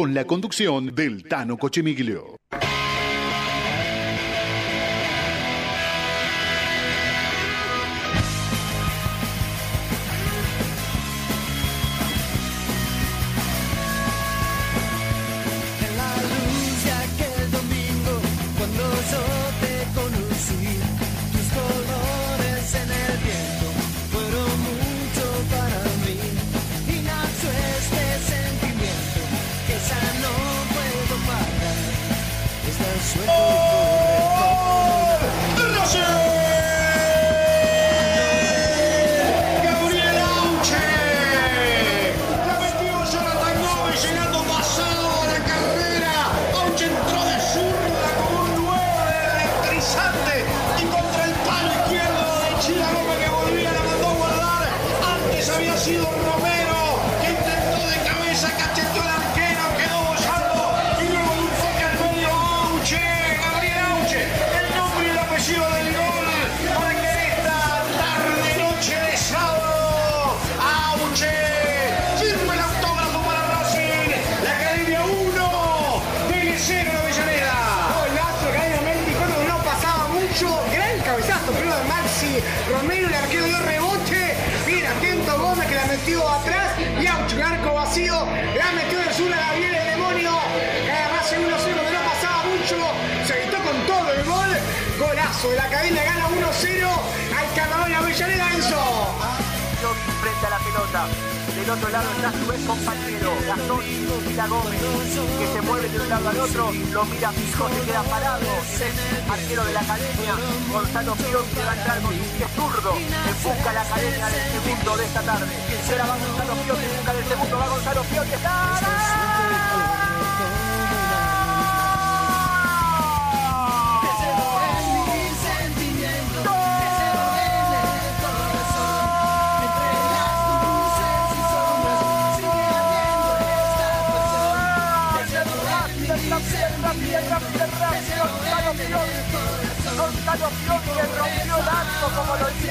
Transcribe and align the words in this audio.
Con 0.00 0.14
la 0.14 0.24
conducción 0.24 0.94
del 0.94 1.24
Tano 1.24 1.56
Cochemiglio. 1.58 2.36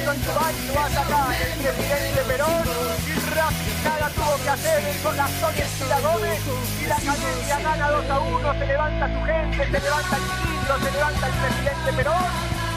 En 0.08 0.24
Dubái, 0.24 0.56
lo 0.68 0.74
va 0.74 0.86
a 0.86 0.90
sacar 0.90 1.36
el 1.36 1.52
presidente 1.60 2.22
Perón 2.28 2.64
Racing 3.36 3.84
nada 3.84 4.10
tuvo 4.16 4.36
que 4.42 4.50
hacer 4.50 4.80
con 5.04 5.18
la 5.18 5.28
Sonia 5.28 5.66
Estila 5.66 6.00
Gómez 6.00 6.40
y 6.80 6.86
la 6.88 6.96
academia 6.96 7.60
gana 7.60 7.92
2 7.92 8.10
a 8.10 8.20
1, 8.20 8.54
se 8.54 8.66
levanta 8.68 9.06
su 9.12 9.22
gente, 9.28 9.64
se 9.68 9.80
levanta 9.80 10.16
el 10.16 10.24
ministro, 10.24 10.74
se 10.80 10.92
levanta 10.92 11.28
el 11.28 11.34
presidente 11.34 11.94
Perón, 11.94 12.28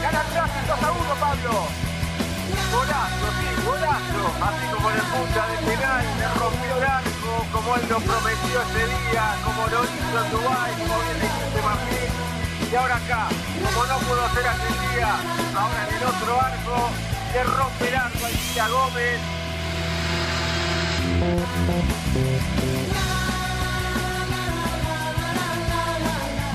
gana 0.03 0.21
Racing 0.35 0.67
2 0.67 0.83
a 0.83 0.91
1 0.91 1.15
Pablo. 1.23 1.53
Golazo, 2.71 3.27
sí, 3.39 3.47
golazo, 3.63 4.23
así 4.43 4.65
como 4.75 4.89
el 4.91 5.01
punta 5.07 5.41
de 5.47 5.57
penal, 5.71 6.05
me 6.19 6.27
rompió 6.35 6.77
el 6.77 6.83
arco, 6.83 7.31
como 7.53 7.75
él 7.75 7.85
lo 7.87 7.99
prometió 7.99 8.55
ese 8.59 8.83
día, 8.91 9.23
como 9.45 9.61
lo 9.71 9.79
hizo 9.87 10.17
en 10.19 10.27
Dubái, 10.31 10.71
como 10.83 10.99
bien 10.99 11.17
dijiste 11.21 11.59
Martín. 11.63 12.11
Y 12.71 12.75
ahora 12.75 12.95
acá, 12.95 13.27
como 13.63 13.85
no 13.87 13.97
pudo 14.03 14.25
hacer 14.25 14.47
aquel 14.47 14.75
día, 14.91 15.11
ahora 15.55 15.79
en 15.87 15.95
el 15.95 16.03
otro 16.03 16.31
arco, 16.41 16.75
le 17.33 17.43
rompe 17.43 17.87
el 17.87 18.71
Gómez. 18.71 19.19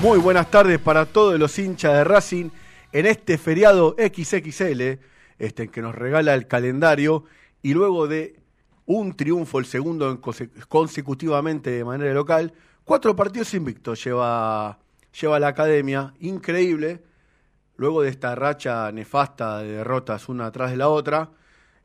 Muy 0.01 0.19
buenas 0.19 0.51
tardes 0.51 0.79
para 0.79 1.05
todos 1.05 1.39
los 1.39 1.57
hinchas 1.57 1.93
de 1.93 2.03
Racing 2.03 2.49
en 2.91 3.05
este 3.07 3.37
feriado 3.37 3.95
XXL 3.97 4.99
este, 5.39 5.67
que 5.69 5.81
nos 5.81 5.95
regala 5.95 6.33
el 6.35 6.47
calendario 6.47 7.25
y 7.63 7.73
luego 7.73 8.07
de 8.07 8.39
un 8.85 9.15
triunfo, 9.15 9.59
el 9.59 9.65
segundo 9.65 10.09
en 10.11 10.21
conse- 10.21 10.49
consecutivamente 10.67 11.71
de 11.71 11.83
manera 11.83 12.13
local, 12.13 12.53
cuatro 12.85 13.15
partidos 13.15 13.53
invictos 13.53 14.03
lleva, 14.03 14.77
lleva 15.19 15.39
la 15.39 15.47
academia, 15.47 16.13
increíble, 16.19 17.01
luego 17.77 18.01
de 18.01 18.09
esta 18.09 18.35
racha 18.35 18.91
nefasta 18.91 19.59
de 19.59 19.73
derrotas 19.73 20.29
una 20.29 20.47
atrás 20.47 20.71
de 20.71 20.77
la 20.77 20.89
otra, 20.89 21.31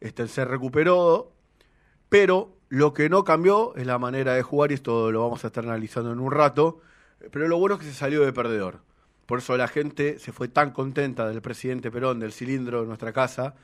este, 0.01 0.27
se 0.27 0.45
recuperó, 0.45 1.33
pero 2.09 2.57
lo 2.69 2.93
que 2.93 3.09
no 3.09 3.25
cambió 3.25 3.75
es 3.77 3.87
la 3.87 3.99
manera 3.99 4.35
de 4.35 4.43
jugar 4.43 4.73
y 4.73 4.75
esto 4.75 5.13
lo 5.13 5.23
vamos 5.23 5.45
a 5.45 5.49
estar 5.49 5.65
analizando 5.65 6.13
en 6.13 6.19
un 6.19 6.33
rato, 6.33 6.81
pero 7.31 7.47
lo 7.47 7.59
bueno 7.59 7.77
es 7.77 7.83
que 7.83 7.87
se 7.87 7.95
salió 7.95 8.25
de 8.25 8.33
perdedor. 8.33 8.81
Por 9.27 9.39
eso 9.39 9.57
la 9.57 9.69
gente 9.69 10.19
se 10.19 10.33
fue 10.33 10.49
tan 10.49 10.73
contenta 10.73 11.29
del 11.29 11.41
presidente 11.41 11.91
Perón, 11.91 12.19
del 12.19 12.33
cilindro 12.33 12.81
de 12.81 12.87
nuestra 12.87 13.13
casa, 13.13 13.55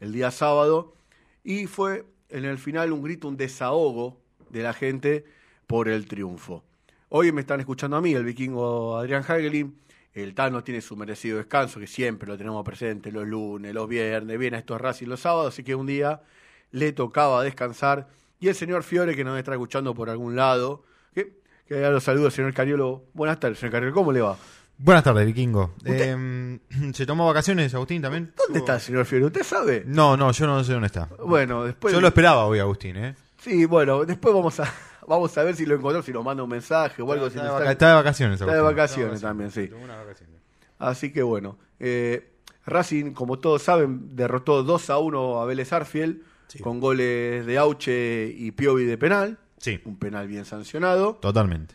el 0.00 0.12
día 0.12 0.30
sábado, 0.30 0.94
y 1.42 1.66
fue 1.66 2.04
en 2.28 2.44
el 2.44 2.58
final 2.58 2.92
un 2.92 3.02
grito, 3.02 3.28
un 3.28 3.36
desahogo 3.36 4.20
de 4.50 4.62
la 4.62 4.72
gente 4.72 5.24
por 5.66 5.88
el 5.88 6.06
triunfo. 6.06 6.64
Hoy 7.08 7.32
me 7.32 7.40
están 7.40 7.60
escuchando 7.60 7.96
a 7.96 8.00
mí, 8.00 8.12
el 8.14 8.24
vikingo 8.24 8.96
Adrián 8.96 9.22
Hagelin, 9.22 9.78
el 10.22 10.34
Tano 10.34 10.64
tiene 10.64 10.80
su 10.80 10.96
merecido 10.96 11.36
descanso, 11.36 11.78
que 11.78 11.86
siempre 11.86 12.26
lo 12.26 12.38
tenemos 12.38 12.64
presente 12.64 13.12
los 13.12 13.26
lunes, 13.26 13.74
los 13.74 13.86
viernes, 13.86 14.38
viene 14.38 14.56
a 14.56 14.60
estos 14.60 14.80
Racing 14.80 15.08
los 15.08 15.20
sábados, 15.20 15.52
así 15.52 15.62
que 15.62 15.74
un 15.74 15.86
día 15.86 16.22
le 16.70 16.92
tocaba 16.92 17.42
descansar. 17.42 18.08
Y 18.40 18.48
el 18.48 18.54
señor 18.54 18.82
Fiore, 18.82 19.14
que 19.14 19.24
nos 19.24 19.38
está 19.38 19.52
escuchando 19.52 19.94
por 19.94 20.08
algún 20.08 20.34
lado, 20.34 20.84
que, 21.14 21.34
que 21.68 21.80
ya 21.80 21.90
lo 21.90 22.00
saludo, 22.00 22.30
señor 22.30 22.54
Cariolo. 22.54 23.04
Buenas 23.12 23.38
tardes, 23.38 23.58
señor 23.58 23.72
Cariolo, 23.72 23.94
¿cómo 23.94 24.10
le 24.10 24.22
va? 24.22 24.38
Buenas 24.78 25.04
tardes, 25.04 25.26
vikingo. 25.26 25.74
Eh, 25.84 26.58
¿Se 26.94 27.04
tomó 27.04 27.26
vacaciones, 27.26 27.74
Agustín, 27.74 28.00
también? 28.00 28.32
¿Dónde 28.38 28.60
está 28.60 28.76
el 28.76 28.80
señor 28.80 29.04
Fiore? 29.04 29.26
¿Usted 29.26 29.42
sabe? 29.42 29.84
No, 29.86 30.16
no, 30.16 30.32
yo 30.32 30.46
no 30.46 30.64
sé 30.64 30.72
dónde 30.72 30.86
está. 30.86 31.10
Bueno, 31.24 31.64
después... 31.64 31.92
Yo 31.92 32.00
lo 32.00 32.08
esperaba 32.08 32.46
hoy, 32.46 32.58
Agustín, 32.58 32.96
¿eh? 32.96 33.14
Sí, 33.38 33.66
bueno, 33.66 34.06
después 34.06 34.34
vamos 34.34 34.58
a, 34.60 34.72
vamos 35.06 35.36
a 35.38 35.42
ver 35.42 35.56
si 35.56 35.66
lo 35.66 35.74
encontró, 35.74 36.02
si 36.02 36.12
nos 36.12 36.24
manda 36.24 36.42
un 36.42 36.50
mensaje 36.50 37.02
o 37.02 37.12
algo. 37.12 37.26
si 37.30 37.36
Está 37.36 37.42
de, 37.42 37.48
nos 37.48 37.58
vaca- 37.60 37.72
está 37.72 37.88
de 37.88 37.94
vacaciones, 37.94 38.40
Está 38.40 38.54
de 38.54 38.60
vacaciones 38.60 39.20
también, 39.20 39.50
sí. 39.50 39.66
Vacaciones. 39.68 40.36
Así 40.78 41.12
que 41.12 41.22
bueno, 41.22 41.58
eh, 41.80 42.32
Racing, 42.66 43.12
como 43.12 43.38
todos 43.38 43.62
saben, 43.62 44.16
derrotó 44.16 44.62
2 44.62 44.90
a 44.90 44.98
1 44.98 45.40
a 45.40 45.44
Vélez 45.46 45.72
Arfiel 45.72 46.22
con 46.62 46.80
goles 46.80 47.46
de 47.46 47.58
Auche 47.58 48.28
y 48.36 48.50
Piovi 48.52 48.84
de 48.84 48.98
penal. 48.98 49.38
Sí, 49.58 49.80
Un 49.84 49.96
penal 49.98 50.28
bien 50.28 50.44
sancionado. 50.44 51.14
totalmente. 51.14 51.74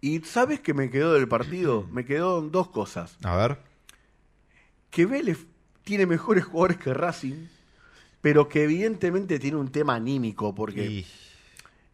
Y 0.00 0.20
¿sabes 0.20 0.60
qué 0.60 0.74
me 0.74 0.90
quedó 0.90 1.12
del 1.14 1.28
partido? 1.28 1.86
Me 1.92 2.04
quedó 2.04 2.40
dos 2.42 2.68
cosas. 2.68 3.16
A 3.22 3.36
ver. 3.36 3.58
Que 4.90 5.06
Vélez 5.06 5.46
tiene 5.84 6.06
mejores 6.06 6.44
jugadores 6.44 6.78
que 6.78 6.94
Racing, 6.94 7.46
pero 8.20 8.48
que 8.48 8.64
evidentemente 8.64 9.38
tiene 9.38 9.56
un 9.58 9.70
tema 9.70 9.94
anímico, 9.94 10.54
porque 10.54 10.86
Y- 10.86 11.06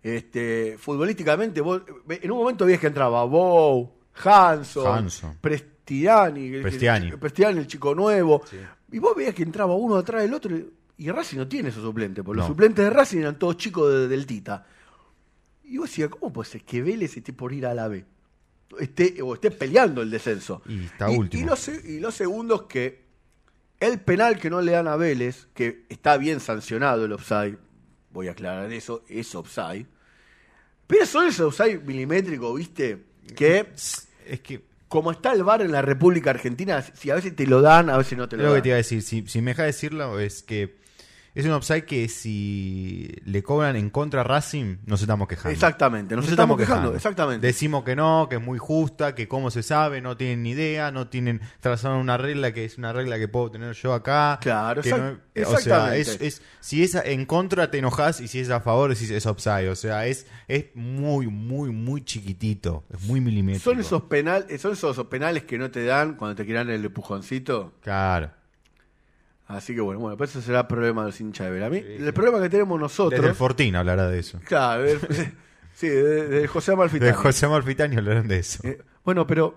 este, 0.02 0.76
futbolísticamente, 0.78 1.60
vos- 1.60 1.82
en 2.08 2.30
un 2.30 2.38
momento 2.38 2.64
veías 2.66 2.80
que 2.80 2.88
entraba 2.88 3.24
Bow, 3.24 3.92
Hanson, 4.24 4.86
Hanson. 4.86 5.38
Prestiani, 5.40 6.46
el- 6.54 6.62
Prestiani. 6.62 7.08
el, 7.08 7.18
Prestiani, 7.18 7.58
el 7.58 7.66
chico 7.66 7.94
nuevo, 7.94 8.42
y 8.90 8.98
vos 8.98 9.14
veías 9.16 9.34
que 9.34 9.42
entraba 9.42 9.74
uno 9.74 9.96
atrás 9.96 10.22
del 10.22 10.34
otro, 10.34 10.56
y 10.98 11.10
Racing 11.10 11.38
no 11.38 11.48
tiene 11.48 11.70
esos 11.70 11.82
suplentes, 11.82 12.24
porque 12.24 12.38
los 12.38 12.46
suplentes 12.46 12.84
de 12.84 12.90
Racing 12.90 13.18
eran 13.20 13.38
todos 13.38 13.56
chicos 13.56 13.90
de- 13.92 14.08
del 14.08 14.26
Tita. 14.26 14.66
Y 15.64 15.78
vos 15.78 15.88
decías, 15.88 16.10
¿cómo 16.10 16.32
puede 16.32 16.50
ser 16.50 16.62
que 16.64 16.82
Vélez 16.82 17.16
esté 17.16 17.32
por 17.32 17.52
ir 17.52 17.64
a 17.66 17.72
la 17.74 17.88
B? 17.88 18.04
Esté, 18.78 19.20
o 19.22 19.34
esté 19.34 19.50
peleando 19.50 20.02
el 20.02 20.10
descenso. 20.10 20.62
Y 20.68 20.84
está 20.84 21.08
último. 21.10 21.42
Y 21.42 21.46
los, 21.46 21.68
y 21.68 22.00
los 22.00 22.14
segundos 22.14 22.62
que 22.64 23.02
el 23.80 24.00
penal 24.00 24.38
que 24.38 24.48
no 24.50 24.60
le 24.60 24.72
dan 24.72 24.86
a 24.88 24.96
Vélez, 24.96 25.48
que 25.54 25.84
está 25.88 26.16
bien 26.18 26.40
sancionado 26.40 27.04
el 27.04 27.12
offside, 27.12 27.56
voy 28.12 28.28
a 28.28 28.32
aclarar 28.32 28.70
eso, 28.72 29.02
es 29.08 29.34
offside. 29.34 29.86
Pero 30.86 31.06
son 31.06 31.28
ese 31.28 31.42
offside 31.42 31.80
milimétrico, 31.80 32.54
¿viste? 32.54 32.98
Que 33.36 33.66
Es 33.74 34.40
que 34.40 34.62
como 34.88 35.10
está 35.10 35.32
el 35.32 35.42
VAR 35.42 35.62
en 35.62 35.72
la 35.72 35.80
República 35.80 36.30
Argentina, 36.30 36.82
si 36.82 37.10
a 37.10 37.14
veces 37.14 37.34
te 37.34 37.46
lo 37.46 37.62
dan, 37.62 37.88
a 37.88 37.96
veces 37.96 38.18
no 38.18 38.28
te 38.28 38.36
lo 38.36 38.42
lo 38.42 38.48
que 38.50 38.54
dan. 38.56 38.62
te 38.62 38.68
iba 38.68 38.74
a 38.74 38.76
decir, 38.76 39.00
si, 39.00 39.26
si 39.26 39.40
me 39.40 39.52
deja 39.52 39.62
decirlo, 39.62 40.20
es 40.20 40.42
que 40.42 40.76
es 41.34 41.46
un 41.46 41.52
offside 41.52 41.84
que 41.84 42.08
si 42.08 43.08
le 43.24 43.42
cobran 43.42 43.76
en 43.76 43.90
contra 43.90 44.20
a 44.20 44.24
Racing, 44.24 44.76
nos 44.86 45.00
estamos 45.00 45.28
quejando. 45.28 45.50
Exactamente, 45.52 46.14
nos 46.14 46.28
estamos 46.28 46.56
quejando, 46.58 46.94
exactamente. 46.94 47.46
Decimos 47.46 47.84
que 47.84 47.96
no, 47.96 48.26
que 48.28 48.36
es 48.36 48.42
muy 48.42 48.58
justa, 48.58 49.14
que 49.14 49.28
cómo 49.28 49.50
se 49.50 49.62
sabe, 49.62 50.00
no 50.00 50.16
tienen 50.16 50.42
ni 50.42 50.50
idea, 50.50 50.90
no 50.90 51.08
tienen 51.08 51.40
trazaron 51.60 51.98
una 51.98 52.16
regla 52.18 52.52
que 52.52 52.64
es 52.64 52.76
una 52.78 52.92
regla 52.92 53.18
que 53.18 53.28
puedo 53.28 53.50
tener 53.50 53.74
yo 53.74 53.94
acá. 53.94 54.38
Claro, 54.42 54.82
que 54.82 54.90
exact- 54.90 55.00
no- 55.00 55.48
o 55.48 55.56
sea, 55.58 55.96
es, 55.96 56.08
es- 56.20 56.42
si 56.60 56.82
es 56.82 56.94
en 56.94 57.24
contra 57.26 57.70
te 57.70 57.78
enojas 57.78 58.20
y 58.20 58.28
si 58.28 58.38
es 58.40 58.50
a 58.50 58.60
favor 58.60 58.90
decís 58.90 59.10
es 59.10 59.24
offside. 59.26 59.68
O 59.70 59.76
sea, 59.76 60.06
es, 60.06 60.26
es 60.48 60.66
muy, 60.74 61.28
muy, 61.28 61.70
muy 61.70 62.04
chiquitito, 62.04 62.84
es 62.92 63.02
muy 63.04 63.20
milimétrico. 63.20 63.70
Son 63.70 63.80
esos 63.80 64.02
penales, 64.02 64.60
son 64.60 64.72
esos 64.72 64.96
penales 65.06 65.44
que 65.44 65.56
no 65.58 65.70
te 65.70 65.84
dan 65.84 66.14
cuando 66.16 66.34
te 66.34 66.44
quieran 66.44 66.68
el 66.68 66.84
empujoncito. 66.84 67.72
Claro. 67.80 68.30
Así 69.56 69.74
que 69.74 69.80
bueno, 69.80 70.00
bueno, 70.00 70.16
pues 70.16 70.30
eso 70.30 70.42
será 70.42 70.66
problema 70.66 71.02
de 71.02 71.08
los 71.08 71.20
hinchas 71.20 71.46
de 71.46 71.52
Belami. 71.52 71.78
El 71.78 72.12
problema 72.12 72.40
que 72.40 72.48
tenemos 72.48 72.80
nosotros. 72.80 73.18
Desde 73.18 73.28
el 73.28 73.34
Fortín 73.34 73.76
hablará 73.76 74.08
de 74.08 74.18
eso. 74.18 74.40
Claro, 74.44 74.84
sí, 75.74 75.88
de, 75.88 76.28
de 76.28 76.46
José 76.46 76.72
Amalfitani. 76.72 77.10
De 77.10 77.16
José 77.16 77.46
Amalfitani 77.46 77.96
hablarán 77.96 78.28
de 78.28 78.38
eso. 78.38 78.66
Eh, 78.66 78.80
bueno, 79.04 79.26
pero 79.26 79.56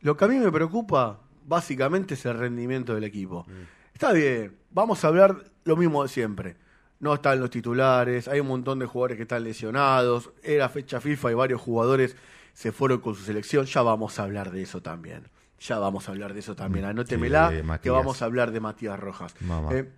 lo 0.00 0.16
que 0.16 0.24
a 0.24 0.28
mí 0.28 0.38
me 0.38 0.50
preocupa 0.50 1.20
básicamente 1.44 2.14
es 2.14 2.24
el 2.26 2.38
rendimiento 2.38 2.94
del 2.94 3.04
equipo. 3.04 3.46
Está 3.92 4.12
bien, 4.12 4.56
vamos 4.70 5.04
a 5.04 5.08
hablar 5.08 5.36
lo 5.64 5.76
mismo 5.76 6.02
de 6.02 6.08
siempre. 6.08 6.56
No 7.00 7.14
están 7.14 7.40
los 7.40 7.50
titulares, 7.50 8.28
hay 8.28 8.40
un 8.40 8.48
montón 8.48 8.78
de 8.78 8.86
jugadores 8.86 9.16
que 9.16 9.22
están 9.22 9.44
lesionados, 9.44 10.30
era 10.42 10.68
fecha 10.68 11.00
FIFA 11.00 11.30
y 11.30 11.34
varios 11.34 11.60
jugadores 11.60 12.16
se 12.52 12.72
fueron 12.72 13.00
con 13.00 13.14
su 13.14 13.22
selección, 13.22 13.66
ya 13.66 13.82
vamos 13.82 14.18
a 14.18 14.24
hablar 14.24 14.50
de 14.50 14.62
eso 14.62 14.82
también. 14.82 15.28
Ya 15.60 15.78
vamos 15.78 16.08
a 16.08 16.12
hablar 16.12 16.34
de 16.34 16.40
eso 16.40 16.54
también. 16.54 16.84
Anótemela 16.84 17.48
Sí, 17.48 17.54
de 17.56 17.60
que 17.60 17.66
vamos 17.90 18.22
a 18.22 18.24
hablar 18.26 18.52
de 18.52 18.60
Matías 18.60 18.98
Rojas. 18.98 19.34
Mamá. 19.40 19.74
Eh, 19.74 19.88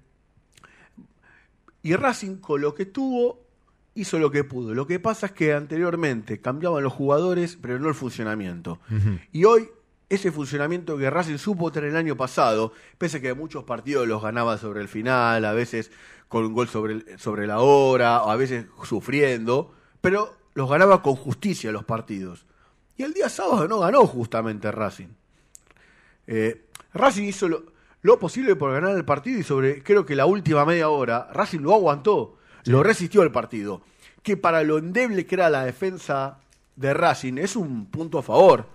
y 1.82 1.94
Racing 1.96 2.36
con 2.36 2.60
lo 2.60 2.74
que 2.74 2.86
tuvo 2.86 3.40
hizo 3.94 4.18
lo 4.18 4.30
que 4.30 4.44
pudo. 4.44 4.74
Lo 4.74 4.86
que 4.86 5.00
pasa 5.00 5.26
es 5.26 5.32
que 5.32 5.52
anteriormente 5.52 6.40
cambiaban 6.40 6.82
los 6.82 6.92
jugadores, 6.92 7.58
pero 7.60 7.78
no 7.78 7.88
el 7.88 7.94
funcionamiento. 7.94 8.78
Y 9.32 9.44
hoy 9.44 9.68
ese 10.08 10.32
funcionamiento 10.32 10.96
que 10.98 11.08
Racing 11.10 11.38
supo 11.38 11.70
tener 11.70 11.90
el 11.90 11.96
año 11.96 12.16
pasado, 12.16 12.72
pese 12.98 13.18
a 13.18 13.20
que 13.20 13.34
muchos 13.34 13.64
partidos 13.64 14.06
los 14.08 14.22
ganaba 14.22 14.58
sobre 14.58 14.80
el 14.80 14.88
final, 14.88 15.44
a 15.44 15.52
veces 15.52 15.90
con 16.28 16.44
un 16.44 16.52
gol 16.52 16.68
sobre, 16.68 16.94
el- 16.94 17.18
sobre 17.18 17.46
la 17.46 17.60
hora, 17.60 18.22
o 18.22 18.30
a 18.30 18.36
veces 18.36 18.66
sufriendo, 18.84 19.72
pero 20.00 20.34
los 20.54 20.68
ganaba 20.70 21.02
con 21.02 21.16
justicia 21.16 21.70
los 21.72 21.84
partidos. 21.84 22.46
Y 22.96 23.02
el 23.02 23.12
día 23.14 23.28
sábado 23.28 23.66
no 23.68 23.78
ganó 23.80 24.06
justamente 24.06 24.70
Racing. 24.70 25.08
Eh, 26.32 26.64
Racing 26.94 27.24
hizo 27.24 27.48
lo, 27.48 27.64
lo 28.02 28.18
posible 28.18 28.54
por 28.56 28.72
ganar 28.72 28.96
el 28.96 29.04
partido 29.04 29.38
y 29.40 29.42
sobre, 29.42 29.82
creo 29.82 30.06
que 30.06 30.14
la 30.14 30.26
última 30.26 30.64
media 30.64 30.88
hora, 30.88 31.28
Racing 31.32 31.60
lo 31.60 31.74
aguantó, 31.74 32.36
lo 32.64 32.82
resistió 32.82 33.22
el 33.22 33.32
partido. 33.32 33.82
Que 34.22 34.36
para 34.36 34.62
lo 34.62 34.78
endeble 34.78 35.26
que 35.26 35.34
era 35.34 35.50
la 35.50 35.64
defensa 35.64 36.38
de 36.76 36.94
Racing 36.94 37.38
es 37.38 37.56
un 37.56 37.86
punto 37.86 38.18
a 38.18 38.22
favor. 38.22 38.66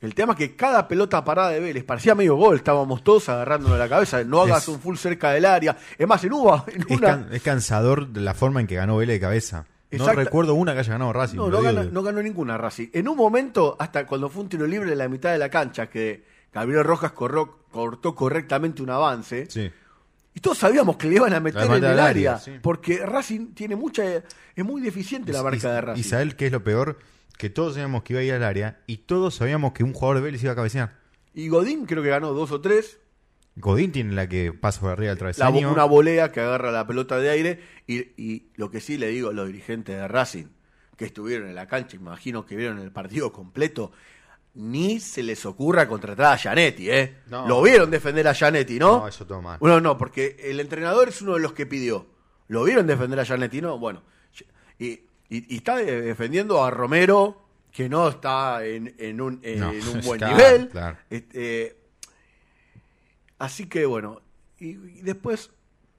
El 0.00 0.14
tema 0.16 0.32
es 0.32 0.38
que 0.38 0.56
cada 0.56 0.88
pelota 0.88 1.24
parada 1.24 1.50
de 1.50 1.60
Vélez 1.60 1.84
parecía 1.84 2.14
medio 2.16 2.34
gol, 2.34 2.56
estábamos 2.56 3.04
todos 3.04 3.28
agarrándonos 3.28 3.78
la 3.78 3.88
cabeza, 3.88 4.22
no 4.24 4.40
hagas 4.42 4.64
Es- 4.64 4.68
un 4.68 4.80
full 4.80 4.96
cerca 4.96 5.30
del 5.30 5.44
área. 5.44 5.76
Es 5.96 6.06
más, 6.08 6.22
en 6.24 6.32
Uva, 6.32 6.64
en 6.66 6.82
Es, 6.82 6.98
una, 6.98 7.06
can- 7.06 7.28
es 7.32 7.42
cansador 7.42 8.08
la 8.16 8.34
forma 8.34 8.60
en 8.60 8.66
que 8.66 8.74
ganó 8.74 8.96
Vélez 8.96 9.14
de 9.16 9.20
cabeza. 9.20 9.66
Exacta- 9.92 10.14
No 10.14 10.20
recuerdo 10.24 10.54
una 10.54 10.72
que 10.72 10.80
haya 10.80 10.92
ganado 10.94 11.12
Racing. 11.12 11.36
No, 11.36 11.48
no, 11.48 11.62
de- 11.62 11.90
no 11.92 12.02
ganó 12.02 12.20
ninguna 12.22 12.58
Racing. 12.58 12.88
En 12.92 13.06
un 13.08 13.16
momento, 13.16 13.76
hasta 13.78 14.04
cuando 14.06 14.28
fue 14.28 14.42
un 14.42 14.48
tiro 14.48 14.66
libre 14.66 14.90
en 14.90 14.98
la 14.98 15.08
mitad 15.08 15.30
de 15.30 15.38
la 15.38 15.48
cancha, 15.48 15.88
que 15.88 16.24
Gabriel 16.52 16.84
Rojas 16.84 17.12
corró- 17.12 17.58
cortó 17.70 18.14
correctamente 18.14 18.82
un 18.82 18.90
avance, 18.90 19.46
Sí. 19.50 19.70
y 20.34 20.40
todos 20.40 20.58
sabíamos 20.58 20.96
que 20.96 21.08
le 21.08 21.16
iban 21.16 21.32
a 21.32 21.40
meter 21.40 21.62
en 21.64 21.72
el 21.72 21.84
área, 21.84 22.04
área, 22.06 22.38
sí. 22.38 22.52
porque 22.62 22.98
Racing 23.04 23.54
tiene 23.54 23.76
mucha... 23.76 24.02
Es 24.54 24.64
muy 24.64 24.82
deficiente 24.82 25.32
la 25.32 25.42
marca 25.42 25.68
y, 25.68 25.72
de 25.72 25.80
Racing. 25.80 26.00
Y 26.00 26.04
sabés 26.04 26.34
qué 26.34 26.46
es 26.46 26.52
lo 26.52 26.62
peor? 26.62 26.98
Que 27.38 27.48
todos 27.50 27.74
sabíamos 27.74 28.02
que 28.02 28.12
iba 28.12 28.20
a 28.20 28.24
ir 28.24 28.32
al 28.34 28.44
área 28.44 28.80
y 28.86 28.98
todos 28.98 29.34
sabíamos 29.36 29.72
que 29.72 29.82
un 29.84 29.92
jugador 29.94 30.16
de 30.16 30.22
Vélez 30.22 30.42
iba 30.42 30.52
a 30.52 30.56
cabecear. 30.56 30.98
Y 31.34 31.48
Godín 31.48 31.86
creo 31.86 32.02
que 32.02 32.10
ganó 32.10 32.34
dos 32.34 32.52
o 32.52 32.60
tres, 32.60 32.98
Godín 33.56 33.92
tiene 33.92 34.12
la 34.14 34.28
que 34.28 34.52
pasa 34.52 34.80
por 34.80 34.90
arriba 34.90 35.08
del 35.14 35.16
la, 35.16 35.18
travesaño. 35.18 35.70
una 35.72 35.84
volea 35.84 36.32
que 36.32 36.40
agarra 36.40 36.70
la 36.72 36.86
pelota 36.86 37.18
de 37.18 37.30
aire, 37.30 37.60
y, 37.86 37.98
y 38.22 38.50
lo 38.56 38.70
que 38.70 38.80
sí 38.80 38.96
le 38.98 39.08
digo 39.08 39.30
a 39.30 39.32
los 39.32 39.46
dirigentes 39.46 39.94
de 39.96 40.08
Racing, 40.08 40.46
que 40.96 41.04
estuvieron 41.06 41.48
en 41.48 41.54
la 41.54 41.66
cancha, 41.66 41.96
imagino 41.96 42.46
que 42.46 42.56
vieron 42.56 42.78
el 42.78 42.92
partido 42.92 43.32
completo, 43.32 43.92
ni 44.54 45.00
se 45.00 45.22
les 45.22 45.44
ocurra 45.46 45.88
contratar 45.88 46.32
a 46.34 46.36
Gianetti, 46.36 46.90
¿eh? 46.90 47.18
No. 47.28 47.46
Lo 47.48 47.62
vieron 47.62 47.90
defender 47.90 48.28
a 48.28 48.32
Gianetti, 48.34 48.78
¿no? 48.78 48.98
No, 49.00 49.08
eso 49.08 49.26
todo 49.26 49.40
mal. 49.40 49.58
Bueno, 49.58 49.80
no, 49.80 49.96
porque 49.96 50.36
el 50.42 50.60
entrenador 50.60 51.08
es 51.08 51.22
uno 51.22 51.34
de 51.34 51.40
los 51.40 51.52
que 51.54 51.64
pidió. 51.66 52.06
¿Lo 52.48 52.64
vieron 52.64 52.86
defender 52.86 53.18
a 53.20 53.24
Gianetti? 53.24 53.60
No, 53.62 53.78
bueno. 53.78 54.02
Y, 54.78 54.86
y- 54.90 55.54
y 55.54 55.56
está 55.56 55.80
eh, 55.80 56.02
defendiendo 56.02 56.62
a 56.62 56.70
Romero, 56.70 57.46
que 57.72 57.88
no 57.88 58.08
está 58.08 58.64
en, 58.66 58.94
en 58.98 59.20
un, 59.22 59.40
en 59.42 59.60
No, 59.60 59.70
un 59.70 60.00
buen 60.04 60.20
nivel. 60.20 60.68
claro. 60.68 60.98
Este, 61.08 61.76
así 63.38 63.66
que 63.66 63.86
bueno. 63.86 64.20
Y, 64.58 64.70
y 64.70 65.02
después, 65.02 65.50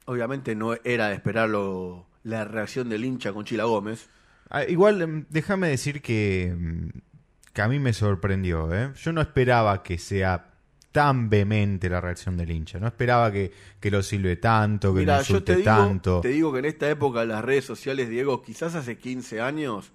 obviamente, 0.05 0.55
no 0.55 0.75
era 0.83 1.09
de 1.09 1.15
esperarlo 1.15 2.05
la 2.23 2.45
reacción 2.45 2.87
del 2.89 3.03
hincha 3.03 3.33
con 3.33 3.45
Chila 3.45 3.63
Gómez. 3.65 4.07
Ah, 4.49 4.63
igual, 4.63 5.01
em, 5.01 5.25
déjame 5.29 5.67
decir 5.69 6.01
que, 6.01 6.53
mm, 6.55 6.89
que 7.53 7.61
a 7.61 7.67
mí 7.67 7.79
me 7.79 7.93
sorprendió. 7.93 8.73
¿eh? 8.73 8.91
Yo 8.95 9.13
no 9.13 9.21
esperaba 9.21 9.83
que 9.83 9.97
sea 9.97 10.49
tan 10.91 11.29
vehemente 11.29 11.89
la 11.89 12.01
reacción 12.01 12.37
del 12.37 12.51
hincha. 12.51 12.79
No 12.79 12.87
esperaba 12.87 13.31
que, 13.31 13.51
que 13.79 13.89
lo 13.89 14.03
silbe 14.03 14.35
tanto, 14.35 14.93
que 14.93 15.05
lo 15.05 15.13
yo 15.13 15.19
insulte 15.19 15.53
te 15.53 15.59
digo, 15.59 15.71
tanto. 15.71 16.21
te 16.21 16.27
digo 16.29 16.51
que 16.53 16.59
en 16.59 16.65
esta 16.65 16.89
época 16.89 17.25
las 17.25 17.43
redes 17.43 17.65
sociales, 17.65 18.09
Diego, 18.09 18.41
quizás 18.43 18.75
hace 18.75 18.97
15 18.97 19.41
años, 19.41 19.91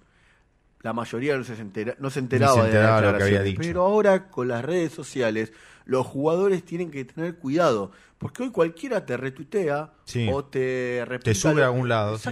la 0.81 0.91
mayoría 0.93 1.37
no 1.37 1.43
se, 1.43 1.53
entera- 1.61 1.95
no 1.99 2.09
se 2.09 2.19
enteraba, 2.19 2.55
Ni 2.55 2.61
se 2.61 2.67
enteraba 2.67 3.01
de 3.01 3.05
lo 3.05 3.11
las 3.13 3.19
que 3.19 3.23
había 3.27 3.43
dicho. 3.43 3.61
Pero 3.61 3.83
ahora 3.85 4.27
con 4.29 4.47
las 4.49 4.63
redes 4.63 4.91
sociales, 4.93 5.53
los 5.85 6.05
jugadores 6.05 6.63
tienen 6.63 6.91
que 6.91 7.05
tener 7.05 7.35
cuidado. 7.37 7.91
Porque 8.17 8.43
hoy 8.43 8.51
cualquiera 8.51 9.05
te 9.05 9.15
retuitea 9.15 9.93
Sí. 10.03 10.29
o 10.31 10.43
te 10.43 11.03
replica 11.05 11.37
sube 11.39 11.55
lo- 11.55 11.63
a 11.63 11.65
algún 11.67 11.87
lado, 11.87 12.17
sí. 12.17 12.23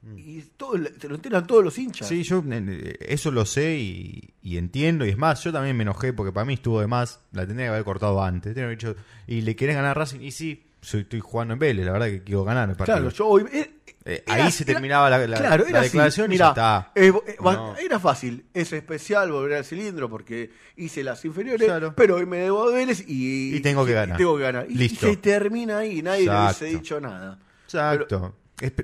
Exactamente. 0.00 0.30
Y 0.30 0.42
todo, 0.56 0.72
se 1.00 1.08
lo 1.08 1.14
enteran 1.16 1.46
todos 1.46 1.64
los 1.64 1.78
hinchas. 1.78 2.08
Sí, 2.08 2.22
yo 2.22 2.42
eh, 2.50 2.96
eso 3.00 3.30
lo 3.30 3.44
sé 3.44 3.76
y, 3.78 4.34
y 4.42 4.56
entiendo. 4.56 5.04
Y 5.04 5.10
es 5.10 5.18
más, 5.18 5.42
yo 5.44 5.52
también 5.52 5.76
me 5.76 5.82
enojé 5.82 6.12
porque 6.12 6.32
para 6.32 6.44
mí 6.44 6.54
estuvo 6.54 6.80
de 6.80 6.86
más. 6.86 7.20
La 7.32 7.46
tendría 7.46 7.66
que 7.66 7.70
haber 7.70 7.84
cortado 7.84 8.22
antes. 8.22 8.54
Dicho, 8.54 8.94
y 9.26 9.40
le 9.42 9.56
querés 9.56 9.74
ganar 9.76 9.92
a 9.92 9.94
Racing. 9.94 10.20
Y 10.20 10.30
sí, 10.30 10.64
soy, 10.80 11.00
estoy 11.02 11.20
jugando 11.20 11.54
en 11.54 11.58
Vélez. 11.60 11.84
La 11.86 11.92
verdad 11.92 12.06
que 12.06 12.22
quiero 12.22 12.44
ganar 12.44 12.68
el 12.70 12.76
partido. 12.76 12.98
Claro, 12.98 13.10
yo 13.10 13.26
hoy. 13.26 13.44
eh, 13.52 13.70
Eh, 14.04 14.22
era- 14.26 14.44
ahí 14.46 14.52
se 14.52 14.62
era- 14.62 14.72
terminaba 14.74 15.10
la, 15.10 15.18
la- 15.26 15.36
claro, 15.36 15.64
la 15.64 15.68
era 15.70 15.80
así. 15.80 15.88
declaración 15.88 16.32
y 16.32 16.38
ya 16.38 16.48
está. 16.48 16.92
eh, 16.94 17.12
eh, 17.26 17.36
No. 17.42 17.76
Era 17.76 17.98
fácil. 18.00 18.46
Es 18.54 18.72
especial 18.72 19.30
volver 19.32 19.58
al 19.58 19.64
cilindro 19.66 20.08
porque 20.08 20.50
hice 20.76 21.04
las 21.04 21.22
inferiores, 21.26 21.66
Claro. 21.66 21.92
pero 21.94 22.14
hoy 22.16 22.24
me 22.24 22.38
debo 22.38 22.68
a 22.68 22.72
Vélez 22.72 23.04
y, 23.06 23.54
Y 23.56 23.60
tengo 23.60 23.84
que 23.84 23.92
ganar. 23.92 24.16
tengo 24.16 24.36
que 24.38 24.44
ganar. 24.44 24.66
Y, 24.70 24.74
Listo. 24.76 25.08
y 25.08 25.10
se 25.10 25.16
termina 25.18 25.78
ahí, 25.78 26.00
nadie 26.00 26.20
le 26.20 26.24
Exacto. 26.26 26.64
hubiese 26.64 26.78
dicho 26.78 27.00
nada. 27.00 27.38
Exacto. 27.64 28.34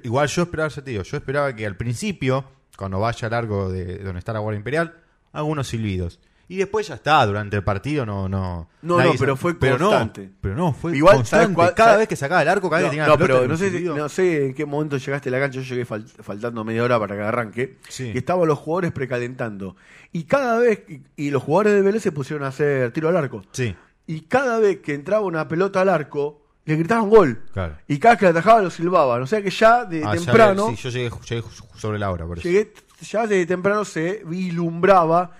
Igual 0.02 0.28
yo 0.28 0.42
esperaba, 0.42 0.68
ya 0.68 0.82
te 0.82 0.90
digo, 0.90 1.02
yo 1.02 1.16
esperaba 1.16 1.54
que 1.54 1.66
al 1.66 1.76
principio, 1.76 2.44
cuando 2.76 3.00
vaya 3.00 3.28
largo 3.28 3.70
de 3.70 3.98
donde 3.98 4.18
está 4.18 4.32
la 4.32 4.38
Guardia 4.40 4.58
Imperial, 4.58 4.94
algunos 5.32 5.68
silbidos. 5.68 6.20
Y 6.46 6.56
después 6.58 6.86
ya 6.86 6.96
está, 6.96 7.24
durante 7.24 7.56
el 7.56 7.64
partido 7.64 8.04
no... 8.04 8.28
No, 8.28 8.68
No, 8.82 9.02
no, 9.02 9.12
pero 9.18 9.34
fue 9.34 9.58
pero 9.58 9.78
no, 9.78 9.86
constante. 9.88 10.30
pero 10.42 10.54
no, 10.54 10.74
fue 10.74 10.94
Igual, 10.94 11.16
constante. 11.16 11.44
¿sabes 11.44 11.56
cuál- 11.56 11.74
cada 11.74 11.90
sabes- 11.92 11.98
vez 12.00 12.08
que 12.08 12.16
sacaba 12.16 12.42
el 12.42 12.48
arco, 12.48 12.68
cada 12.68 12.82
vez 12.82 12.86
No, 12.86 12.90
que 12.90 12.96
tenía 12.96 13.06
no, 13.06 13.12
la 13.12 13.18
pelota, 13.18 13.40
pero 13.40 13.52
no 13.52 13.56
sé, 13.56 13.70
si- 13.70 13.76
silbido. 13.76 13.96
no 13.96 14.08
sé 14.10 14.46
en 14.46 14.54
qué 14.54 14.66
momento 14.66 14.98
llegaste 14.98 15.30
a 15.30 15.32
la 15.32 15.40
cancha. 15.40 15.60
Yo 15.60 15.66
llegué 15.74 15.86
fal- 15.86 16.04
faltando 16.06 16.62
media 16.62 16.84
hora 16.84 16.98
para 17.00 17.16
que 17.16 17.22
arranque. 17.22 17.78
Sí. 17.88 18.12
Y 18.14 18.18
estaban 18.18 18.46
los 18.46 18.58
jugadores 18.58 18.92
precalentando. 18.92 19.74
Y 20.12 20.24
cada 20.24 20.58
vez. 20.58 20.82
Y, 20.86 21.00
y 21.16 21.30
los 21.30 21.42
jugadores 21.42 21.72
de 21.72 21.80
Vélez 21.80 22.02
se 22.02 22.12
pusieron 22.12 22.44
a 22.44 22.48
hacer 22.48 22.92
tiro 22.92 23.08
al 23.08 23.16
arco. 23.16 23.42
Sí, 23.52 23.74
Y 24.06 24.20
cada 24.22 24.58
vez 24.58 24.80
que 24.80 24.92
entraba 24.92 25.24
una 25.24 25.48
pelota 25.48 25.80
al 25.80 25.88
arco, 25.88 26.42
le 26.66 26.76
gritaban 26.76 27.10
gol. 27.10 27.42
claro. 27.52 27.76
Y 27.88 27.98
cada 27.98 28.16
que 28.16 28.24
la 28.24 28.30
atajaba 28.32 28.62
lo 28.62 28.70
silbaban. 28.70 29.22
O 29.22 29.26
sea 29.26 29.42
que 29.42 29.50
ya 29.50 29.84
de 29.84 30.02
Ah, 30.04 30.14
ya 30.14 30.24
temprano. 30.24 30.70
le- 30.70 30.76
sí, 30.76 30.82
yo 30.82 30.90
llegué, 30.90 31.10
llegué 31.28 31.42
sobre 31.76 31.98
la 31.98 32.10
hora, 32.10 32.26
por 32.26 32.38
eso. 32.38 32.48
llegué, 32.48 32.72
ya 33.02 33.26
desde 33.26 33.46
temprano 33.46 33.84
se 33.84 34.22
vislumbraba 34.24 35.36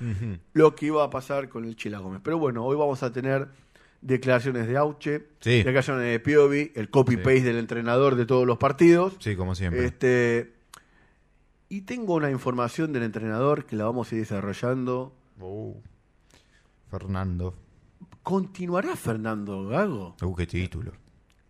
lo 0.53 0.75
que 0.75 0.87
iba 0.87 1.03
a 1.05 1.11
pasar 1.11 1.49
con 1.49 1.65
el 1.65 1.77
Chila 1.77 1.99
Gómez. 1.99 2.21
Pero 2.23 2.39
bueno, 2.39 2.65
hoy 2.65 2.77
vamos 2.77 3.03
a 3.03 3.13
tener 3.13 3.49
declaraciones 4.03 4.67
de 4.69 4.77
Auche, 4.77 5.29
Sí. 5.41 5.57
declaraciones 5.63 6.03
de 6.05 6.21
Piovi, 6.21 6.73
el 6.75 6.91
copy-paste 6.91 7.43
del 7.45 7.57
entrenador 7.57 8.17
de 8.17 8.27
todos 8.27 8.47
los 8.47 8.59
partidos. 8.59 9.15
Sí, 9.21 9.35
como 9.35 9.55
siempre. 9.55 9.85
Este, 9.87 10.53
Y 11.71 11.81
tengo 11.81 12.15
una 12.15 12.31
información 12.31 12.93
del 12.93 13.03
entrenador 13.05 13.65
que 13.65 13.75
la 13.77 13.85
vamos 13.87 14.13
a 14.13 14.15
ir 14.15 14.21
desarrollando. 14.21 15.15
Uh, 15.41 15.73
Fernando. 16.91 17.55
¿Continuará 18.23 18.95
Fernando 18.95 19.67
Gago? 19.67 20.15
Uh, 20.23 20.35
qué 20.37 20.47
título. 20.47 20.93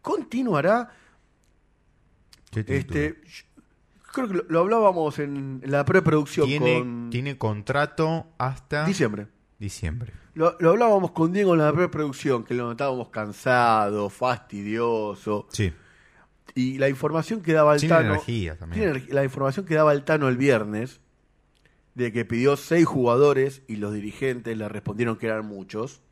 ¿Continuará? 0.04 0.90
Este, 2.54 3.16
creo 4.12 4.28
que 4.28 4.34
lo, 4.34 4.42
lo 4.49 4.61
hablábamos 4.61 5.18
en, 5.18 5.62
en 5.64 5.70
la 5.70 5.82
preproducción 5.87 6.46
tiene, 6.46 6.78
con 6.80 7.08
tiene 7.11 7.38
contrato 7.38 8.26
hasta 8.37 8.84
diciembre. 8.84 9.28
diciembre. 9.58 10.12
Lo, 10.34 10.56
lo 10.61 10.70
hablábamos 10.73 11.12
con 11.12 11.32
Diego 11.32 11.54
en 11.54 11.61
la 11.61 11.73
preproducción, 11.73 12.44
que 12.44 12.52
lo 12.52 12.64
notábamos 12.66 13.08
cansado, 13.08 14.11
fastidioso. 14.11 15.46
Sí. 15.50 15.73
Y 16.54 16.76
la 16.76 16.90
información 16.90 17.40
que 17.40 17.54
daba 17.54 17.73
el 17.73 17.80
Tiene 17.80 17.94
Tano. 17.94 18.11
energía 18.11 18.58
también. 18.58 19.06
la 19.08 19.25
información 19.25 19.64
que 19.64 19.75
daba 19.75 19.94
el 19.94 20.04
Tano 20.04 20.28
el 20.28 20.37
viernes, 20.37 21.00
de 21.94 22.12
que 22.12 22.26
pidió 22.26 22.58
seis 22.58 22.84
jugadores 22.84 23.62
y 23.68 23.76
los 23.76 23.94
dirigentes 23.94 24.54
le 24.58 24.68
respondieron 24.68 25.16
que 25.16 25.26
eran 25.28 25.46
muchos. 25.46 26.02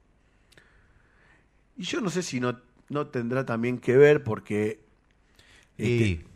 Y 1.76 1.82
yo 1.84 2.00
no 2.00 2.08
sé 2.08 2.22
si 2.22 2.40
no, 2.40 2.58
no 2.92 3.06
tendrá 3.08 3.44
también 3.46 3.78
que 3.78 3.96
ver 3.96 4.22
porque 4.22 4.84
Y 5.78 6.12
este, 6.12 6.26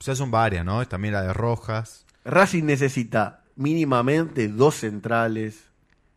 ya 0.00 0.14
son 0.14 0.30
varias, 0.30 0.64
¿no? 0.64 0.82
Es 0.82 0.88
también 0.88 1.14
la 1.14 1.22
de 1.22 1.32
Rojas. 1.32 2.06
Racing 2.24 2.64
necesita 2.64 3.42
mínimamente 3.56 4.48
dos 4.48 4.76
centrales, 4.76 5.64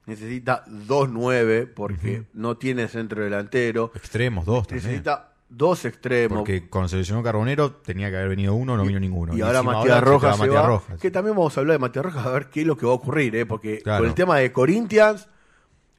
necesita 0.05 0.63
dos 0.67 1.09
nueve 1.09 1.65
porque 1.67 2.23
no 2.33 2.57
tiene 2.57 2.87
centro 2.87 3.23
delantero, 3.23 3.91
Extremos, 3.95 4.45
dos 4.45 4.67
también. 4.67 4.85
necesita 4.87 5.33
dos 5.49 5.85
extremos. 5.85 6.39
Porque 6.39 6.67
cuando 6.67 6.89
se 6.89 6.97
lesionó 6.97 7.23
Carbonero 7.23 7.71
tenía 7.71 8.09
que 8.09 8.17
haber 8.17 8.29
venido 8.29 8.53
uno, 8.53 8.75
no 8.75 8.83
vino 8.85 8.99
ninguno. 8.99 9.35
Y 9.37 9.41
ahora 9.41 9.63
Matías 9.63 10.03
Rojas, 10.03 10.37
Matías 10.37 10.65
Rojas. 10.65 10.99
que 10.99 11.09
también 11.11 11.35
vamos 11.35 11.57
a 11.57 11.61
hablar 11.61 11.75
de 11.75 11.79
Matías 11.79 12.05
Rojas 12.05 12.25
a 12.25 12.31
ver 12.31 12.49
qué 12.49 12.61
es 12.61 12.67
lo 12.67 12.77
que 12.77 12.85
va 12.85 12.91
a 12.91 12.95
ocurrir, 12.95 13.35
¿eh? 13.35 13.45
porque 13.45 13.79
Claro. 13.81 13.99
con 14.03 14.09
el 14.09 14.13
tema 14.15 14.37
de 14.37 14.51
Corinthians 14.51 15.27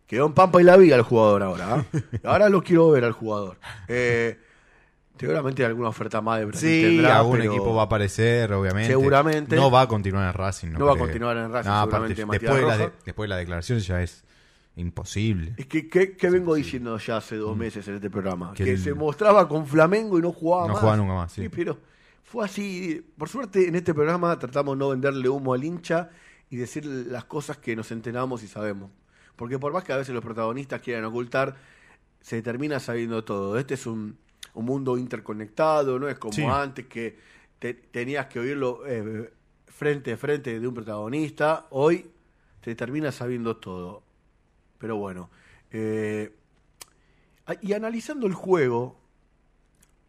quedó 0.09 0.27
en 0.27 0.33
Pampa 0.33 0.61
y 0.61 0.65
la 0.65 0.77
Viga 0.77 0.97
el 0.97 1.03
jugador 1.03 1.45
ahora. 1.45 1.75
¿ah? 1.77 1.85
ahora 2.25 2.49
lo 2.49 2.63
quiero 2.63 2.91
ver 2.91 3.05
al 3.05 3.13
jugador. 3.13 3.59
Eh, 3.87 4.37
seguramente 5.19 5.65
alguna 5.65 5.89
oferta 5.91 6.21
más 6.21 6.39
de 6.41 6.47
Brasil 6.47 6.69
Sí, 6.69 6.83
tendrá, 6.97 7.19
algún 7.19 7.39
pero 7.39 7.53
equipo 7.53 7.75
va 7.75 7.83
a 7.83 7.85
aparecer, 7.85 8.53
obviamente. 8.53 8.89
Seguramente. 8.89 9.55
No 9.57 9.71
va 9.71 9.83
a 9.83 9.87
continuar 9.89 10.27
en 10.29 10.33
Racing. 10.35 10.69
No, 10.73 10.79
No 10.81 10.87
va 10.87 10.93
a 10.95 10.97
continuar 10.97 11.37
en 11.37 11.53
Racing, 11.53 11.71
No, 11.71 11.81
seguramente, 11.83 12.15
después, 12.25 12.61
de 12.61 12.67
la 12.67 12.79
de- 12.79 12.91
después 13.05 13.25
de 13.27 13.29
la 13.29 13.37
declaración 13.37 13.79
ya 13.81 14.03
es 14.03 14.25
imposible. 14.77 15.55
Es 15.57 15.67
que, 15.67 15.89
¿qué, 15.89 16.17
qué 16.17 16.31
vengo 16.31 16.55
diciendo 16.55 16.97
ya 16.99 17.17
hace 17.17 17.37
dos 17.37 17.57
meses 17.57 17.87
en 17.89 17.97
este 17.97 18.11
programa? 18.11 18.53
Mm. 18.53 18.55
Que 18.55 18.65
Que, 18.65 18.71
el- 18.73 18.79
se 18.79 18.95
mostraba 18.95 19.49
con 19.49 19.67
Flamengo 19.67 20.19
y 20.19 20.23
no 20.23 20.33
jugaba 20.33 20.67
No 20.69 20.73
más. 20.75 20.81
jugaba 20.81 20.97
nunca 20.97 21.15
más, 21.15 21.33
sí. 21.33 21.49
pero 21.49 21.79
fue 22.23 22.45
así. 22.45 23.05
Por 23.19 23.29
suerte, 23.29 23.67
en 23.69 23.75
este 23.75 23.93
programa 23.93 24.39
tratamos 24.39 24.77
de 24.77 24.79
no 24.79 24.89
venderle 24.91 25.29
humo 25.29 25.53
al 25.55 25.65
hincha 25.65 26.11
y 26.49 26.57
decir 26.57 26.87
las 26.87 27.25
cosas 27.25 27.57
que 27.59 27.75
nos 27.75 27.91
enteramos 27.91 28.43
y 28.45 28.47
sabemos. 28.49 28.91
Porque 29.39 29.59
por 29.59 29.73
más 29.73 29.85
que 29.85 29.93
a 29.93 29.97
veces 29.97 30.13
los 30.15 30.23
protagonistas 30.23 30.83
quieran 30.83 31.05
ocultar, 31.07 31.57
se 32.21 32.43
termina 32.43 32.81
sabiendo 32.81 33.23
todo. 33.25 33.57
Este 33.59 33.75
es 33.75 33.87
un, 33.87 34.19
un 34.55 34.65
mundo 34.67 34.99
interconectado, 34.99 35.99
no 35.99 36.09
es 36.09 36.19
como 36.19 36.33
Sí. 36.35 36.43
antes 36.43 36.87
que 36.87 37.17
te- 37.61 37.73
tenías 37.75 38.27
que 38.27 38.41
oírlo 38.41 38.83
eh, 38.87 39.33
frente 39.69 40.13
a 40.13 40.17
frente 40.17 40.59
de 40.59 40.67
un 40.69 40.75
protagonista. 40.75 41.67
Hoy 41.71 42.11
se 42.65 42.75
termina 42.75 43.13
sabiendo 43.13 43.57
todo. 43.57 44.03
Pero 44.79 44.97
bueno. 44.97 45.31
eh, 45.71 46.35
y 47.63 47.73
analizando 47.73 48.27
el 48.27 48.35
juego, 48.35 48.99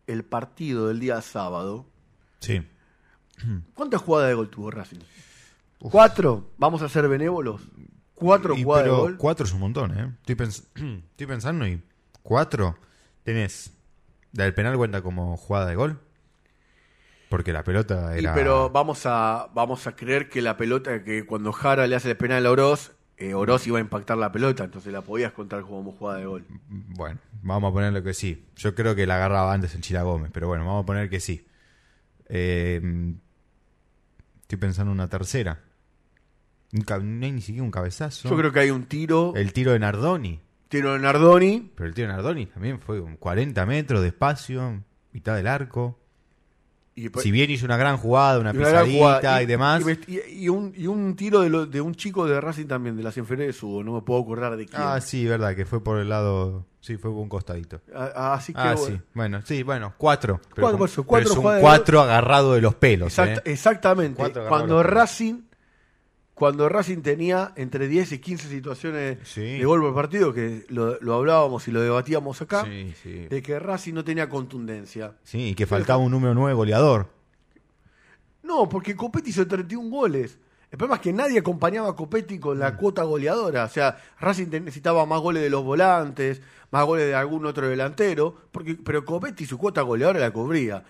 el 0.07 0.23
partido 0.25 0.87
del 0.87 0.99
día 0.99 1.21
sábado, 1.21 1.85
Sí. 2.39 2.61
¿cuántas 3.75 4.01
jugadas 4.01 4.29
de 4.29 4.33
gol 4.35 4.49
tuvo 4.49 4.71
Racing? 4.71 4.99
¿Cuatro? 5.79 6.49
¿Vamos 6.57 6.81
a 6.81 6.89
ser 6.89 7.07
benévolos? 7.07 7.61
¿Cuatro 8.19 8.55
Y 8.55 8.63
jugadas 8.63 8.85
de 8.85 8.91
pero 8.91 9.17
cuatro 9.17 9.45
es 9.45 9.53
un 9.53 9.59
montón, 9.61 9.97
¿eh? 9.97 10.11
Estoy, 10.21 10.35
pens- 10.35 10.63
estoy 11.11 11.27
pensando 11.27 11.67
y 11.67 11.81
cuatro 12.21 12.77
tenés. 13.23 13.71
La 14.33 14.43
del 14.43 14.53
penal 14.53 14.77
cuenta 14.77 15.01
como 15.01 15.37
jugada 15.37 15.65
de 15.67 15.75
gol. 15.75 15.99
Porque 17.29 17.53
la 17.53 17.63
pelota 17.63 18.17
Y 18.17 18.27
pero 18.33 18.69
vamos 18.71 19.05
a, 19.05 19.49
vamos 19.53 19.85
a 19.85 19.95
creer 19.95 20.29
que 20.29 20.41
la 20.41 20.57
pelota, 20.57 21.03
que 21.03 21.25
cuando 21.25 21.51
Jara 21.51 21.85
le 21.87 21.95
hace 21.95 22.09
el 22.11 22.17
penal 22.17 22.45
a 22.45 22.51
Oroz, 22.51 22.91
eh, 23.17 23.33
Oroz 23.35 23.67
iba 23.67 23.77
a 23.77 23.81
impactar 23.81 24.17
la 24.17 24.31
pelota, 24.31 24.63
entonces 24.63 24.91
la 24.91 25.01
podías 25.01 25.31
contar 25.31 25.61
como 25.61 25.91
jugada 25.91 26.19
de 26.19 26.25
gol. 26.25 26.45
Bueno, 26.69 27.19
vamos 27.43 27.69
a 27.69 27.73
ponerle 27.73 28.01
que 28.01 28.13
sí. 28.13 28.45
Yo 28.55 28.73
creo 28.73 28.95
que 28.95 29.05
la 29.05 29.15
agarraba 29.15 29.53
antes 29.53 29.75
en 29.75 29.81
Chila 29.81 30.01
Gómez, 30.01 30.31
pero 30.33 30.47
bueno, 30.47 30.65
vamos 30.65 30.83
a 30.83 30.85
poner 30.87 31.09
que 31.09 31.19
sí. 31.19 31.45
Eh, 32.29 32.81
estoy 34.41 34.57
pensando 34.57 34.91
en 34.91 34.95
una 34.99 35.07
tercera. 35.07 35.59
No 36.71 37.25
hay 37.25 37.31
ni 37.31 37.41
siquiera 37.41 37.63
un 37.63 37.71
cabezazo. 37.71 38.29
Yo 38.29 38.37
creo 38.37 38.51
que 38.51 38.59
hay 38.59 38.69
un 38.69 38.83
tiro, 38.85 39.33
El 39.35 39.53
tiro 39.53 39.71
de 39.73 39.79
Nardoni. 39.79 40.39
tiro 40.67 40.93
de 40.93 40.99
Nardoni, 40.99 41.71
Pero 41.75 41.87
el 41.89 41.95
tiro 41.95 42.07
de 42.07 42.13
Nardoni 42.13 42.45
también 42.45 42.79
fue 42.79 42.99
un 42.99 43.15
40 43.17 43.65
metros 43.65 44.01
de 44.01 44.07
espacio, 44.09 44.83
mitad 45.11 45.35
del 45.35 45.47
arco. 45.47 45.97
y, 46.95 47.07
Si 47.21 47.31
bien 47.31 47.49
hizo 47.49 47.65
una 47.65 47.77
gran 47.77 47.97
jugada, 47.97 48.39
una 48.39 48.51
y 48.51 48.57
una 48.57 48.65
pisadita 48.67 48.97
jugada. 48.97 49.41
y, 49.41 49.45
demás. 49.47 49.83
Y, 50.07 50.49
un, 50.49 50.73
y 50.75 50.85
un 50.85 51.15
tiro 51.15 51.39
de, 51.39 51.49
lo- 51.49 51.65
de 51.65 51.81
un 51.81 51.95
chico 51.95 52.27
de 52.27 52.39
Racing 52.41 52.67
también, 52.67 52.95
de 52.97 53.01
las 53.03 53.17
inferiores 53.17 53.55
Subo, 53.55 53.83
no 53.83 53.93
me 53.93 54.01
puedo 54.01 54.21
acordar 54.21 54.55
de 54.57 54.65
quién. 54.67 54.79
Ah, 54.83 54.99
sí, 55.01 55.25
verdad, 55.25 55.55
que 55.55 55.65
fue 55.65 55.81
por 55.83 55.97
el 55.99 56.09
lado. 56.09 56.65
Sí, 56.81 56.97
fue 56.97 57.09
por 57.09 57.19
un 57.21 57.29
costadito. 57.29 57.81
Ah, 57.95 58.33
Así 58.35 58.53
que 58.53 58.59
Ah, 58.61 58.75
bueno. 58.75 58.95
sí. 58.97 59.01
Bueno, 59.13 59.41
sí, 59.43 59.63
bueno, 59.63 59.93
cuatro. 59.97 60.39
Pero 60.53 60.67
Cuatro, 60.77 60.87
pero 60.87 61.03
cuatro 61.05 61.31
es 61.31 61.37
un 61.37 61.61
cuatro 61.61 62.01
agarrado 62.01 62.53
de 62.53 62.61
los 62.61 62.75
pelos. 62.75 63.17
Exact- 63.17 63.39
¿eh? 63.39 63.51
Exactamente. 63.53 64.17
Cuatro 64.17 64.47
Cuando. 64.47 64.83
Racing, 64.83 65.41
cuando 66.39 66.69
Racing 66.69 67.01
tenía 67.01 67.51
entre 67.57 67.89
10 67.89 68.13
y 68.13 68.19
15 68.19 68.47
situaciones 68.47 69.17
Sí. 69.25 69.41
de 69.59 69.65
gol 69.65 69.81
por 69.81 69.93
partido, 69.93 70.33
que 70.33 70.65
lo, 70.69 70.97
lo 71.01 71.13
hablábamos 71.15 71.67
y 71.67 71.71
lo 71.71 71.81
debatíamos 71.81 72.41
acá, 72.41 72.63
Sí, 72.63 72.93
sí. 73.03 73.27
de 73.27 73.41
que 73.43 73.59
Racing 73.59 73.93
no 73.93 74.05
tenía 74.05 74.29
contundencia. 74.29 75.15
Sí, 75.23 75.49
y 75.49 75.53
que 75.55 75.67
faltaba 75.67 75.99
un 76.01 76.11
número 76.11 76.33
9 76.33 76.53
goleador. 76.53 77.07
No, 78.43 78.67
porque 78.69 78.95
Copetti 78.95 79.31
hizo 79.31 79.45
31 79.45 79.89
goles. 79.89 80.39
El 80.71 80.77
problema 80.77 80.95
es 80.95 81.01
que 81.01 81.13
nadie 81.13 81.39
acompañaba 81.39 81.89
a 81.89 81.95
Copetti 81.95 82.39
con 82.39 82.57
Mm. 82.57 82.61
la 82.61 82.77
cuota 82.77 83.03
goleadora. 83.03 83.65
O 83.65 83.69
sea, 83.69 83.97
Racing 84.19 84.47
necesitaba 84.49 85.05
más 85.05 85.19
goles 85.19 85.43
de 85.43 85.49
los 85.49 85.63
volantes, 85.63 86.41
más 86.71 86.85
goles 86.85 87.07
de 87.07 87.15
algún 87.15 87.45
otro 87.45 87.67
delantero, 87.67 88.35
porque, 88.51 88.75
pero 88.75 89.03
Copetti 89.03 89.45
su 89.45 89.57
cuota 89.57 89.81
goleadora 89.81 90.19
la 90.19 90.31
cubría. 90.31 90.83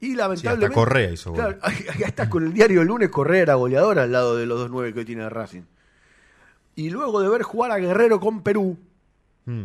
Y 0.00 0.14
lamentablemente. 0.14 0.74
Correa 0.74 1.10
hizo 1.10 1.32
gol. 1.32 1.56
Claro, 1.58 1.58
está 2.06 2.30
con 2.30 2.44
el 2.44 2.52
diario 2.52 2.82
el 2.82 2.88
lunes, 2.88 3.08
Correa 3.08 3.42
era 3.42 3.54
goleadora 3.54 4.04
al 4.04 4.12
lado 4.12 4.36
de 4.36 4.46
los 4.46 4.58
dos 4.58 4.70
nueve 4.70 4.92
que 4.92 5.00
hoy 5.00 5.04
tiene 5.04 5.28
Racing. 5.28 5.62
Y 6.76 6.90
luego 6.90 7.20
de 7.20 7.28
ver 7.28 7.42
jugar 7.42 7.72
a 7.72 7.78
Guerrero 7.78 8.20
con 8.20 8.42
Perú, 8.42 8.78
Mm, 9.46 9.64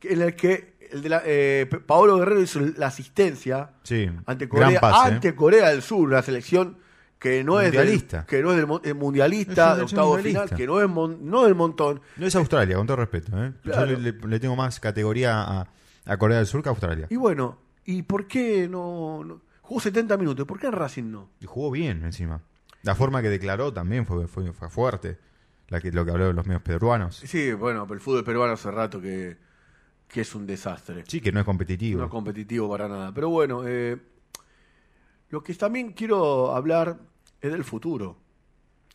que- 0.00 0.12
en 0.12 0.22
el 0.22 0.34
que 0.36 0.74
el 0.92 1.02
de 1.02 1.08
la, 1.08 1.22
eh, 1.26 1.68
Paolo 1.86 2.16
Guerrero 2.18 2.40
hizo 2.40 2.60
la 2.76 2.86
asistencia 2.86 3.70
Sí, 3.82 4.08
ante 4.26 4.48
Corea, 4.48 4.80
pase. 4.80 4.96
¿eh? 5.10 5.12
ante 5.14 5.34
Corea 5.34 5.68
del 5.70 5.82
Sur, 5.82 6.08
una 6.08 6.22
selección 6.22 6.78
que 7.18 7.42
no 7.44 7.60
es 7.60 7.66
Mundialista. 7.66 8.18
del, 8.18 8.26
que 8.26 8.42
no 8.42 8.50
es 8.52 8.56
del 8.56 8.66
mon- 8.68 8.80
eh, 8.84 8.90
Es 8.90 8.94
mundialista, 8.94 9.74
de 9.76 9.82
octavo 9.82 10.14
mundialista. 10.14 10.44
final, 10.44 10.56
que 10.56 10.66
no 10.66 10.80
es 10.80 10.88
mon- 10.88 11.28
no 11.28 11.44
del 11.44 11.54
montón. 11.56 12.00
No 12.16 12.26
es 12.26 12.34
Australia, 12.36 12.76
con 12.76 12.86
todo 12.86 12.96
respeto. 12.96 13.32
¿eh? 13.44 13.52
Claro. 13.64 13.86
Yo 13.86 13.98
le, 13.98 14.12
le- 14.12 14.26
le 14.28 14.40
tengo 14.40 14.54
más 14.56 14.78
categoría 14.80 15.42
a, 15.42 15.66
a 16.06 16.16
Corea 16.16 16.38
del 16.38 16.46
Sur 16.46 16.62
que 16.62 16.68
a 16.68 16.70
Australia. 16.70 17.06
Y 17.10 17.16
bueno, 17.16 17.58
¿y 17.84 18.02
por 18.04 18.26
qué 18.28 18.68
no, 18.68 19.24
no- 19.24 19.40
jugó 19.68 19.80
70 19.80 20.16
minutos? 20.16 20.46
¿Por 20.46 20.58
qué 20.58 20.66
en 20.66 20.72
Racing 20.72 21.10
no? 21.10 21.28
Y 21.40 21.46
jugó 21.46 21.70
bien 21.70 22.02
encima. 22.02 22.40
La 22.82 22.94
forma 22.94 23.20
que 23.20 23.28
declaró 23.28 23.70
también 23.70 24.06
fue, 24.06 24.26
fue, 24.26 24.50
fue 24.52 24.70
fuerte. 24.70 25.18
La 25.68 25.78
que, 25.78 25.92
lo 25.92 26.06
que 26.06 26.10
habló 26.10 26.28
de 26.28 26.32
los 26.32 26.46
medios 26.46 26.62
peruanos. 26.62 27.16
Sí, 27.16 27.52
bueno, 27.52 27.86
pero 27.86 27.96
el 27.96 28.00
fútbol 28.00 28.24
peruano 28.24 28.54
hace 28.54 28.70
rato 28.70 28.98
que, 28.98 29.36
que 30.08 30.22
es 30.22 30.34
un 30.34 30.46
desastre. 30.46 31.04
Sí, 31.06 31.20
que 31.20 31.30
no 31.32 31.40
es 31.40 31.44
competitivo. 31.44 31.98
No 31.98 32.06
es 32.06 32.10
competitivo 32.10 32.70
para 32.70 32.88
nada. 32.88 33.12
Pero 33.12 33.28
bueno, 33.28 33.64
eh, 33.66 33.98
lo 35.28 35.42
que 35.42 35.52
también 35.52 35.92
quiero 35.92 36.56
hablar 36.56 36.98
es 37.42 37.52
del 37.52 37.64
futuro. 37.64 38.16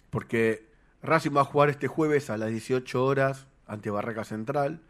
Porque 0.10 0.68
Racing 1.04 1.38
va 1.38 1.42
a 1.42 1.46
jugar 1.46 1.70
este 1.70 1.88
jueves 1.88 2.32
a 2.32 2.38
las 2.38 2.50
18 2.50 3.06
horas 3.06 3.46
ante 3.68 3.92
Barraca 3.92 4.24
Central. 4.24 4.82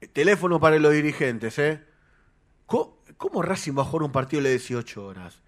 Eh, 0.00 0.06
teléfono 0.06 0.60
para 0.60 0.78
los 0.78 0.92
dirigentes, 0.92 1.58
¿eh? 1.58 1.82
¿Cómo, 2.66 2.98
cómo 3.16 3.42
Racing 3.42 3.76
va 3.76 3.82
a 3.82 3.84
jugar 3.84 4.04
un 4.04 4.12
partido 4.12 4.42
las 4.42 4.52
18 4.52 5.04
horas? 5.04 5.40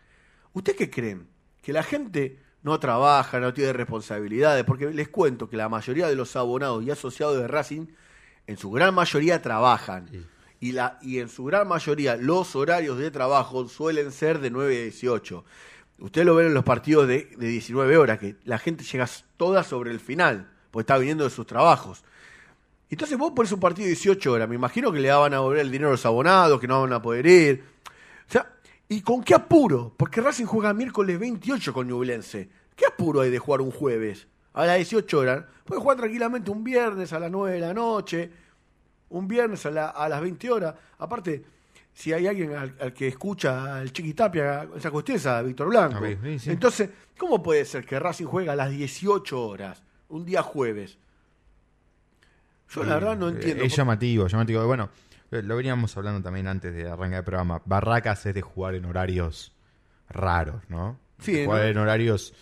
¿Ustedes 0.52 0.78
qué 0.78 0.90
creen? 0.90 1.28
¿Que 1.62 1.72
la 1.72 1.82
gente 1.82 2.40
no 2.62 2.78
trabaja, 2.80 3.40
no 3.40 3.52
tiene 3.52 3.72
responsabilidades? 3.72 4.64
Porque 4.64 4.90
les 4.90 5.08
cuento 5.08 5.48
que 5.48 5.56
la 5.56 5.68
mayoría 5.68 6.08
de 6.08 6.16
los 6.16 6.34
abonados 6.36 6.84
y 6.84 6.90
asociados 6.90 7.38
de 7.38 7.46
Racing, 7.46 7.86
en 8.46 8.56
su 8.56 8.70
gran 8.70 8.94
mayoría 8.94 9.42
trabajan. 9.42 10.08
Y, 10.60 10.72
la, 10.72 10.98
y 11.02 11.18
en 11.18 11.28
su 11.28 11.44
gran 11.44 11.68
mayoría 11.68 12.16
los 12.16 12.56
horarios 12.56 12.98
de 12.98 13.10
trabajo 13.10 13.68
suelen 13.68 14.10
ser 14.12 14.38
de 14.40 14.50
9 14.50 14.76
a 14.76 14.82
18. 14.82 15.44
Ustedes 15.98 16.26
lo 16.26 16.34
ven 16.34 16.46
en 16.46 16.54
los 16.54 16.64
partidos 16.64 17.06
de, 17.08 17.34
de 17.36 17.48
19 17.48 17.96
horas, 17.96 18.18
que 18.18 18.36
la 18.44 18.58
gente 18.58 18.84
llega 18.84 19.08
toda 19.36 19.62
sobre 19.64 19.90
el 19.90 20.00
final, 20.00 20.50
porque 20.70 20.82
está 20.82 20.98
viniendo 20.98 21.24
de 21.24 21.30
sus 21.30 21.46
trabajos. 21.46 22.04
Entonces 22.88 23.18
vos 23.18 23.32
pones 23.34 23.50
un 23.52 23.60
partido 23.60 23.84
de 23.84 23.90
18 23.90 24.32
horas, 24.32 24.48
me 24.48 24.54
imagino 24.54 24.92
que 24.92 25.00
le 25.00 25.10
van 25.10 25.34
a 25.34 25.40
volver 25.40 25.60
el 25.60 25.70
dinero 25.70 25.88
a 25.88 25.92
los 25.92 26.06
abonados, 26.06 26.60
que 26.60 26.68
no 26.68 26.82
van 26.82 26.92
a 26.92 27.02
poder 27.02 27.26
ir. 27.26 27.64
O 28.28 28.32
sea, 28.32 28.52
¿y 28.88 29.00
con 29.02 29.22
qué 29.24 29.34
apuro? 29.34 29.92
Porque 29.96 30.20
Racing 30.20 30.44
juega 30.46 30.72
miércoles 30.72 31.18
28 31.18 31.72
con 31.72 31.88
Ñublense. 31.88 32.48
¿Qué 32.76 32.86
apuro 32.86 33.22
hay 33.22 33.30
de 33.30 33.38
jugar 33.38 33.60
un 33.60 33.70
jueves 33.72 34.28
a 34.52 34.66
las 34.66 34.76
18 34.76 35.18
horas? 35.18 35.44
Puede 35.64 35.80
jugar 35.80 35.96
tranquilamente 35.96 36.50
un 36.50 36.62
viernes 36.62 37.12
a 37.12 37.18
las 37.18 37.30
9 37.30 37.54
de 37.54 37.60
la 37.60 37.74
noche, 37.74 38.30
un 39.10 39.26
viernes 39.26 39.66
a, 39.66 39.70
la- 39.70 39.88
a 39.88 40.08
las 40.08 40.20
20 40.20 40.50
horas. 40.50 40.74
Aparte, 40.98 41.42
si 41.92 42.12
hay 42.12 42.26
alguien 42.26 42.54
al, 42.54 42.74
al 42.80 42.92
que 42.92 43.08
escucha 43.08 43.76
al 43.78 43.92
Chiquitapia, 43.92 44.68
esa 44.76 44.90
cuestión 44.90 45.16
es 45.16 45.26
a 45.26 45.42
Víctor 45.42 45.68
Blanco. 45.68 45.98
Ok, 45.98 46.18
sí, 46.22 46.38
sí. 46.38 46.50
Entonces, 46.50 46.90
¿cómo 47.18 47.42
puede 47.42 47.64
ser 47.64 47.84
que 47.84 47.98
Racing 47.98 48.26
juega 48.26 48.52
a 48.52 48.56
las 48.56 48.70
18 48.70 49.40
horas, 49.42 49.82
un 50.08 50.24
día 50.24 50.42
jueves? 50.42 50.98
Yo 52.70 52.84
la 52.84 52.94
verdad 52.94 53.16
no 53.16 53.28
Eh, 53.28 53.32
entiendo. 53.32 53.64
Es 53.64 53.74
llamativo, 53.76 54.26
llamativo. 54.26 54.66
Bueno, 54.66 54.90
eh, 55.30 55.42
lo 55.42 55.56
veníamos 55.56 55.96
hablando 55.96 56.22
también 56.22 56.46
antes 56.48 56.74
de 56.74 56.88
arrancar 56.88 57.18
el 57.20 57.24
programa. 57.24 57.62
Barracas 57.64 58.26
es 58.26 58.34
de 58.34 58.42
jugar 58.42 58.74
en 58.74 58.84
horarios 58.84 59.52
raros, 60.08 60.62
¿no? 60.68 60.98
Sí, 61.18 61.32
De 61.32 61.44
jugar 61.46 61.62
¿no? 61.62 61.68
en 61.68 61.78
horarios 61.78 62.34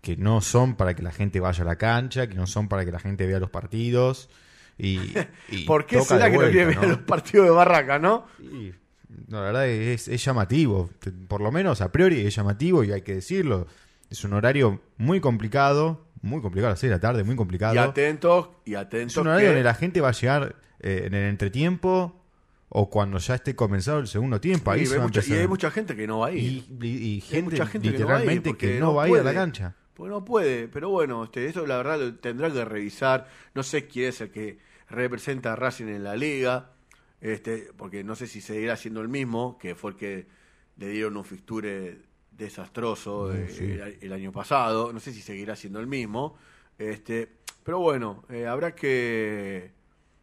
que 0.00 0.16
no 0.16 0.40
son 0.40 0.74
para 0.74 0.94
que 0.94 1.02
la 1.02 1.12
gente 1.12 1.40
vaya 1.40 1.62
a 1.62 1.66
la 1.66 1.76
cancha, 1.76 2.26
que 2.26 2.34
no 2.34 2.46
son 2.46 2.68
para 2.68 2.84
que 2.84 2.92
la 2.92 2.98
gente 2.98 3.26
vea 3.26 3.38
los 3.38 3.50
partidos. 3.50 4.28
Y, 4.78 4.98
y 5.50 5.64
¿Por 5.64 5.86
qué 5.86 6.00
será 6.00 6.30
que 6.30 6.36
no 6.38 6.42
quiere 6.50 6.66
ver 6.66 6.88
los 6.88 6.98
partidos 6.98 7.46
de 7.46 7.52
Barraca, 7.52 7.98
no? 7.98 8.26
Y, 8.40 8.72
la 9.28 9.40
verdad 9.40 9.68
es, 9.68 10.08
es 10.08 10.24
llamativo, 10.24 10.90
por 11.28 11.40
lo 11.42 11.52
menos 11.52 11.82
a 11.82 11.92
priori 11.92 12.20
es 12.20 12.34
llamativo 12.34 12.82
y 12.82 12.92
hay 12.92 13.02
que 13.02 13.14
decirlo. 13.16 13.66
Es 14.10 14.24
un 14.24 14.32
horario 14.32 14.80
muy 14.96 15.20
complicado, 15.20 16.06
muy 16.22 16.40
complicado 16.40 16.68
a 16.68 16.70
las 16.70 16.78
6 16.80 16.90
de 16.90 16.96
la 16.96 17.00
tarde, 17.00 17.24
muy 17.24 17.36
complicado. 17.36 17.74
Y 17.74 17.78
atentos, 17.78 18.48
y 18.64 18.72
Es 18.74 18.78
atentos. 18.78 19.16
un 19.18 19.26
horario 19.26 19.46
que- 19.48 19.52
donde 19.54 19.64
la 19.64 19.74
gente 19.74 20.00
va 20.00 20.08
a 20.08 20.12
llegar 20.12 20.56
eh, 20.80 21.02
en 21.06 21.14
el 21.14 21.28
entretiempo 21.28 22.18
o 22.70 22.88
cuando 22.90 23.18
ya 23.18 23.34
esté 23.34 23.54
comenzado 23.54 23.98
el 24.00 24.06
segundo 24.08 24.40
tiempo. 24.40 24.70
Ahí 24.70 24.82
y, 24.82 24.86
se 24.86 24.94
hay 24.94 25.00
mucha, 25.00 25.20
y 25.26 25.32
hay 25.34 25.46
mucha 25.46 25.70
gente 25.70 25.94
que 25.94 26.06
no 26.06 26.20
va 26.20 26.28
a 26.28 26.32
ir. 26.32 26.38
Y, 26.42 26.66
y- 26.80 26.86
y 26.88 27.14
Hay 27.16 27.20
gente, 27.20 27.88
literalmente 27.90 28.54
que 28.56 28.80
no, 28.80 28.94
va 28.94 29.04
a 29.04 29.08
ir 29.08 29.18
a 29.18 29.22
la 29.22 29.34
cancha. 29.34 29.74
Pues 29.94 30.10
no 30.10 30.24
puede, 30.24 30.68
pero 30.68 30.88
bueno, 30.88 31.22
este, 31.24 31.46
eso 31.46 31.66
la 31.66 31.76
verdad 31.76 31.98
lo 32.00 32.14
tendrá 32.14 32.50
que 32.50 32.64
revisar. 32.64 33.28
No 33.54 33.62
sé 33.62 33.86
quién 33.86 34.08
es 34.08 34.20
el 34.22 34.30
que 34.30 34.58
representa 34.88 35.52
a 35.52 35.56
Racing 35.56 35.86
en 35.88 36.02
la 36.02 36.16
liga, 36.16 36.70
este, 37.20 37.68
porque 37.76 38.02
no 38.02 38.14
sé 38.16 38.26
si 38.26 38.40
seguirá 38.40 38.76
siendo 38.76 39.00
el 39.02 39.08
mismo, 39.08 39.58
que 39.58 39.74
fue 39.74 39.90
el 39.92 39.96
que 39.96 40.26
le 40.78 40.88
dieron 40.88 41.16
un 41.16 41.24
fixture 41.24 41.98
desastroso 42.42 43.32
eh, 43.34 43.46
el, 43.58 43.98
el 44.00 44.12
año 44.12 44.32
pasado. 44.32 44.92
No 44.92 45.00
sé 45.00 45.12
si 45.12 45.20
seguirá 45.22 45.56
siendo 45.56 45.80
el 45.80 45.86
mismo. 45.86 46.36
Este, 46.78 47.28
pero 47.64 47.78
bueno, 47.78 48.24
eh, 48.28 48.46
habrá 48.46 48.74
que 48.74 49.70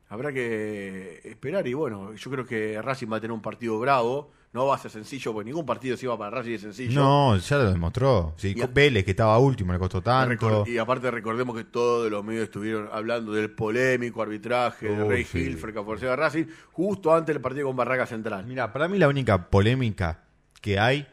habrá 0.09 0.33
que 0.33 1.21
esperar 1.23 1.67
y 1.67 1.73
bueno, 1.73 2.13
yo 2.15 2.31
creo 2.31 2.45
que 2.45 2.81
Racing 2.81 3.07
va 3.11 3.17
a 3.17 3.21
tener 3.21 3.31
un 3.33 3.41
partido 3.41 3.79
bravo. 3.79 4.31
No 4.51 4.65
va 4.65 4.73
a 4.73 4.77
ser 4.79 4.89
sencillo, 4.89 5.31
porque 5.31 5.45
ningún 5.45 5.63
partido 5.63 5.95
se 5.95 6.07
iba 6.07 6.17
para 6.17 6.31
Racing 6.37 6.53
es 6.53 6.61
sencillo. 6.61 6.99
No, 6.99 7.37
ya 7.37 7.57
lo 7.59 7.71
demostró. 7.71 8.33
Sí, 8.35 8.55
Y 8.57 8.61
a- 8.63 8.65
Vélez, 8.65 9.05
que 9.05 9.11
estaba 9.11 9.37
último, 9.37 9.71
le 9.73 9.77
costó 9.77 10.01
tanto. 10.01 10.63
Y 10.65 10.79
aparte 10.79 11.11
recordemos 11.11 11.55
que 11.55 11.65
todos 11.65 12.09
los 12.09 12.25
medios 12.25 12.45
estuvieron 12.45 12.89
hablando 12.91 13.31
del 13.31 13.51
polémico 13.51 14.23
arbitraje 14.23 14.87
de 14.87 15.03
Uy, 15.03 15.07
Rey 15.07 15.23
sí. 15.23 15.37
Hill 15.41 15.57
frente 15.59 15.79
a 15.79 15.83
Forcega 15.83 16.15
Racing 16.15 16.45
justo 16.71 17.13
antes 17.13 17.35
del 17.35 17.43
partido 17.43 17.67
con 17.67 17.75
Barraca 17.75 18.07
Central. 18.07 18.47
Mira, 18.47 18.73
para 18.73 18.87
mí 18.87 18.97
la 18.97 19.07
única 19.07 19.51
polémica 19.51 20.23
que 20.61 20.79
hay 20.79 21.07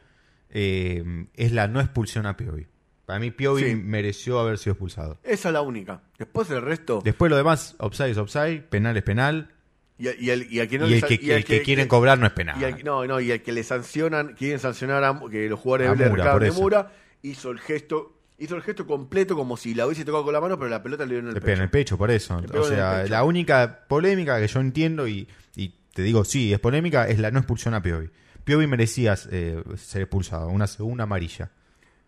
eh, 0.59 1.27
es 1.35 1.53
la 1.53 1.69
no 1.69 1.81
expulsión 1.81 2.25
a 2.27 2.37
Piovi. 2.37 2.67
Para 3.05 3.21
mí 3.21 3.31
Piovi 3.31 3.63
Sí. 3.63 3.75
mereció 3.77 4.41
haber 4.41 4.57
sido 4.59 4.73
expulsado. 4.73 5.19
Esa 5.23 5.49
es 5.51 5.53
la 5.53 5.61
única. 5.61 6.01
Después 6.19 6.51
el 6.51 6.63
resto. 6.63 7.01
Después 7.05 7.31
lo 7.31 7.37
demás, 7.37 7.77
offside 7.79 8.11
es 8.11 8.17
offside, 8.19 8.63
penal 8.63 8.97
es 8.97 9.03
penal. 9.03 9.51
Y, 9.99 10.09
y 10.25 10.31
el, 10.31 10.47
y 10.51 10.67
que 10.67 10.79
no 10.79 10.89
y 10.89 10.95
el 10.95 11.05
el 11.05 11.63
quieren 11.63 11.89
cobrar 11.89 12.19
no 12.19 12.27
es 12.27 12.33
penal. 12.33 12.61
y 12.61 12.65
al- 12.65 12.83
no, 12.85 13.07
no, 13.07 13.21
y 13.21 13.31
el 13.31 13.43
que 13.43 13.53
le 13.53 13.63
sancionan, 13.63 14.35
quieren 14.35 14.59
sancionar 14.59 15.05
a 15.05 15.21
que 15.31 15.49
los 15.49 15.61
jugadores 15.61 15.99
de 15.99 16.09
Mura, 16.11 16.39
de. 16.39 16.51
Mura, 16.53 16.93
hizo 17.23 17.51
el 17.51 17.59
gesto, 17.61 18.19
hizo 18.39 18.57
el 18.57 18.63
gesto 18.63 18.87
completo 18.87 19.37
como 19.37 19.57
si 19.57 19.75
la 19.75 19.87
hubiese 19.87 20.05
tocado 20.05 20.25
con 20.25 20.33
la 20.35 20.41
mano, 20.41 20.59
pero 20.59 20.69
la 20.71 20.83
pelota 20.83 21.05
le 21.05 21.11
dio 21.13 21.19
en 21.21 21.29
el 21.29 21.35
Le 21.35 21.41
pega 21.41 21.53
en 21.53 21.59
pecho. 21.59 21.65
el 21.65 21.71
pecho, 21.71 21.99
por 21.99 22.11
eso. 22.11 22.41
Le 22.41 22.59
O 22.59 22.63
el 22.69 22.75
sea, 22.75 22.99
pecho. 23.03 23.11
la 23.13 23.25
única 23.25 23.85
polémica 23.89 24.39
que 24.41 24.49
yo 24.49 24.61
entiendo 24.61 25.07
y, 25.07 25.29
y 25.55 25.75
te 25.95 26.02
digo, 26.02 26.25
sí, 26.25 26.52
es 26.52 26.59
polémica, 26.61 27.09
es 27.09 27.19
la 27.21 27.30
no 27.30 27.39
expulsión 27.39 27.73
a 27.75 27.83
Piovi. 27.83 28.11
Piovi 28.47 28.67
merecía 28.69 29.17
eh, 29.32 29.61
ser 29.76 30.02
expulsado, 30.02 30.49
una 30.49 30.69
segunda 30.69 31.02
amarilla. 31.02 31.50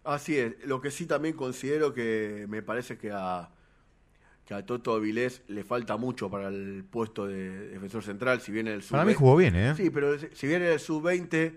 Así 0.04 0.38
es. 0.38 0.54
Lo 0.64 0.80
que 0.80 0.92
sí 0.92 1.04
también 1.04 1.34
considero 1.34 1.92
que 1.92 2.46
me 2.48 2.62
parece 2.62 2.96
que 2.96 3.10
a, 3.12 3.50
que 4.46 4.54
a 4.54 4.64
Toto 4.64 4.94
Avilés 4.94 5.42
le 5.48 5.64
falta 5.64 5.96
mucho 5.96 6.30
para 6.30 6.46
el 6.48 6.84
puesto 6.88 7.26
de 7.26 7.70
defensor 7.70 8.04
central, 8.04 8.40
si 8.40 8.52
bien 8.52 8.68
el 8.68 8.82
sub 8.82 8.92
Para 8.92 9.04
mí 9.04 9.14
jugó 9.14 9.34
bien, 9.36 9.56
¿eh? 9.56 9.74
Sí, 9.76 9.90
pero 9.90 10.16
si- 10.16 10.46
bien 10.46 10.62
en 10.62 10.68
el 10.72 10.78
sub-20 10.80 11.54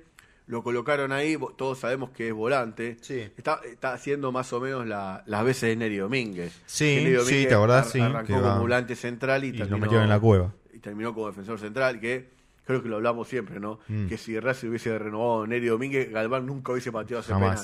lo 0.47 0.63
colocaron 0.63 1.11
ahí, 1.11 1.37
todos 1.57 1.77
sabemos 1.77 2.09
que 2.09 2.29
es 2.29 2.33
volante. 2.33 2.97
Sí. 3.01 3.19
Está, 3.37 3.61
está 3.71 3.93
haciendo 3.93 4.31
más 4.31 4.51
o 4.51 4.59
menos 4.59 4.87
la- 4.87 5.23
las 5.27 5.45
veces 5.45 5.69
de 5.69 5.75
Neri 5.75 5.97
Domínguez. 5.97 6.59
Sí, 6.65 6.95
Neri 6.95 7.05
sí, 7.11 7.13
Domínguez 7.17 7.47
¿te 7.49 7.53
acordás? 7.53 7.85
ar- 7.85 7.91
Sí, 7.91 7.99
Arrancó 8.01 8.25
que 8.27 8.33
como 8.33 8.45
va- 8.47 8.57
volante 8.59 8.95
central 8.95 9.43
y, 9.43 9.49
y 9.49 9.51
lo 9.51 9.57
terminó, 9.59 9.77
metieron 9.77 10.03
en 10.05 10.09
la 10.09 10.19
cueva. 10.19 10.51
Y 10.73 10.79
terminó 10.79 11.13
como 11.13 11.27
defensor 11.27 11.59
central, 11.59 11.99
que 12.01 12.40
creo 12.65 12.81
que 12.83 12.89
lo 12.89 12.97
hablamos 12.97 13.27
siempre, 13.27 13.59
¿no? 13.59 13.79
Mm. 13.87 14.07
Que 14.07 14.17
si 14.17 14.39
Racing 14.39 14.69
hubiese 14.69 14.97
renovado 14.97 15.43
a 15.43 15.47
Neri 15.47 15.67
Domínguez, 15.67 16.11
Galván 16.11 16.45
nunca 16.45 16.71
hubiese 16.71 16.91
pateado 16.91 17.21
ese 17.21 17.33
penal. 17.33 17.59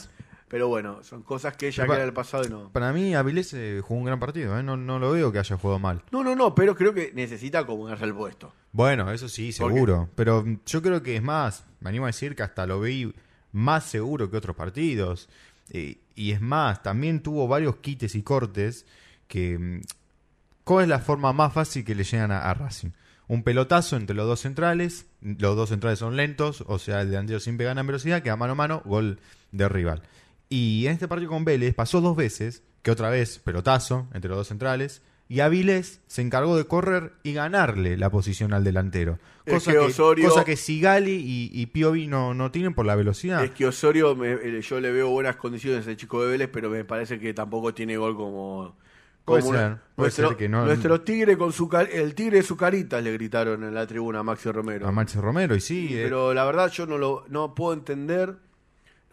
Pero 0.50 0.70
bueno, 0.70 1.04
son 1.04 1.24
cosas 1.24 1.58
que 1.58 1.70
ya 1.72 1.84
Pero 1.84 1.88
pa- 1.88 1.94
quedan 1.96 2.04
en 2.04 2.08
el 2.08 2.14
pasado 2.14 2.46
y 2.46 2.50
no. 2.50 2.70
Para 2.72 2.94
mí, 2.94 3.14
Avilés 3.14 3.54
eh, 3.54 3.82
jugó 3.84 4.00
un 4.00 4.06
gran 4.06 4.18
partido, 4.20 4.58
¿eh? 4.58 4.64
No, 4.64 4.78
no 4.78 4.98
lo 4.98 5.12
veo 5.12 5.30
que 5.32 5.40
haya 5.40 5.58
jugado 5.58 5.78
mal. 5.78 6.02
No, 6.12 6.24
no, 6.24 6.36
no, 6.38 6.56
pero 6.56 6.74
creo 6.74 6.94
que 6.94 7.12
necesita 7.14 7.60
acomodarse 7.60 8.06
al 8.06 8.16
puesto. 8.16 8.54
Bueno, 8.72 9.12
eso 9.12 9.28
sí, 9.28 9.52
seguro. 9.52 10.08
Pero 10.16 10.46
yo 10.66 10.82
creo 10.82 11.04
que 11.04 11.18
es 11.18 11.22
más, 11.22 11.66
me 11.82 11.90
animo 11.90 12.06
a 12.06 12.08
decir 12.08 12.34
que 12.34 12.44
hasta 12.44 12.66
lo 12.66 12.80
vi 12.80 13.14
más 13.52 13.84
seguro 13.84 14.32
que 14.32 14.38
otros 14.38 14.56
partidos. 14.56 15.28
Eh, 15.70 15.98
y 16.16 16.32
es 16.32 16.40
más, 16.40 16.82
también 16.82 17.22
tuvo 17.22 17.46
varios 17.50 17.76
quites 17.78 18.16
y 18.16 18.24
cortes 18.24 18.86
que... 19.28 19.60
mm, 19.60 19.82
¿Cuál 20.64 20.84
es 20.84 20.90
la 20.90 21.00
forma 21.00 21.32
más 21.34 21.52
fácil 21.54 21.84
que 21.86 21.94
le 21.96 22.04
llegan 22.06 22.32
a, 22.32 22.40
a 22.50 22.54
Racing? 22.54 22.90
Un 23.30 23.44
pelotazo 23.44 23.98
entre 23.98 24.16
los 24.16 24.26
dos 24.26 24.40
centrales, 24.40 25.06
los 25.22 25.56
dos 25.56 25.70
centrales 25.70 26.00
son 26.00 26.16
lentos, 26.16 26.64
o 26.68 26.80
sea, 26.80 27.02
el 27.02 27.10
delantero 27.10 27.40
siempre 27.42 27.66
gana 27.66 27.82
en 27.82 27.88
velocidad, 27.88 28.22
queda 28.24 28.38
mano 28.38 28.54
a 28.54 28.56
mano, 28.56 28.82
gol 28.86 29.20
de 29.52 29.68
rival. 29.68 30.02
Y 30.50 30.86
en 30.88 30.94
este 30.94 31.08
partido 31.10 31.30
con 31.32 31.44
Vélez 31.44 31.74
pasó 31.76 32.00
dos 32.00 32.16
veces, 32.16 32.64
que 32.84 32.92
otra 32.92 33.10
vez 33.10 33.40
pelotazo 33.40 34.08
entre 34.14 34.30
los 34.30 34.38
dos 34.38 34.48
centrales, 34.48 35.02
y 35.30 35.42
Avilés 35.42 36.00
se 36.08 36.22
encargó 36.22 36.56
de 36.56 36.64
correr 36.68 37.12
y 37.22 37.34
ganarle 37.34 37.98
la 37.98 38.10
posición 38.10 38.54
al 38.54 38.64
delantero. 38.64 39.20
Es 39.46 39.56
Cosa 39.56 39.72
que 39.74 39.78
que, 39.80 39.84
Osorio- 39.88 40.30
cosa 40.30 40.46
que 40.46 40.56
Sigali 40.56 41.12
y, 41.16 41.52
y 41.54 41.66
Piovi 41.66 42.08
no, 42.08 42.34
no 42.34 42.50
tienen 42.52 42.74
por 42.74 42.86
la 42.86 42.96
velocidad. 42.96 43.44
Es 43.44 43.52
que 43.52 43.66
Osorio, 43.68 44.16
me- 44.16 44.32
eh, 44.36 44.62
yo 44.62 44.80
le 44.80 44.90
veo 44.94 45.10
buenas 45.10 45.36
condiciones 45.36 45.86
al 45.86 45.98
chico 45.98 46.24
de 46.24 46.30
Vélez, 46.30 46.50
pero 46.54 46.70
me 46.70 46.86
parece 46.86 47.20
que 47.20 47.34
tampoco 47.34 47.74
tiene 47.74 47.98
gol 47.98 48.16
como. 48.16 48.78
Puede 49.28 49.42
ser, 49.42 49.52
puede 49.52 50.08
nuestro, 50.08 50.28
ser 50.30 50.38
que 50.38 50.48
no- 50.50 50.66
nuestro 50.66 51.02
tigre 51.02 51.38
con 51.38 51.52
su 51.52 51.70
el 51.92 52.16
tigre 52.16 52.38
de 52.38 52.44
su 52.44 52.56
carita 52.56 53.02
le 53.02 53.12
gritaron 53.12 53.64
en 53.66 53.74
la 53.74 53.86
tribuna 53.86 54.20
a 54.20 54.24
Maxi 54.24 54.50
Romero. 54.52 54.88
A 54.88 54.92
Maxi 54.92 55.20
Romero, 55.20 55.54
y 55.54 55.60
sí. 55.60 55.90
eh, 55.92 56.04
pero 56.04 56.34
la 56.34 56.46
verdad 56.46 56.72
yo 56.72 56.86
no 56.86 56.98
lo 56.98 57.26
no 57.28 57.54
puedo 57.54 57.74
entender 57.74 58.36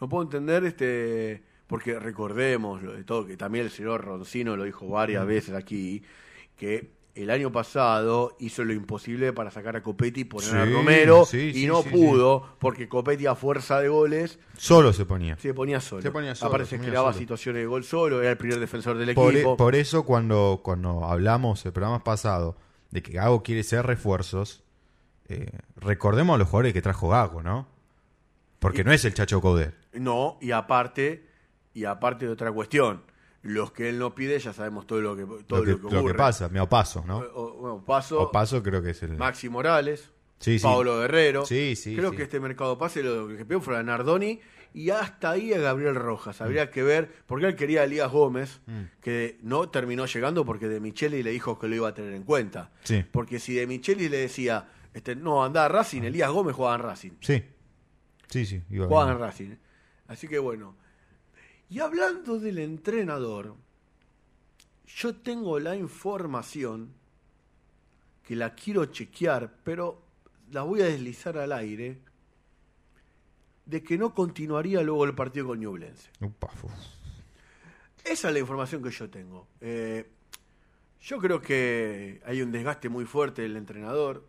no 0.00 0.08
puedo 0.08 0.22
entender 0.22 0.64
este 0.64 1.42
porque 1.66 1.98
recordemos 1.98 2.80
lo 2.82 2.92
de 2.92 3.02
todo 3.02 3.26
que 3.26 3.36
también 3.36 3.64
el 3.64 3.70
señor 3.72 4.04
Roncino 4.04 4.56
lo 4.56 4.62
dijo 4.62 4.86
varias 4.88 5.26
veces 5.26 5.54
aquí 5.54 6.02
que 6.56 6.93
el 7.14 7.30
año 7.30 7.52
pasado 7.52 8.36
hizo 8.40 8.64
lo 8.64 8.72
imposible 8.72 9.32
para 9.32 9.50
sacar 9.52 9.76
a 9.76 9.82
Copetti 9.82 10.22
y 10.22 10.24
poner 10.24 10.56
a 10.56 10.66
Sí, 10.66 10.72
Romero 10.72 11.24
sí, 11.24 11.38
y 11.38 11.52
sí, 11.54 11.66
no 11.66 11.82
sí, 11.82 11.90
pudo 11.90 12.56
porque 12.58 12.88
Copetti 12.88 13.26
a 13.26 13.34
fuerza 13.36 13.78
de 13.80 13.88
goles 13.88 14.38
solo 14.56 14.92
se 14.92 15.04
ponía. 15.06 15.36
se 15.38 15.54
ponía 15.54 15.80
solo. 15.80 16.02
Se 16.02 16.10
ponía 16.10 16.34
solo, 16.34 16.48
Aparte 16.48 16.66
se 16.66 16.76
ponía 16.76 16.90
creaba 16.90 17.12
solo. 17.12 17.20
situaciones 17.20 17.62
de 17.62 17.66
gol 17.66 17.84
solo, 17.84 18.20
era 18.20 18.30
el 18.32 18.36
primer 18.36 18.58
defensor 18.58 18.98
del 18.98 19.14
Por, 19.14 19.32
e- 19.32 19.36
equipo. 19.36 19.56
por 19.56 19.74
eso 19.76 20.04
cuando, 20.04 20.60
cuando 20.64 21.04
hablamos 21.04 21.64
el 21.66 21.72
programa 21.72 22.02
pasado 22.02 22.56
de 22.90 23.02
que 23.02 23.12
Gago 23.12 23.42
quiere 23.44 23.62
ser 23.62 23.86
refuerzos, 23.86 24.64
eh, 25.28 25.50
recordemos 25.76 26.34
a 26.34 26.38
los 26.38 26.48
jugadores 26.48 26.72
que 26.72 26.82
trajo 26.82 27.08
Gago, 27.08 27.42
¿no? 27.42 27.68
Porque 28.58 28.82
no 28.82 28.92
es 28.92 29.04
el 29.04 29.14
Chacho 29.14 29.40
Coudet. 29.40 29.74
No, 29.92 30.38
y 30.40 30.50
aparte, 30.50 31.26
y 31.74 31.84
aparte 31.84 32.26
de 32.26 32.32
otra 32.32 32.50
cuestión, 32.50 33.02
los 33.44 33.70
que 33.72 33.88
él 33.88 33.98
no 33.98 34.14
pide 34.14 34.38
ya 34.38 34.52
sabemos 34.52 34.86
todo 34.86 35.00
lo 35.00 35.16
que 35.16 35.24
todo 35.46 35.60
Lo 35.60 35.64
que, 35.64 35.70
lo 35.70 35.76
que, 35.76 35.82
lo 35.84 35.88
que 35.90 35.96
ocurre. 35.98 36.14
pasa, 36.14 36.48
me 36.48 36.66
paso, 36.66 37.04
¿no? 37.06 37.18
O- 37.18 37.54
bueno, 37.54 37.84
paso, 37.84 38.62
creo 38.62 38.82
que 38.82 38.90
es 38.90 39.02
el... 39.04 39.16
Maxi 39.16 39.48
Morales, 39.48 40.10
Sí, 40.40 40.58
sí. 40.58 40.64
Pablo 40.64 40.98
Guerrero. 40.98 41.46
Sí, 41.46 41.74
sí, 41.76 41.94
Creo 41.96 42.10
sí. 42.10 42.16
que 42.16 42.22
este 42.24 42.40
mercado 42.40 42.76
pase 42.76 43.02
lo 43.02 43.28
que 43.28 43.44
pidió 43.46 43.60
fue 43.60 43.78
a 43.78 43.82
Nardoni 43.82 44.40
y 44.74 44.90
hasta 44.90 45.30
ahí 45.30 45.52
a 45.54 45.58
Gabriel 45.58 45.94
Rojas. 45.94 46.40
Habría 46.42 46.70
que 46.70 46.82
ver, 46.82 47.10
porque 47.26 47.46
él 47.46 47.54
quería 47.56 47.82
a 47.82 47.84
Elías 47.84 48.10
Gómez, 48.10 48.60
Mm. 48.66 48.82
que 49.00 49.38
no 49.42 49.68
terminó 49.70 50.04
llegando 50.06 50.44
porque 50.44 50.68
De 50.68 50.80
Micheli 50.80 51.22
le 51.22 51.30
dijo 51.30 51.58
que 51.58 51.68
lo 51.68 51.76
iba 51.76 51.88
a 51.88 51.94
tener 51.94 52.12
en 52.12 52.24
cuenta. 52.24 52.72
Sí. 52.82 53.04
Porque 53.10 53.38
si 53.38 53.54
De 53.54 53.66
Micheli 53.66 54.08
le 54.08 54.18
decía, 54.18 54.68
este, 54.92 55.14
no, 55.16 55.44
anda 55.44 55.64
a 55.64 55.68
Racing, 55.68 56.02
Elías 56.02 56.30
Gómez 56.30 56.56
jugaba 56.56 56.74
en 56.76 56.82
Racing. 56.82 57.12
Sí. 57.20 57.42
Sí, 58.28 58.44
sí. 58.44 58.62
iba 58.70 58.86
en. 59.12 59.18
Racing. 59.18 59.54
Así 60.08 60.28
que 60.28 60.38
bueno. 60.38 60.76
Y 61.74 61.80
hablando 61.80 62.38
del 62.38 62.60
entrenador, 62.60 63.56
yo 64.86 65.16
tengo 65.16 65.58
la 65.58 65.74
información 65.74 66.92
que 68.22 68.36
la 68.36 68.54
quiero 68.54 68.84
chequear, 68.86 69.52
pero 69.64 70.00
la 70.52 70.62
voy 70.62 70.82
a 70.82 70.84
deslizar 70.84 71.36
al 71.36 71.50
aire, 71.50 71.98
de 73.66 73.82
que 73.82 73.98
no 73.98 74.14
continuaría 74.14 74.82
luego 74.84 75.04
el 75.04 75.16
partido 75.16 75.48
con 75.48 75.58
Ñublense. 75.58 76.10
Uf. 76.20 76.30
Esa 78.04 78.28
es 78.28 78.34
la 78.34 78.38
información 78.38 78.80
que 78.80 78.90
yo 78.92 79.10
tengo. 79.10 79.48
Eh, 79.60 80.08
yo 81.00 81.18
creo 81.18 81.42
que 81.42 82.22
hay 82.24 82.40
un 82.40 82.52
desgaste 82.52 82.88
muy 82.88 83.04
fuerte 83.04 83.42
del 83.42 83.56
entrenador. 83.56 84.24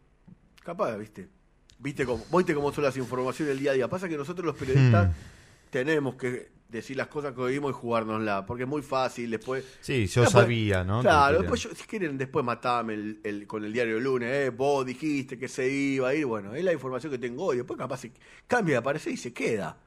Capaz, 0.63 0.97
¿viste? 0.97 1.29
¿Viste 1.77 2.07
cómo, 2.07 2.25
¿Viste 2.35 2.55
cómo 2.55 2.73
son 2.73 2.85
las 2.85 2.97
informaciones 2.97 3.49
del 3.53 3.59
día 3.59 3.69
a 3.69 3.73
día? 3.75 3.87
Pasa 3.87 4.09
que 4.09 4.17
nosotros 4.17 4.47
los 4.47 4.55
periodistas 4.55 5.09
Hmm. 5.09 5.69
tenemos 5.69 6.15
que 6.15 6.54
decir 6.69 6.97
las 6.97 7.07
cosas 7.07 7.33
que 7.33 7.41
oímos 7.41 7.71
y 7.71 7.73
jugárnosla, 7.73 8.45
porque 8.45 8.63
es 8.63 8.69
muy 8.69 8.81
fácil 8.81 9.31
después... 9.31 9.63
Sí, 9.81 10.07
yo 10.07 10.21
Después- 10.23 10.43
sabía, 10.43 10.83
¿no? 10.83 11.01
Claro, 11.01 11.39
después 11.39 11.61
yo- 11.63 11.69
si 11.75 11.83
quieren 11.85 12.17
después 12.17 12.43
matame 12.43 12.93
el, 12.95 13.19
el- 13.23 13.47
con 13.47 13.63
el 13.63 13.71
diario 13.71 13.97
el 13.97 14.03
lunes, 14.03 14.29
eh, 14.31 14.49
vos 14.49 14.85
dijiste 14.85 15.37
que 15.37 15.47
se 15.47 15.69
iba 15.69 16.09
a 16.09 16.13
ir, 16.15 16.25
bueno, 16.25 16.53
es 16.55 16.63
la 16.63 16.73
información 16.73 17.11
que 17.11 17.17
tengo 17.19 17.45
hoy, 17.45 17.57
después 17.57 17.77
capaz 17.77 17.97
se 17.97 18.11
cambia 18.47 18.75
de 18.77 18.81
parecer 18.81 19.13
y 19.13 19.17
se 19.17 19.31
queda. 19.33 19.77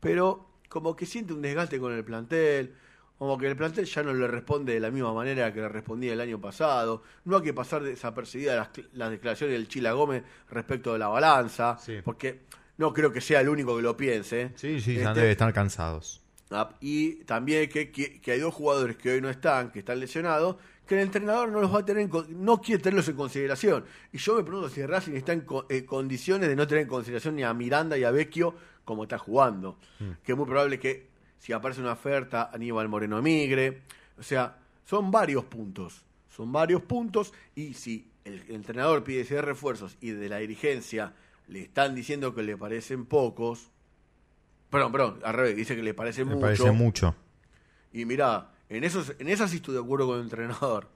Pero 0.00 0.48
como 0.68 0.96
que 0.96 1.06
siente 1.06 1.32
un 1.32 1.42
desgaste 1.42 1.78
con 1.78 1.92
el 1.92 2.04
plantel, 2.04 2.74
como 3.18 3.38
que 3.38 3.46
el 3.46 3.54
plantel 3.56 3.84
ya 3.84 4.02
no 4.02 4.12
le 4.12 4.26
responde 4.26 4.72
de 4.74 4.80
la 4.80 4.90
misma 4.90 5.12
manera 5.12 5.52
que 5.52 5.60
le 5.60 5.68
respondía 5.68 6.12
el 6.14 6.20
año 6.20 6.40
pasado, 6.40 7.02
no 7.24 7.36
hay 7.36 7.42
que 7.42 7.54
pasar 7.54 7.82
desapercibidas 7.84 8.56
las, 8.56 8.72
cl- 8.72 8.88
las 8.94 9.10
declaraciones 9.10 9.52
del 9.54 9.68
Chila 9.68 9.92
Gómez 9.92 10.24
respecto 10.50 10.92
de 10.94 10.98
la 10.98 11.08
balanza, 11.08 11.78
Sí. 11.78 11.98
porque 12.02 12.40
no 12.78 12.92
creo 12.92 13.12
que 13.12 13.20
sea 13.20 13.40
el 13.42 13.48
único 13.48 13.76
que 13.76 13.82
lo 13.82 13.96
piense. 13.96 14.50
Sí, 14.56 14.80
sí, 14.80 14.96
ya 14.96 15.10
Este, 15.10 15.20
debe 15.20 15.32
estar 15.32 15.52
cansados. 15.52 16.21
Y 16.80 17.24
también 17.24 17.68
que, 17.68 17.90
que, 17.90 18.20
que 18.20 18.32
hay 18.32 18.40
dos 18.40 18.54
jugadores 18.54 18.96
que 18.96 19.10
hoy 19.12 19.20
no 19.20 19.30
están, 19.30 19.70
que 19.70 19.78
están 19.80 20.00
lesionados, 20.00 20.56
que 20.86 20.94
el 20.96 21.00
entrenador 21.02 21.48
no 21.50 21.60
los 21.60 21.72
va 21.74 21.78
a 21.80 21.84
tener, 21.84 22.02
en 22.02 22.44
no 22.44 22.60
quiere 22.60 22.82
tenerlos 22.82 23.08
en 23.08 23.16
consideración. 23.16 23.84
Y 24.12 24.18
yo 24.18 24.34
me 24.36 24.42
pregunto 24.42 24.68
si 24.68 24.84
Racing 24.84 25.12
está 25.14 25.32
en 25.32 25.42
co- 25.42 25.66
eh, 25.68 25.84
condiciones 25.84 26.48
de 26.48 26.56
no 26.56 26.66
tener 26.66 26.82
en 26.82 26.88
consideración 26.88 27.36
ni 27.36 27.42
a 27.42 27.54
Miranda 27.54 27.96
y 27.96 28.04
a 28.04 28.10
Vecchio 28.10 28.54
como 28.84 29.04
está 29.04 29.18
jugando. 29.18 29.78
Que 30.24 30.32
es 30.32 30.38
muy 30.38 30.46
probable 30.46 30.78
que 30.78 31.06
si 31.38 31.52
aparece 31.52 31.80
una 31.80 31.92
oferta, 31.92 32.50
Aníbal 32.52 32.88
Moreno 32.88 33.20
migre. 33.22 33.82
O 34.18 34.22
sea, 34.22 34.58
son 34.84 35.10
varios 35.10 35.44
puntos. 35.44 36.04
Son 36.28 36.50
varios 36.52 36.82
puntos 36.82 37.32
y 37.54 37.74
si 37.74 38.10
el 38.24 38.42
entrenador 38.50 39.02
pide 39.04 39.22
ese 39.22 39.42
refuerzos 39.42 39.96
y 40.00 40.10
de 40.10 40.28
la 40.28 40.38
dirigencia 40.38 41.12
le 41.48 41.62
están 41.62 41.94
diciendo 41.94 42.34
que 42.34 42.42
le 42.42 42.56
parecen 42.56 43.04
pocos, 43.04 43.70
Perdón, 44.72 44.90
perdón, 44.90 45.18
al 45.22 45.34
revés, 45.34 45.54
dice 45.56 45.76
que 45.76 45.82
le 45.84 45.94
parece 45.94 46.24
Me 46.24 46.30
mucho. 46.34 46.40
parece 46.40 46.70
mucho. 46.72 47.14
Y 47.92 48.04
mirá, 48.06 48.50
en 48.68 48.82
esos, 48.84 49.12
en 49.20 49.28
esas 49.28 49.50
sí 49.50 49.56
estoy 49.58 49.74
de 49.74 49.80
acuerdo 49.80 50.06
con 50.08 50.16
el 50.16 50.22
entrenador. 50.22 50.88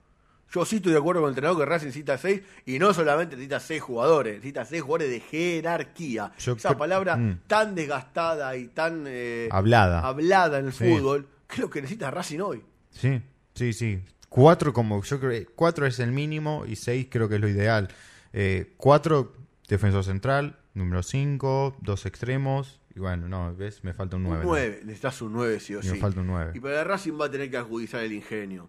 Yo 0.51 0.65
sí 0.65 0.77
estoy 0.77 0.93
de 0.93 0.97
acuerdo 0.97 1.21
con 1.21 1.27
el 1.27 1.31
entrenador 1.33 1.59
que 1.59 1.65
Racing 1.65 1.87
necesita 1.87 2.17
seis, 2.17 2.41
y 2.65 2.79
no 2.79 2.93
solamente 2.93 3.35
necesita 3.35 3.59
seis 3.59 3.81
jugadores, 3.81 4.35
necesita 4.35 4.65
seis 4.65 4.81
jugadores 4.81 5.09
de 5.11 5.19
jerarquía. 5.19 6.31
Yo 6.39 6.53
Esa 6.53 6.69
creo- 6.69 6.77
palabra 6.79 7.17
Mm. 7.17 7.39
tan 7.47 7.75
desgastada 7.75 8.55
y 8.57 8.67
tan 8.67 9.03
eh, 9.07 9.47
Hablada. 9.51 9.99
hablada 10.07 10.59
en 10.59 10.67
el 10.67 10.73
Sí. 10.73 10.85
fútbol, 10.85 11.27
lo 11.57 11.69
que 11.69 11.81
necesita 11.81 12.09
Racing 12.11 12.39
hoy. 12.39 12.63
Sí, 12.91 13.21
sí, 13.53 13.73
sí. 13.73 14.01
Cuatro 14.29 14.73
como, 14.73 15.03
yo 15.03 15.19
creo 15.19 15.31
que 15.31 15.45
cuatro 15.45 15.85
es 15.85 15.99
el 15.99 16.11
mínimo 16.11 16.65
y 16.65 16.75
seis 16.77 17.07
creo 17.11 17.29
que 17.29 17.35
es 17.35 17.41
lo 17.41 17.47
ideal. 17.47 17.89
Eh, 18.33 18.73
cuatro, 18.77 19.33
defensor 19.67 20.03
central, 20.03 20.57
número 20.73 21.03
cinco, 21.03 21.75
dos 21.81 22.05
extremos, 22.05 22.79
y 22.97 22.99
bueno, 22.99 23.27
no, 23.29 23.55
ves, 23.55 23.83
me 23.83 23.93
falta 23.93 24.15
un 24.17 24.23
Un 24.25 24.29
nueve. 24.29 24.43
¿no? 24.43 24.49
9, 24.49 24.79
necesitas 24.85 25.21
un 25.21 25.33
9 25.33 25.59
sí 25.59 25.75
o 25.75 25.79
Y 25.79 25.83
sí. 25.83 25.91
me 25.91 25.97
falta 25.99 26.19
un 26.21 26.27
nueve. 26.27 26.51
Y 26.55 26.59
para 26.59 26.83
Racing 26.83 27.13
va 27.21 27.25
a 27.25 27.31
tener 27.31 27.49
que 27.51 27.57
agudizar 27.57 28.01
el 28.03 28.11
ingenio. 28.11 28.67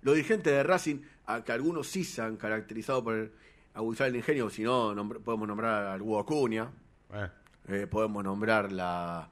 Los 0.00 0.14
dirigentes 0.14 0.52
de 0.52 0.62
Racing, 0.62 1.00
a 1.26 1.44
que 1.44 1.52
algunos 1.52 1.86
sí 1.86 2.02
se 2.04 2.22
han 2.22 2.36
caracterizado 2.38 3.04
por 3.04 3.30
agudizar 3.74 4.08
el 4.08 4.16
ingenio, 4.16 4.48
si 4.48 4.62
no, 4.62 4.94
nombr- 4.94 5.20
podemos 5.22 5.46
nombrar 5.46 5.86
al 5.86 6.00
Hugo 6.02 6.18
Acuña, 6.20 6.70
Eh, 7.12 7.28
eh, 7.68 7.86
podemos 7.90 8.24
nombrar 8.24 8.72
la, 8.72 9.28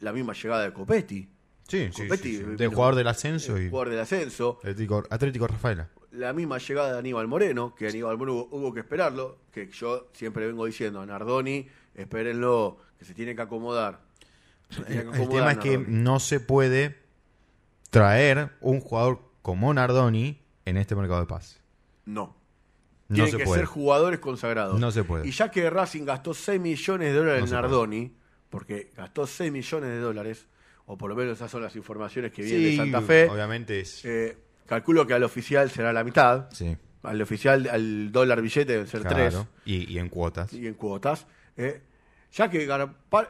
la 0.00 0.12
misma 0.14 0.32
llegada 0.32 0.64
de 0.64 0.72
Copetti, 0.72 1.28
Sí, 1.68 1.88
sí, 1.92 2.02
Copetti 2.04 2.30
sí, 2.30 2.36
sí. 2.38 2.42
vino- 2.44 2.56
Del 2.56 2.68
jugador 2.70 2.94
del 2.96 3.06
ascenso 3.08 3.60
y 3.60 3.68
jugador 3.68 3.90
del 3.90 4.00
ascenso, 4.00 4.56
Atlético, 4.62 5.04
Atlético 5.10 5.46
Rafaela. 5.46 5.88
la 6.12 6.32
misma 6.32 6.58
llegada 6.58 6.92
de 6.94 6.98
Aníbal 6.98 7.28
Moreno, 7.28 7.74
que 7.74 7.86
Aníbal 7.88 8.16
Moreno 8.18 8.38
hubo, 8.38 8.56
hubo 8.56 8.72
que 8.74 8.80
esperarlo, 8.80 9.38
que 9.52 9.68
yo 9.70 10.08
siempre 10.14 10.46
vengo 10.46 10.64
diciendo, 10.66 11.04
Nardoni, 11.06 11.68
espérenlo, 11.94 12.78
que 13.00 13.04
se 13.06 13.14
tiene 13.14 13.34
que 13.34 13.42
acomodar. 13.42 13.98
Que 14.86 14.98
El 14.98 15.28
tema 15.28 15.50
es 15.52 15.58
que 15.58 15.78
Nardoni. 15.78 15.96
no 15.98 16.20
se 16.20 16.38
puede 16.38 16.96
traer 17.90 18.50
un 18.60 18.80
jugador 18.80 19.20
como 19.42 19.72
Nardoni 19.74 20.40
en 20.64 20.76
este 20.76 20.94
mercado 20.94 21.20
de 21.20 21.26
paz. 21.26 21.58
No. 22.04 22.36
No 23.08 23.14
Tienen 23.16 23.32
se 23.32 23.38
que 23.38 23.44
puede. 23.44 23.60
ser 23.60 23.66
jugadores 23.66 24.20
consagrados. 24.20 24.78
No 24.78 24.92
se 24.92 25.02
puede. 25.02 25.26
Y 25.26 25.32
ya 25.32 25.50
que 25.50 25.68
Racing 25.68 26.04
gastó 26.04 26.32
6 26.32 26.60
millones 26.60 27.08
de 27.12 27.18
dólares 27.18 27.40
No 27.40 27.44
en 27.46 27.50
puede. 27.50 27.62
Nardoni, 27.62 28.16
porque 28.48 28.90
gastó 28.96 29.26
6 29.26 29.50
millones 29.50 29.90
de 29.90 29.98
dólares, 29.98 30.46
o 30.86 30.96
por 30.96 31.10
lo 31.10 31.16
menos 31.16 31.38
esas 31.38 31.50
son 31.50 31.62
las 31.62 31.74
informaciones 31.74 32.30
que 32.32 32.42
vienen 32.42 32.62
de 32.62 32.76
Santa 32.76 33.00
Fe, 33.00 33.28
obviamente 33.28 33.80
es. 33.80 34.04
eh, 34.04 34.38
calculo 34.66 35.04
que 35.06 35.14
al 35.14 35.24
oficial 35.24 35.68
será 35.70 35.92
la 35.92 36.04
mitad. 36.04 36.48
sí, 36.52 36.76
Al 37.02 37.20
oficial, 37.22 37.68
al 37.68 38.12
dólar 38.12 38.40
billete 38.42 38.72
deben 38.72 38.86
ser 38.86 39.02
3 39.02 39.14
claro. 39.34 39.48
Y, 39.64 39.92
y 39.92 39.98
en 39.98 40.08
cuotas. 40.08 40.52
y 40.52 40.66
en 40.68 40.74
cuotas. 40.74 41.26
eh, 41.56 41.80
ya 42.32 42.48
que, 42.50 42.68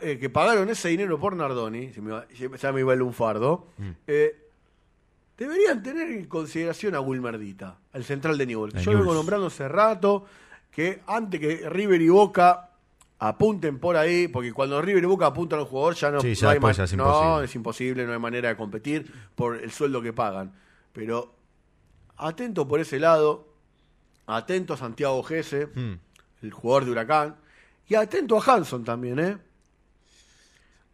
eh, 0.03 0.19
que 0.19 0.31
pagaron 0.31 0.69
ese 0.69 0.89
dinero 0.89 1.19
por 1.19 1.35
Nardoni, 1.37 1.93
se 1.93 2.01
me 2.01 2.13
va- 2.13 2.27
ya 2.29 2.73
me 2.73 2.81
iba 2.81 2.93
el 2.93 2.99
lunfardo, 2.99 3.69
Mm. 3.79 3.91
eh, 4.07 4.37
deberían 5.39 5.83
tener 5.83 6.11
en 6.11 6.27
consideración 6.27 6.95
a 6.95 7.01
Wilmerdita, 7.01 7.79
al 7.93 8.05
central 8.05 8.37
de 8.37 8.47
Newell. 8.47 8.73
Yo 8.75 8.93
vengo 8.93 9.15
nombrando 9.15 9.47
hace 9.47 9.67
rato 9.69 10.27
que 10.71 11.01
antes 11.07 11.41
que 11.41 11.69
River 11.71 12.01
y 12.03 12.09
Boca 12.11 12.67
apunten 13.19 13.79
por 13.79 13.97
ahí, 13.97 14.29
porque 14.29 14.53
cuando 14.53 14.81
River 14.83 15.03
y 15.03 15.07
Boca 15.07 15.27
apuntan 15.27 15.59
a 15.59 15.63
un 15.63 15.69
jugador 15.69 15.95
ya 15.95 16.11
no, 16.11 16.21
Sí, 16.21 16.29
no 16.29 16.35
ya 16.35 16.51
hay 16.51 16.61
ma- 16.61 16.73
ya 16.73 16.85
es 16.85 16.95
no, 16.95 17.05
imposible. 17.05 17.45
es 17.45 17.55
imposible, 17.55 18.07
no 18.07 18.13
hay 18.13 18.19
manera 18.19 18.49
de 18.51 18.57
competir 18.57 19.11
por 19.35 19.57
el 19.57 19.71
sueldo 19.73 20.01
que 20.03 20.13
pagan. 20.13 20.53
Pero 20.93 21.35
atento 22.19 22.67
por 22.69 22.81
ese 22.81 22.99
lado, 22.99 23.49
atento 24.27 24.75
a 24.75 24.77
Santiago 24.77 25.23
Gese, 25.23 25.67
Mm. 25.75 25.93
el 26.43 26.51
jugador 26.53 26.85
de 26.85 26.91
Huracán, 26.93 27.37
y 27.90 27.94
atento 27.96 28.38
a 28.40 28.55
Hanson 28.55 28.85
también, 28.85 29.18
¿eh? 29.18 29.37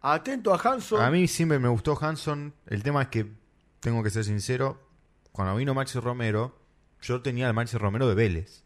Atento 0.00 0.54
a 0.54 0.58
Hanson. 0.58 1.00
A 1.02 1.10
mí 1.10 1.26
siempre 1.28 1.58
me 1.58 1.68
gustó 1.68 1.96
Hanson. 2.00 2.54
El 2.66 2.82
tema 2.82 3.02
es 3.02 3.08
que, 3.08 3.26
tengo 3.80 4.02
que 4.02 4.10
ser 4.10 4.24
sincero, 4.24 4.80
cuando 5.32 5.56
vino 5.56 5.74
Maxi 5.74 5.98
Romero, 6.00 6.58
yo 7.02 7.20
tenía 7.22 7.48
al 7.48 7.54
Maxi 7.54 7.76
Romero 7.76 8.08
de 8.08 8.14
Vélez, 8.14 8.64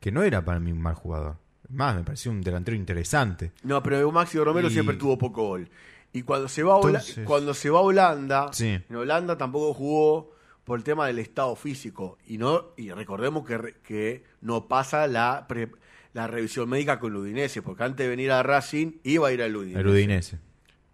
que 0.00 0.12
no 0.12 0.22
era 0.22 0.44
para 0.44 0.60
mí 0.60 0.72
un 0.72 0.80
mal 0.80 0.94
jugador. 0.94 1.36
Más, 1.68 1.96
me 1.96 2.04
pareció 2.04 2.30
un 2.30 2.42
delantero 2.42 2.76
interesante. 2.76 3.52
No, 3.62 3.82
pero 3.82 4.10
Maxi 4.12 4.38
Romero 4.38 4.68
Y- 4.68 4.72
siempre 4.72 4.96
tuvo 4.96 5.18
poco 5.18 5.46
gol. 5.48 5.68
Y 6.12 6.22
cuando 6.22 6.48
se 6.48 6.62
va 6.62 6.74
a, 6.74 6.76
Hola- 6.76 6.98
Entonces- 7.00 7.26
cuando 7.26 7.52
se 7.54 7.68
va 7.70 7.80
a 7.80 7.82
Holanda, 7.82 8.50
Sí. 8.52 8.78
en 8.88 8.96
Holanda 8.96 9.36
tampoco 9.36 9.74
jugó 9.74 10.30
por 10.64 10.78
el 10.78 10.84
tema 10.84 11.06
del 11.06 11.18
estado 11.18 11.54
físico. 11.56 12.18
Y 12.26 12.38
no 12.38 12.66
y 12.76 12.90
recordemos 12.92 13.46
que, 13.46 13.74
que 13.82 14.24
no 14.40 14.66
pasa 14.68 15.06
la, 15.06 15.46
pre- 15.48 15.72
la 16.16 16.26
revisión 16.26 16.66
médica 16.70 16.98
con 16.98 17.12
el 17.12 17.18
Udinese, 17.18 17.60
porque 17.60 17.84
antes 17.84 18.04
de 18.04 18.08
venir 18.08 18.32
a 18.32 18.42
Racing 18.42 18.92
iba 19.02 19.28
a 19.28 19.32
ir 19.32 19.42
al 19.42 19.54
Udinese. 19.54 19.80
El 19.80 19.86
Udinese. 19.86 20.38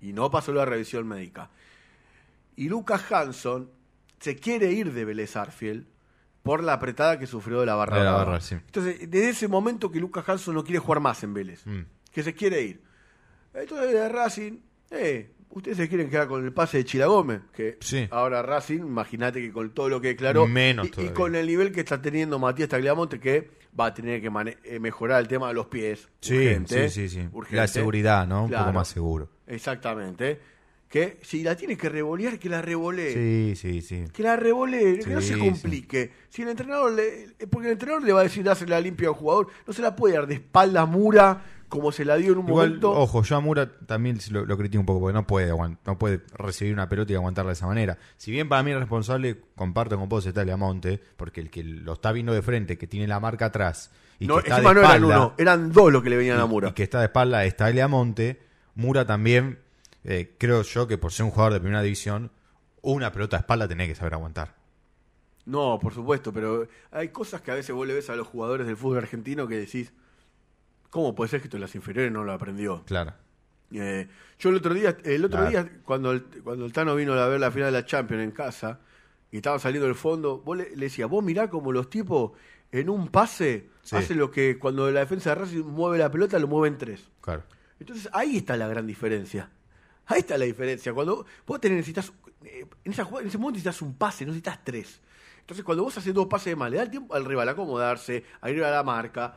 Y 0.01 0.13
no 0.13 0.31
pasó 0.33 0.53
la 0.53 0.65
revisión 0.65 1.07
médica. 1.07 1.49
Y 2.57 2.69
Lucas 2.69 3.11
Hanson 3.13 3.71
se 4.19 4.35
quiere 4.37 4.73
ir 4.73 4.93
de 4.93 5.05
Vélez 5.05 5.37
Arfield 5.37 5.87
por 6.43 6.65
la 6.65 6.73
apretada 6.73 7.21
que 7.21 7.29
sufrió 7.29 7.61
de 7.61 7.67
la 7.67 7.77
barra. 7.77 7.99
De 7.99 8.05
la 8.05 8.11
barra, 8.13 8.41
sí. 8.41 8.57
Entonces, 8.57 8.99
desde 9.09 9.29
ese 9.29 9.47
momento 9.47 9.93
que 9.93 10.01
Lucas 10.01 10.29
Hanson 10.29 10.57
no 10.57 10.65
quiere 10.65 10.81
jugar 10.81 11.01
más 11.01 11.23
en 11.23 11.35
Vélez, 11.35 11.65
Mm. 11.67 11.83
que 12.11 12.23
se 12.25 12.35
quiere 12.35 12.61
ir. 12.63 12.83
Entonces, 13.55 13.93
de 13.93 14.09
Racing, 14.09 14.59
eh, 14.91 15.31
ustedes 15.51 15.77
se 15.77 15.89
quieren 15.89 16.11
quedar 16.11 16.27
con 16.27 16.45
el 16.45 16.53
pase 16.53 16.79
de 16.79 16.85
Chilagómez, 16.85 17.43
que 17.55 17.79
Sí. 17.81 18.09
ahora 18.11 18.43
Racing, 18.43 18.81
imagínate 18.81 19.41
que 19.41 19.53
con 19.53 19.71
todo 19.71 19.89
lo 19.89 20.01
que 20.01 20.09
declaró, 20.09 20.49
Menos 20.49 20.89
y- 20.99 21.03
y, 21.03 21.09
con 21.11 21.37
el 21.37 21.47
nivel 21.47 21.71
que 21.71 21.79
está 21.81 22.03
teniendo 22.03 22.41
Matías 22.41 22.69
Tagliamonte, 22.69 23.21
que 23.21 23.62
va 23.79 23.87
a 23.87 23.95
tener 23.95 24.21
que 24.21 24.31
eh, 24.65 24.81
mejorar 24.81 25.21
el 25.21 25.29
tema 25.29 25.49
de 25.49 25.55
los 25.55 25.67
pies. 25.67 26.09
Sí, 26.21 26.37
urgente, 26.37 26.89
sí, 26.89 27.09
sí, 27.09 27.21
sí. 27.21 27.29
urgente. 27.33 27.57
La 27.57 27.67
seguridad, 27.67 28.27
¿no? 28.27 28.45
Un 28.45 28.51
poco 28.51 28.73
más 28.73 28.89
seguro. 28.89 29.29
Exactamente. 29.47 30.41
Que 30.89 31.19
si 31.23 31.43
la 31.43 31.57
tiene 31.57 31.75
que 31.75 31.89
revolear, 31.89 32.39
que 32.39 32.51
la 32.51 32.61
revolee. 32.61 33.15
Sí, 33.15 33.57
sí, 33.57 33.81
sí. 33.81 34.05
Que 34.13 34.23
la 34.23 34.37
revolee, 34.37 34.99
que 34.99 35.11
no 35.11 35.23
se 35.23 35.39
complique. 35.39 36.13
Si 36.29 36.43
el 36.43 36.49
entrenador 36.49 36.93
le, 36.93 37.35
porque 37.51 37.69
el 37.69 37.73
entrenador 37.73 38.05
le 38.05 38.13
va 38.13 38.21
a 38.21 38.25
decir 38.25 38.45
darse 38.45 38.67
la 38.67 38.79
limpia 38.79 39.09
al 39.09 39.15
jugador, 39.15 39.49
no 39.67 39.73
se 39.73 39.81
la 39.81 39.97
puede 39.97 40.17
dar 40.17 40.27
de 40.27 40.35
espalda 40.35 40.85
mura 40.85 41.43
como 41.73 41.91
se 41.91 42.05
la 42.05 42.17
dio 42.17 42.33
en 42.33 42.39
un 42.39 42.49
Igual, 42.49 42.69
momento. 42.69 42.91
ojo, 42.93 43.23
yo 43.23 43.35
a 43.35 43.41
Mura 43.41 43.79
también 43.87 44.19
lo, 44.31 44.45
lo 44.45 44.59
critico 44.59 44.81
un 44.81 44.85
poco, 44.85 45.01
porque 45.01 45.15
no 45.15 45.27
puede, 45.27 45.55
no 45.87 45.99
puede 45.99 46.21
recibir 46.35 46.75
una 46.75 46.87
pelota 46.87 47.15
y 47.15 47.17
aguantarla 47.17 47.49
de 47.49 47.55
esa 47.55 47.67
manera. 47.67 47.97
Si 48.19 48.31
bien 48.31 48.47
para 48.51 48.63
mí 48.63 48.73
el 48.73 48.79
responsable, 48.79 49.41
comparto 49.57 49.97
con 49.99 50.07
vos, 50.07 50.27
está 50.27 50.45
Monte, 50.59 51.01
porque 51.17 51.41
el 51.41 51.49
que 51.49 51.65
lo 51.65 51.95
está 51.95 52.13
viendo 52.13 52.35
de 52.35 52.43
frente, 52.43 52.77
que 52.77 52.87
tiene 52.87 53.07
la 53.07 53.21
marca 53.21 53.47
atrás, 53.47 53.91
y 54.21 54.27
no, 54.27 54.35
que 54.35 54.41
está 54.51 54.57
de 54.57 54.69
encima 54.69 54.75
no 54.75 54.81
eran 54.87 55.05
uno, 55.05 55.35
eran 55.39 55.73
dos 55.73 55.91
los 55.91 56.03
que 56.03 56.11
le 56.11 56.19
venían 56.19 56.41
a 56.41 56.45
Mura. 56.45 56.69
y 56.69 56.73
que 56.73 56.83
está 56.83 56.99
de 56.99 57.07
espalda 57.07 57.43
está 57.47 57.89
Monte, 57.89 58.39
Mura 58.75 59.07
también, 59.07 59.59
eh, 60.05 60.35
creo 60.37 60.61
yo 60.61 60.87
que 60.87 60.99
por 60.99 61.11
ser 61.11 61.25
un 61.25 61.31
jugador 61.31 61.55
de 61.55 61.61
primera 61.61 61.81
división, 61.81 62.33
una 62.83 63.13
pelota 63.13 63.39
de 63.39 63.41
espalda 63.41 63.67
tenés 63.67 63.89
que 63.89 63.95
saber 63.95 64.13
aguantar. 64.13 64.57
No, 65.47 65.79
por 65.81 65.95
supuesto, 65.95 66.35
pero 66.35 66.69
hay 66.91 67.09
cosas 67.09 67.41
que 67.41 67.51
a 67.51 67.55
veces 67.55 67.75
vos 67.75 67.87
le 67.87 67.95
ves 67.95 68.11
a 68.11 68.15
los 68.15 68.29
jugadores 68.29 68.67
del 68.67 68.77
fútbol 68.77 68.99
argentino 68.99 69.49
que 69.49 69.57
decís, 69.57 69.95
¿cómo 70.93 71.15
puede 71.17 71.31
ser 71.31 71.41
que 71.41 71.47
esto 71.49 71.57
en 71.57 71.63
las 71.63 71.75
inferiores 71.75 72.13
no 72.13 72.23
lo 72.23 72.33
aprendió? 72.33 72.85
Claro. 72.85 73.15
Eh, 73.73 74.07
yo 74.39 74.51
el 74.51 74.57
otro 74.57 74.75
día, 74.75 74.97
el 75.03 75.25
otro 75.25 75.41
Claro. 75.41 75.51
día 75.51 75.81
cuando 75.85 76.13
el, 76.13 76.23
cuando 76.45 76.67
el 76.67 76.73
Tano 76.73 76.95
vino 76.95 77.15
a 77.15 77.27
ver 77.27 77.41
la 77.41 77.51
final 77.51 77.73
de 77.73 77.81
la 77.81 77.87
Champions 77.87 78.23
en 78.23 78.31
casa 78.33 78.81
y 79.31 79.37
estaba 79.39 79.59
saliendo 79.59 79.87
del 79.87 79.95
fondo, 79.97 80.41
vos 80.45 80.57
le, 80.59 80.71
le 80.77 80.85
decías, 80.87 81.09
vos 81.09 81.25
mirá 81.25 81.49
como 81.49 81.73
los 81.73 81.89
tipos 81.91 82.33
en 82.71 82.89
un 82.91 83.09
pase 83.09 83.71
Sí. 83.83 83.97
hacen 83.97 84.17
lo 84.19 84.31
que 84.31 84.59
cuando 84.61 84.89
la 84.93 85.01
defensa 85.01 85.31
de 85.31 85.37
Racing 85.37 85.65
mueve 85.65 85.99
la 85.99 86.09
pelota 86.11 86.39
lo 86.39 86.47
mueven 86.47 86.79
tres. 86.79 87.09
Claro. 87.21 87.43
Entonces 87.81 88.09
ahí 88.13 88.37
está 88.37 88.57
la 88.57 88.69
gran 88.69 88.87
diferencia. 88.87 89.51
Ahí 90.07 90.21
está 90.21 90.39
la 90.39 90.45
diferencia. 90.45 90.93
Cuando 90.93 91.25
vos 91.47 91.61
tenés, 91.61 91.79
necesitas, 91.79 92.13
eh, 92.45 92.65
en, 92.85 92.93
esa 92.93 93.03
en 93.21 93.27
ese 93.27 93.39
momento 93.39 93.57
necesitas 93.57 93.83
un 93.83 93.95
pase, 93.95 94.25
no 94.25 94.33
necesitas 94.33 94.61
tres. 94.63 95.01
Entonces 95.41 95.65
cuando 95.65 95.83
vos 95.83 95.97
haces 95.99 96.15
dos 96.15 96.27
pases 96.29 96.53
de 96.53 96.57
mal, 96.57 96.71
le 96.71 96.77
da 96.77 96.83
el 96.85 96.91
tiempo 96.91 97.13
al 97.15 97.25
rival 97.25 97.49
a 97.49 97.53
acomodarse, 97.53 98.25
a 98.41 98.51
ir 98.51 98.63
a 98.63 98.71
la 98.71 98.83
marca. 98.85 99.37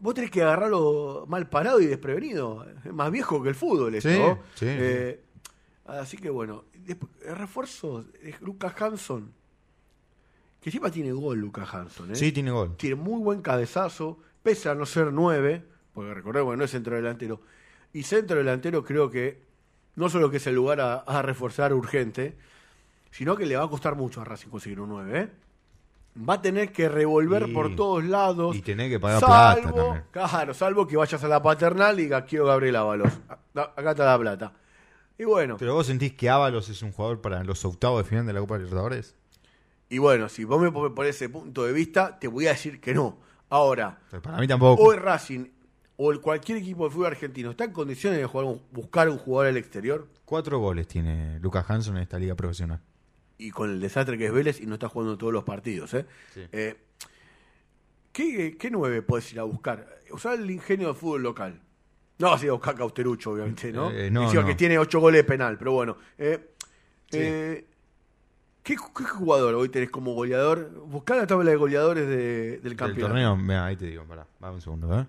Vos 0.00 0.14
tenés 0.14 0.30
que 0.30 0.42
agarrarlo 0.42 1.24
mal 1.28 1.48
parado 1.48 1.80
y 1.80 1.86
desprevenido. 1.86 2.66
Es 2.84 2.92
más 2.92 3.10
viejo 3.10 3.42
que 3.42 3.48
el 3.48 3.54
fútbol 3.54 3.94
esto. 3.94 4.08
Sí, 4.54 4.60
sí. 4.60 4.66
Eh, 4.68 5.20
así 5.86 6.16
que 6.16 6.30
bueno. 6.30 6.64
Después, 6.74 7.12
el 7.24 7.36
refuerzo 7.36 8.04
es 8.22 8.40
Lucas 8.40 8.80
Hanson. 8.80 9.32
Que 10.60 10.70
encima 10.70 10.90
tiene 10.90 11.12
gol 11.12 11.38
Lucas 11.38 11.72
Hanson. 11.74 12.12
¿eh? 12.12 12.16
Sí, 12.16 12.32
tiene 12.32 12.50
gol. 12.50 12.76
tiene 12.76 12.96
muy 12.96 13.20
buen 13.20 13.42
cabezazo, 13.42 14.18
pese 14.42 14.68
a 14.68 14.74
no 14.74 14.86
ser 14.86 15.12
nueve, 15.12 15.64
porque 15.92 16.14
recordemos 16.14 16.52
que 16.52 16.56
no 16.56 16.64
es 16.64 16.70
centro 16.70 16.96
delantero. 16.96 17.40
Y 17.92 18.04
centro 18.04 18.38
delantero 18.38 18.84
creo 18.84 19.10
que 19.10 19.42
no 19.96 20.08
solo 20.08 20.30
que 20.30 20.38
es 20.38 20.46
el 20.46 20.54
lugar 20.54 20.80
a, 20.80 20.94
a 20.96 21.22
reforzar 21.22 21.72
urgente, 21.74 22.36
sino 23.10 23.36
que 23.36 23.46
le 23.46 23.56
va 23.56 23.64
a 23.64 23.68
costar 23.68 23.96
mucho 23.96 24.20
a 24.20 24.24
Racing 24.24 24.48
conseguir 24.48 24.80
un 24.80 24.90
9. 24.90 25.20
¿eh? 25.20 25.28
Va 26.28 26.34
a 26.34 26.42
tener 26.42 26.72
que 26.72 26.88
revolver 26.88 27.52
por 27.52 27.76
todos 27.76 28.04
lados. 28.04 28.56
y 28.56 28.62
tener 28.62 28.90
que 28.90 28.98
pagar 28.98 29.20
plata 29.20 29.72
también. 29.72 30.04
Claro, 30.10 30.54
salvo 30.54 30.86
que 30.86 30.96
vayas 30.96 31.22
a 31.22 31.28
la 31.28 31.42
paternal 31.42 31.98
y 32.00 32.04
digas, 32.04 32.24
quiero 32.28 32.46
Gabriel 32.46 32.76
Ábalos. 32.76 33.12
Acá 33.54 33.90
está 33.90 34.04
la 34.04 34.18
plata. 34.18 34.52
Y 35.16 35.24
bueno, 35.24 35.56
Pero 35.58 35.74
vos 35.74 35.86
sentís 35.86 36.12
que 36.14 36.30
Ábalos 36.30 36.68
es 36.68 36.82
un 36.82 36.92
jugador 36.92 37.20
para 37.20 37.42
los 37.44 37.64
octavos 37.64 38.02
de 38.02 38.08
final 38.08 38.26
de 38.26 38.32
la 38.32 38.40
Copa 38.40 38.56
Libertadores. 38.56 39.14
y 39.88 39.98
bueno, 39.98 40.28
si 40.28 40.44
vos 40.44 40.60
me 40.60 40.70
pones 40.70 40.92
por 40.92 41.06
ese 41.06 41.28
punto 41.28 41.64
de 41.64 41.72
vista, 41.72 42.18
te 42.18 42.28
voy 42.28 42.46
a 42.46 42.50
decir 42.50 42.80
que 42.80 42.94
no. 42.94 43.18
Ahora, 43.50 43.98
Pero 44.10 44.22
para 44.22 44.38
mí 44.38 44.46
tampoco. 44.46 44.82
Hoy 44.82 44.96
Racing 44.96 45.46
o 45.96 46.12
el 46.12 46.20
cualquier 46.20 46.58
equipo 46.58 46.84
de 46.84 46.90
fútbol 46.90 47.06
argentino 47.08 47.50
está 47.50 47.64
en 47.64 47.72
condiciones 47.72 48.18
de 48.20 48.26
jugar 48.26 48.60
buscar 48.70 49.08
un 49.08 49.18
jugador 49.18 49.48
al 49.48 49.56
exterior 49.56 50.06
Cuatro 50.24 50.58
goles 50.58 50.86
tiene 50.86 51.40
Lucas 51.40 51.64
Hanson 51.68 51.96
en 51.96 52.02
esta 52.02 52.18
liga 52.18 52.34
profesional. 52.34 52.80
Y 53.38 53.50
con 53.50 53.70
el 53.70 53.80
desastre 53.80 54.18
que 54.18 54.26
es 54.26 54.32
Vélez 54.32 54.60
y 54.60 54.66
no 54.66 54.74
está 54.74 54.88
jugando 54.88 55.16
todos 55.16 55.32
los 55.32 55.44
partidos. 55.44 55.94
¿eh? 55.94 56.04
Sí. 56.34 56.42
Eh, 56.52 56.76
¿qué, 58.12 58.56
¿Qué 58.58 58.70
nueve 58.70 59.02
puedes 59.02 59.32
ir 59.32 59.40
a 59.40 59.44
buscar? 59.44 59.98
Usar 60.10 60.38
el 60.38 60.50
ingenio 60.50 60.88
de 60.88 60.94
fútbol 60.94 61.22
local. 61.22 61.60
No 62.18 62.32
a 62.32 62.36
buscar 62.36 62.74
Cauterucho, 62.74 63.30
obviamente, 63.30 63.70
¿no? 63.72 63.90
Eh, 63.92 64.10
no, 64.10 64.32
no. 64.32 64.44
que 64.46 64.54
tiene 64.56 64.76
ocho 64.78 64.98
goles 64.98 65.20
de 65.20 65.24
penal, 65.24 65.56
pero 65.56 65.72
bueno. 65.72 65.96
Eh, 66.18 66.54
Sí. 67.10 67.18
eh, 67.22 67.64
¿qué, 68.62 68.74
qué 68.76 69.04
jugador 69.04 69.54
hoy 69.54 69.68
tenés 69.70 69.88
como 69.88 70.12
goleador? 70.14 70.68
Buscá 70.86 71.14
la 71.16 71.26
tabla 71.26 71.50
de 71.50 71.56
goleadores 71.56 72.06
de- 72.06 72.50
del 72.58 72.62
Del 72.62 72.76
campeonato. 72.76 73.06
torneo, 73.14 73.36
mira, 73.36 73.64
ahí 73.66 73.76
te 73.76 73.86
digo, 73.86 74.04
pará, 74.04 74.26
va 74.42 74.50
un 74.50 74.60
segundo, 74.60 74.98
¿eh? 75.00 75.06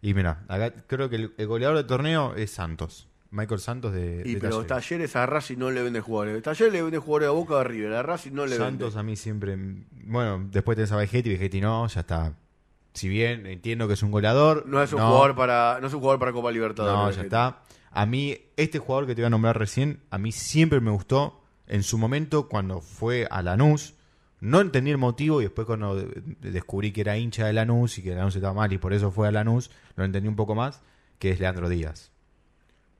Y 0.00 0.14
mira, 0.14 0.44
acá 0.48 0.72
creo 0.86 1.10
que 1.10 1.16
el, 1.16 1.34
el 1.36 1.46
goleador 1.46 1.76
del 1.76 1.86
torneo 1.86 2.34
es 2.36 2.50
Santos. 2.52 3.08
Michael 3.34 3.60
Santos 3.60 3.92
de, 3.92 4.22
Y 4.24 4.34
de 4.34 4.40
pero 4.40 4.62
Talleres. 4.64 4.68
Talleres 4.68 5.16
a 5.16 5.26
Racing 5.26 5.58
no 5.58 5.70
le 5.70 5.82
vende 5.82 6.00
jugadores. 6.00 6.42
Talleres 6.42 6.72
le 6.72 6.82
vende 6.82 6.98
jugadores 6.98 7.28
a 7.28 7.32
Boca 7.32 7.54
o 7.54 7.56
a 7.58 7.64
River. 7.64 7.92
A 7.94 8.02
Racing 8.02 8.32
no 8.32 8.46
le 8.46 8.56
Santos 8.56 8.94
vende. 8.94 9.00
a 9.00 9.02
mí 9.02 9.16
siempre. 9.16 9.56
Bueno, 10.06 10.46
después 10.50 10.76
tenés 10.76 10.92
a 10.92 10.96
Vegetti, 10.96 11.30
Vegetti 11.30 11.60
no, 11.60 11.86
ya 11.88 12.00
está. 12.00 12.34
Si 12.92 13.08
bien 13.08 13.46
entiendo 13.46 13.88
que 13.88 13.94
es 13.94 14.02
un 14.02 14.10
goleador. 14.12 14.64
No 14.66 14.80
es 14.82 14.92
un 14.92 15.00
jugador 15.00 15.34
para 15.34 15.78
no 15.80 15.86
es 15.88 15.92
un 15.94 16.00
jugador 16.00 16.20
para 16.20 16.32
Copa 16.32 16.52
Libertadores. 16.52 17.16
No, 17.16 17.22
ya 17.22 17.22
está. 17.24 17.62
A 17.90 18.06
mí, 18.06 18.38
este 18.56 18.78
jugador 18.78 19.06
que 19.06 19.14
te 19.14 19.22
voy 19.22 19.26
a 19.26 19.30
nombrar 19.30 19.58
recién, 19.58 20.00
a 20.10 20.18
mí 20.18 20.32
siempre 20.32 20.80
me 20.80 20.90
gustó. 20.90 21.40
En 21.66 21.82
su 21.82 21.96
momento, 21.98 22.48
cuando 22.48 22.80
fue 22.80 23.26
a 23.30 23.40
Lanús, 23.42 23.94
no 24.40 24.60
entendí 24.60 24.90
el 24.90 24.98
motivo 24.98 25.40
y 25.40 25.44
después 25.44 25.66
cuando 25.66 25.96
de- 25.96 26.06
de- 26.40 26.50
descubrí 26.50 26.92
que 26.92 27.00
era 27.00 27.16
hincha 27.16 27.46
de 27.46 27.52
Lanús 27.52 27.96
y 27.98 28.02
que 28.02 28.14
Lanús 28.14 28.36
estaba 28.36 28.52
mal 28.54 28.72
y 28.72 28.78
por 28.78 28.92
eso 28.92 29.10
fue 29.10 29.26
a 29.28 29.32
Lanús, 29.32 29.70
lo 29.96 30.04
entendí 30.04 30.28
un 30.28 30.36
poco 30.36 30.54
más, 30.54 30.82
que 31.18 31.30
es 31.30 31.40
Leandro 31.40 31.68
Díaz. 31.68 32.10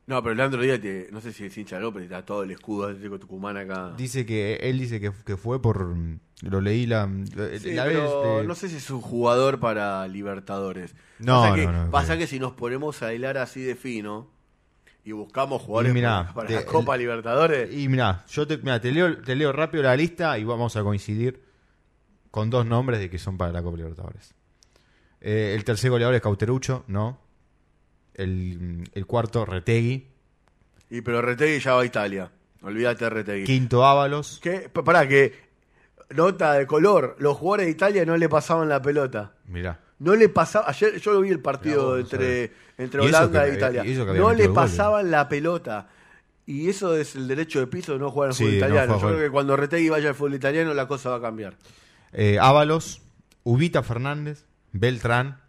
No, 0.07 0.23
pero 0.23 0.35
Leandro 0.35 0.61
Díaz, 0.61 0.81
te- 0.81 1.09
no 1.12 1.21
sé 1.23 1.33
si 1.33 1.47
es 1.47 1.57
hincha 1.57 1.79
López, 1.81 2.03
está 2.05 2.25
todo 2.25 2.43
el 2.43 2.51
escudo 2.51 2.87
de 2.87 2.93
Atlético 2.93 3.19
Tucumán 3.19 3.57
acá. 3.57 3.95
Dice 3.97 4.27
que 4.27 4.57
él 4.57 4.79
dice 4.79 5.01
que, 5.01 5.11
que 5.25 5.37
fue 5.38 5.62
por 5.62 5.95
lo 6.43 6.61
leí 6.61 6.85
la, 6.87 7.09
Sí, 7.59 7.73
la 7.73 7.85
pero 7.85 8.21
vez 8.21 8.40
de- 8.43 8.47
no 8.47 8.55
sé 8.55 8.69
si 8.69 8.77
es 8.77 8.90
un 8.90 9.01
jugador 9.01 9.61
para 9.61 10.07
Libertadores. 10.09 10.95
No, 11.19 11.40
pasa 11.40 11.55
que, 11.55 11.67
no, 11.67 11.85
no, 11.87 11.90
pasa 11.90 12.19
que 12.19 12.27
si 12.27 12.38
nos 12.38 12.53
ponemos 12.53 13.03
a 13.03 13.14
hilar 13.14 13.38
así 13.38 13.62
de 13.62 13.77
fino 13.77 14.29
y 15.07 15.12
buscamos 15.12 15.62
jugadores 15.62 15.93
Y 15.93 15.95
mirá, 15.95 16.25
para, 16.25 16.35
para 16.35 16.49
te- 16.49 16.55
la 16.57 16.64
Copa 16.67 16.95
el- 16.97 17.01
Libertadores, 17.01 17.73
Y 17.75 17.88
mira, 17.88 18.25
yo 18.29 18.47
te, 18.47 18.59
mirá, 18.59 18.81
te 18.81 18.93
leo 18.93 19.17
te 19.23 19.35
leo 19.35 19.53
rápido 19.53 19.83
la 19.85 19.97
lista 19.97 20.38
y 20.38 20.45
vamos 20.45 20.77
a 20.77 20.83
coincidir 20.83 21.43
con 22.31 22.51
dos 22.51 22.67
nombres 22.67 23.01
de 23.01 23.09
que 23.09 23.19
son 23.19 23.38
para 23.38 23.53
la 23.53 23.62
Copa 23.62 23.79
Libertadores. 23.79 24.35
Eh, 25.23 25.55
el 25.57 25.64
tercer 25.64 25.90
goleador 25.90 26.14
es 26.14 26.21
Cauterucho, 26.21 26.85
no. 26.88 27.23
El, 28.14 28.88
el 28.92 29.07
cuarto, 29.07 29.44
Retegui. 29.44 30.07
y 30.90 31.00
pero 31.00 31.20
Retegui 31.22 31.59
ya 31.61 31.74
va 31.74 31.83
a 31.83 31.85
Italia. 31.85 32.31
Olvídate 32.62 33.05
de 33.05 33.11
Retegui. 33.11 33.44
Quinto, 33.44 33.85
Ábalos. 33.85 34.38
¿Qué? 34.42 34.70
Pa- 34.72 34.83
Pará, 34.85 35.07
que 35.09 35.33
nota 36.11 36.55
de 36.55 36.66
color, 36.66 37.16
los 37.18 37.37
jugadores 37.37 37.66
de 37.66 37.72
Italia 37.72 38.05
no 38.07 38.16
le 38.16 38.29
pasaban 38.29 38.68
la 38.68 38.81
pelota. 38.81 39.35
Mirá. 39.46 39.81
No 39.98 40.14
le 40.16 40.29
pasaba, 40.29 40.68
ayer 40.68 40.98
yo 41.00 41.12
lo 41.12 41.20
vi 41.20 41.31
el 41.31 41.40
partido 41.40 41.90
vos, 41.90 42.00
entre, 42.00 42.53
entre 42.79 43.00
Holanda 43.00 43.44
que- 43.44 43.50
e 43.50 43.55
Italia. 43.57 43.83
que 43.83 43.94
No 43.94 44.33
le 44.33 44.46
goles. 44.46 44.48
pasaban 44.50 45.11
la 45.11 45.29
pelota. 45.29 45.88
Y 46.46 46.68
eso 46.68 46.96
es 46.96 47.16
el 47.16 47.27
derecho 47.27 47.59
de 47.61 47.66
piso 47.66 47.92
de 47.94 47.98
no 47.98 48.11
jugar 48.11 48.29
al 48.31 48.35
Sí, 48.35 48.44
fútbol 48.44 48.53
no 48.53 48.66
italiano. 48.66 49.00
yo 49.00 49.07
creo 49.09 49.18
que 49.18 49.31
cuando 49.31 49.57
Retegui 49.57 49.88
vaya 49.88 50.11
al 50.11 50.14
fútbol 50.14 50.35
italiano 50.35 50.74
la 50.74 50.87
cosa 50.87 51.11
va 51.11 51.16
a 51.16 51.20
cambiar. 51.20 51.57
Eh, 52.12 52.38
Ábalos, 52.40 53.00
Ubita 53.44 53.83
Fernández, 53.83 54.44
Beltrán, 54.72 55.40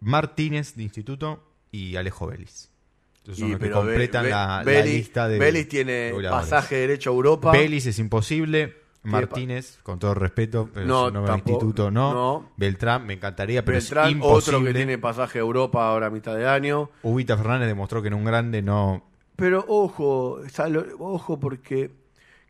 Martínez 0.00 0.74
de 0.76 0.82
Instituto 0.82 1.45
y 1.76 1.96
Alejo 1.96 2.26
Vélez. 2.28 2.70
Entonces 3.18 3.40
son 3.40 3.48
Y, 3.48 3.52
los 3.52 3.60
que 3.60 3.66
Be- 3.68 3.72
completan 3.74 4.24
Be- 4.24 4.30
la, 4.30 4.62
lista 4.84 5.28
de. 5.28 5.38
Vélez 5.38 5.68
tiene 5.68 6.12
pasaje 6.30 6.76
derecho 6.76 7.10
a 7.10 7.12
Europa. 7.14 7.52
Vélez 7.52 7.86
es 7.86 7.98
imposible. 7.98 8.84
Martínez, 9.02 9.78
con 9.84 10.00
todo 10.00 10.14
respeto, 10.14 10.68
pero 10.74 10.84
No, 10.84 11.06
de 11.12 11.12
tampoco, 11.26 11.50
instituto 11.50 11.90
no. 11.92 12.12
no. 12.12 12.50
Beltrán, 12.56 13.06
me 13.06 13.12
encantaría, 13.14 13.64
pero 13.64 13.78
Beltrán, 13.78 14.06
es 14.06 14.12
imposible. 14.12 14.56
otro 14.56 14.66
que 14.66 14.74
tiene 14.74 14.98
pasaje 14.98 15.38
a 15.38 15.42
Europa 15.42 15.88
ahora 15.88 16.06
a 16.08 16.10
mitad 16.10 16.34
de 16.36 16.48
año. 16.48 16.90
Ubita 17.04 17.36
Fernández 17.36 17.68
demostró 17.68 18.02
que 18.02 18.08
en 18.08 18.14
un 18.14 18.24
grande 18.24 18.62
no. 18.62 19.08
Pero 19.36 19.64
ojo, 19.68 20.40
Salo- 20.50 20.86
ojo 20.98 21.38
porque 21.38 21.92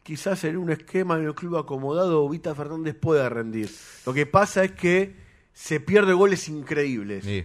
quizás 0.03 0.45
en 0.45 0.57
un 0.57 0.71
esquema 0.71 1.19
en 1.19 1.27
el 1.27 1.35
club 1.35 1.59
acomodado 1.59 2.27
Vita 2.27 2.55
Fernández 2.55 2.95
pueda 2.99 3.29
rendir. 3.29 3.69
Lo 4.07 4.15
que 4.15 4.25
pasa 4.25 4.65
es 4.65 4.73
que 4.73 5.15
se 5.53 5.79
pierde 5.81 6.15
goles 6.15 6.49
increíbles. 6.49 7.25
Sí. 7.25 7.45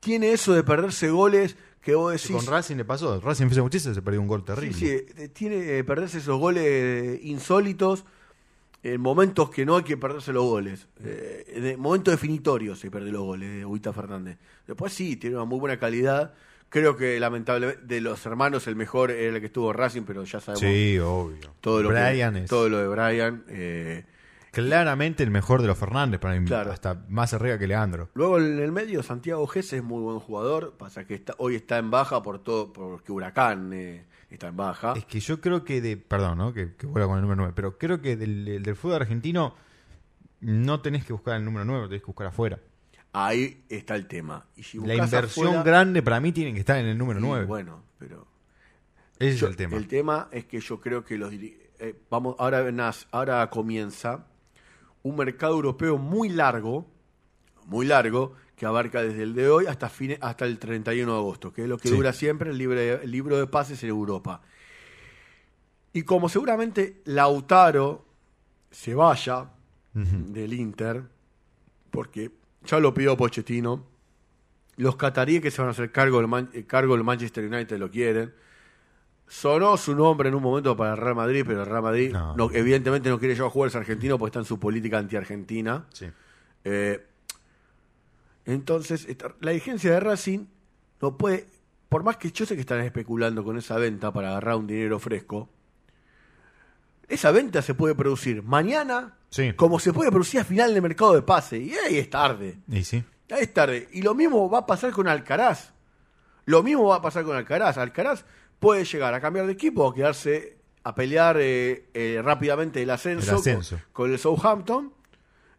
Tiene 0.00 0.32
eso 0.32 0.52
de 0.54 0.62
perderse 0.62 1.10
goles 1.10 1.56
que 1.80 1.94
vos 1.94 2.12
decís... 2.12 2.30
Con 2.36 2.46
Racing 2.46 2.76
le 2.76 2.84
pasó. 2.84 3.20
Racing 3.20 3.46
en 3.46 3.62
Justicia 3.62 3.94
se 3.94 4.02
perdió 4.02 4.20
un 4.20 4.28
gol 4.28 4.40
Sí, 4.40 4.46
terrible. 4.46 4.74
sí, 4.78 4.86
eh, 5.16 5.28
tiene 5.28 5.78
eh, 5.78 5.84
perderse 5.84 6.18
esos 6.18 6.38
goles 6.38 6.64
eh, 6.66 7.20
insólitos 7.24 8.04
en 8.82 9.00
momentos 9.00 9.50
que 9.50 9.66
no 9.66 9.76
hay 9.76 9.82
que 9.84 9.96
perderse 9.96 10.32
los 10.32 10.44
goles. 10.44 10.86
Eh, 11.02 11.44
en 11.48 11.64
el 11.66 11.78
momento 11.78 12.10
definitorio 12.10 12.76
se 12.76 12.90
pierde 12.90 13.10
los 13.10 13.22
goles 13.22 13.50
de 13.50 13.64
Huita 13.64 13.92
Fernández. 13.92 14.38
Después 14.66 14.92
sí, 14.92 15.16
tiene 15.16 15.36
una 15.36 15.44
muy 15.46 15.58
buena 15.58 15.78
calidad. 15.78 16.34
Creo 16.68 16.96
que 16.96 17.18
lamentablemente 17.18 17.82
de 17.86 18.00
los 18.02 18.24
hermanos 18.26 18.66
el 18.66 18.76
mejor 18.76 19.10
era 19.10 19.34
el 19.34 19.40
que 19.40 19.46
estuvo 19.46 19.72
Racing, 19.72 20.02
pero 20.02 20.22
ya 20.24 20.38
sabemos 20.38 20.60
Sí, 20.60 20.98
obvio. 20.98 21.54
todo 21.60 21.82
lo 21.82 21.88
que- 21.88 21.94
Brian 21.94 22.36
es 22.36 22.50
todo 22.50 22.68
lo 22.68 22.78
de 22.78 22.88
Brian. 22.88 23.44
eh. 23.48 24.04
Claramente 24.52 25.22
el 25.22 25.30
mejor 25.30 25.60
de 25.62 25.68
los 25.68 25.78
Fernández 25.78 26.20
para 26.20 26.38
mí. 26.38 26.46
Claro. 26.46 26.72
Hasta 26.72 27.04
más 27.08 27.32
arriba 27.34 27.58
que 27.58 27.66
Leandro. 27.66 28.08
Luego 28.14 28.38
en 28.38 28.58
el 28.58 28.72
medio 28.72 29.02
Santiago 29.02 29.46
Gese 29.46 29.78
es 29.78 29.82
muy 29.82 30.02
buen 30.02 30.18
jugador, 30.20 30.74
pasa 30.78 31.04
que 31.06 31.14
está, 31.14 31.34
hoy 31.38 31.54
está 31.56 31.78
en 31.78 31.90
baja 31.90 32.22
por 32.22 32.42
todo 32.42 32.72
porque 32.72 33.12
Huracán 33.12 33.72
eh, 33.72 34.04
está 34.30 34.48
en 34.48 34.56
baja. 34.56 34.94
Es 34.96 35.04
que 35.04 35.20
yo 35.20 35.40
creo 35.40 35.64
que 35.64 35.80
de. 35.80 35.96
Perdón, 35.96 36.38
¿no? 36.38 36.52
Que, 36.52 36.74
que 36.74 36.86
vuelva 36.86 37.08
con 37.08 37.16
el 37.16 37.22
número 37.22 37.36
9. 37.36 37.52
Pero 37.54 37.78
creo 37.78 38.00
que 38.00 38.16
del, 38.16 38.62
del 38.62 38.76
fútbol 38.76 38.96
argentino 38.96 39.54
no 40.40 40.80
tenés 40.80 41.04
que 41.04 41.12
buscar 41.12 41.36
el 41.36 41.44
número 41.44 41.64
9, 41.64 41.82
lo 41.82 41.88
tenés 41.88 42.02
que 42.02 42.06
buscar 42.06 42.28
afuera. 42.28 42.58
Ahí 43.12 43.64
está 43.68 43.96
el 43.96 44.06
tema. 44.06 44.46
Y 44.54 44.62
si 44.62 44.78
La 44.78 44.94
inversión 44.94 45.46
afuera- 45.48 45.62
grande 45.62 46.02
para 46.02 46.20
mí 46.20 46.30
tiene 46.30 46.52
que 46.52 46.60
estar 46.60 46.76
en 46.78 46.86
el 46.86 46.96
número 46.98 47.18
Y 47.18 47.22
9. 47.22 47.46
Bueno, 47.46 47.82
pero 47.98 48.26
Ese 49.18 49.36
yo- 49.38 49.46
es 49.46 49.50
el 49.52 49.56
tema. 49.56 49.76
El 49.76 49.88
tema 49.88 50.28
es 50.30 50.44
que 50.44 50.60
yo 50.60 50.78
creo 50.80 51.04
que 51.04 51.16
los 51.16 51.32
eh, 51.32 51.94
vamos 52.10 52.36
ahora 52.38 52.64
ahora 53.10 53.48
comienza 53.50 54.26
un 55.02 55.16
mercado 55.16 55.54
europeo 55.54 55.98
muy 55.98 56.28
largo, 56.28 56.86
muy 57.66 57.86
largo 57.86 58.34
que 58.56 58.66
abarca 58.66 59.02
desde 59.02 59.22
el 59.22 59.34
de 59.34 59.48
hoy 59.48 59.66
hasta 59.66 59.88
fine- 59.88 60.18
hasta 60.20 60.44
el 60.44 60.58
31 60.58 61.12
de 61.12 61.18
agosto, 61.18 61.52
que 61.52 61.62
es 61.62 61.68
lo 61.68 61.78
que 61.78 61.88
Sí. 61.88 61.94
dura 61.96 62.12
siempre 62.12 62.50
el, 62.50 62.58
libre- 62.58 63.02
el 63.02 63.10
libro 63.10 63.38
de 63.38 63.46
pases 63.46 63.82
en 63.84 63.90
Europa. 63.90 64.40
Y 65.92 66.02
como 66.02 66.28
seguramente 66.28 67.00
Lautaro 67.04 68.04
se 68.70 68.94
vaya 68.94 69.50
del 69.94 70.52
Inter, 70.52 71.02
porque 71.90 72.30
ya 72.64 72.78
lo 72.78 72.92
pidió 72.94 73.16
Pochettino, 73.16 73.84
Los 74.76 74.94
cataríes 74.94 75.42
que 75.42 75.50
se 75.50 75.60
van 75.60 75.68
a 75.68 75.70
hacer 75.72 75.90
cargo 75.90 76.18
del, 76.18 76.28
Man- 76.28 76.50
eh, 76.52 76.62
cargo 76.64 76.94
del 76.94 77.02
Manchester 77.02 77.44
United 77.44 77.78
lo 77.78 77.90
quieren. 77.90 78.32
Sonó 79.28 79.76
su 79.76 79.94
nombre 79.94 80.30
en 80.30 80.34
un 80.34 80.42
momento 80.42 80.74
para 80.76 80.92
el 80.92 80.96
Real 80.96 81.14
Madrid, 81.14 81.44
pero 81.46 81.60
el 81.60 81.66
Real 81.66 81.82
Madrid 81.82 82.12
No. 82.12 82.34
no, 82.34 82.50
evidentemente 82.50 83.10
no 83.10 83.18
quiere 83.18 83.34
llevar 83.34 83.48
a 83.48 83.50
jugadores 83.52 83.76
argentinos 83.76 84.18
porque 84.18 84.30
está 84.30 84.38
en 84.40 84.44
su 84.46 84.58
política 84.58 84.98
anti-argentina. 84.98 85.84
Sí. 85.92 86.06
Eh, 86.64 87.04
entonces, 88.46 89.04
esta- 89.08 89.34
la 89.40 89.50
dirigencia 89.50 89.92
de 89.92 90.00
Racing 90.00 90.46
no 91.02 91.16
puede, 91.18 91.46
por 91.88 92.02
más 92.02 92.16
que 92.16 92.30
yo 92.32 92.46
sé 92.46 92.54
que 92.54 92.62
están 92.62 92.80
especulando 92.80 93.44
con 93.44 93.58
esa 93.58 93.76
venta 93.76 94.12
para 94.12 94.30
agarrar 94.30 94.56
un 94.56 94.66
dinero 94.66 94.98
fresco, 94.98 95.48
esa 97.08 97.30
venta 97.30 97.62
se 97.62 97.74
puede 97.74 97.94
producir 97.94 98.42
mañana 98.42 99.14
Sí. 99.30 99.52
como 99.54 99.78
se 99.78 99.92
puede 99.92 100.10
producir 100.10 100.40
a 100.40 100.44
final 100.44 100.72
de 100.74 100.80
mercado 100.80 101.14
de 101.14 101.22
pase. 101.22 101.58
Y 101.58 101.72
ahí 101.74 101.98
es 101.98 102.08
tarde. 102.08 102.58
Y 102.68 102.82
sí. 102.84 103.04
Ahí 103.30 103.42
es 103.42 103.52
tarde. 103.52 103.88
Y 103.92 104.00
lo 104.02 104.14
mismo 104.14 104.48
va 104.48 104.60
a 104.60 104.66
pasar 104.66 104.90
con 104.92 105.06
Alcaraz. 105.06 105.72
Lo 106.46 106.62
mismo 106.62 106.86
va 106.88 106.96
a 106.96 107.02
pasar 107.02 107.24
con 107.24 107.36
Alcaraz. 107.36 107.76
Alcaraz 107.76 108.24
puede 108.58 108.84
llegar 108.84 109.14
a 109.14 109.20
cambiar 109.20 109.46
de 109.46 109.52
equipo 109.52 109.84
o 109.84 109.94
quedarse 109.94 110.56
a 110.84 110.94
pelear 110.94 111.36
eh, 111.40 111.88
eh, 111.94 112.20
rápidamente 112.24 112.82
el 112.82 112.90
ascenso, 112.90 113.32
El 113.32 113.36
ascenso. 113.38 113.76
Con, 113.92 114.04
con 114.06 114.12
el 114.12 114.18
Southampton. 114.18 114.92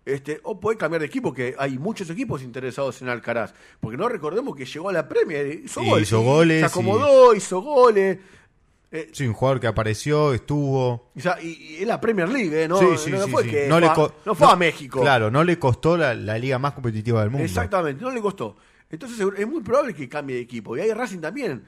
Este, 0.06 0.40
o 0.44 0.60
puede 0.60 0.76
cambiar 0.78 1.02
de 1.02 1.06
equipo, 1.06 1.32
que 1.34 1.54
hay 1.60 1.78
muchos 1.78 2.10
equipos 2.10 2.42
interesados 2.42 3.00
en 3.04 3.10
Alcaraz. 3.10 3.54
Porque 3.80 3.96
no 3.98 4.10
recordemos 4.10 4.56
que 4.56 4.66
llegó 4.66 4.90
a 4.90 4.94
la 4.94 5.08
Premier, 5.08 5.46
hizo 5.66 5.84
Y 5.84 5.90
goles. 5.90 6.08
hizo 6.08 6.22
goles 6.22 6.60
Se 6.62 6.66
acomodó, 6.66 7.36
hizo 7.36 7.62
goles. 7.62 8.18
Eh, 8.92 9.10
Sí, 9.14 9.28
un 9.28 9.34
jugador 9.34 9.60
que 9.60 9.68
apareció, 9.68 10.34
estuvo. 10.34 11.12
o 11.16 11.20
sea, 11.20 11.40
y, 11.40 11.50
y 11.50 11.76
es 11.82 11.88
la 11.88 12.02
Premier 12.02 12.28
League, 12.28 12.64
¿eh? 12.64 12.68
No, 12.68 12.80
sí, 12.80 12.86
sí, 12.98 13.12
no 13.12 13.24
sí, 13.26 13.30
fue 13.32 13.44
sí. 13.44 13.50
que 13.52 13.68
no 13.68 13.76
fue, 13.76 13.82
le 13.82 13.88
a, 13.88 13.94
co- 13.94 14.14
no 14.26 14.34
fue 14.34 14.48
a 14.52 14.56
México. 14.56 15.02
Claro, 15.02 15.30
no 15.30 15.44
le 15.44 15.60
costó 15.60 15.96
la, 15.96 16.16
la 16.16 16.40
liga 16.40 16.58
más 16.58 16.74
competitiva 16.74 17.22
del 17.22 17.30
mundo. 17.30 17.46
Exactamente, 17.46 18.02
no 18.02 18.10
le 18.10 18.20
costó. 18.20 18.56
Entonces 18.90 19.20
es 19.38 19.48
muy 19.48 19.62
probable 19.62 19.94
que 19.94 20.10
cambie 20.10 20.38
de 20.38 20.42
equipo. 20.42 20.76
Y 20.76 20.80
ahí 20.82 20.92
Racing 20.92 21.20
también 21.20 21.64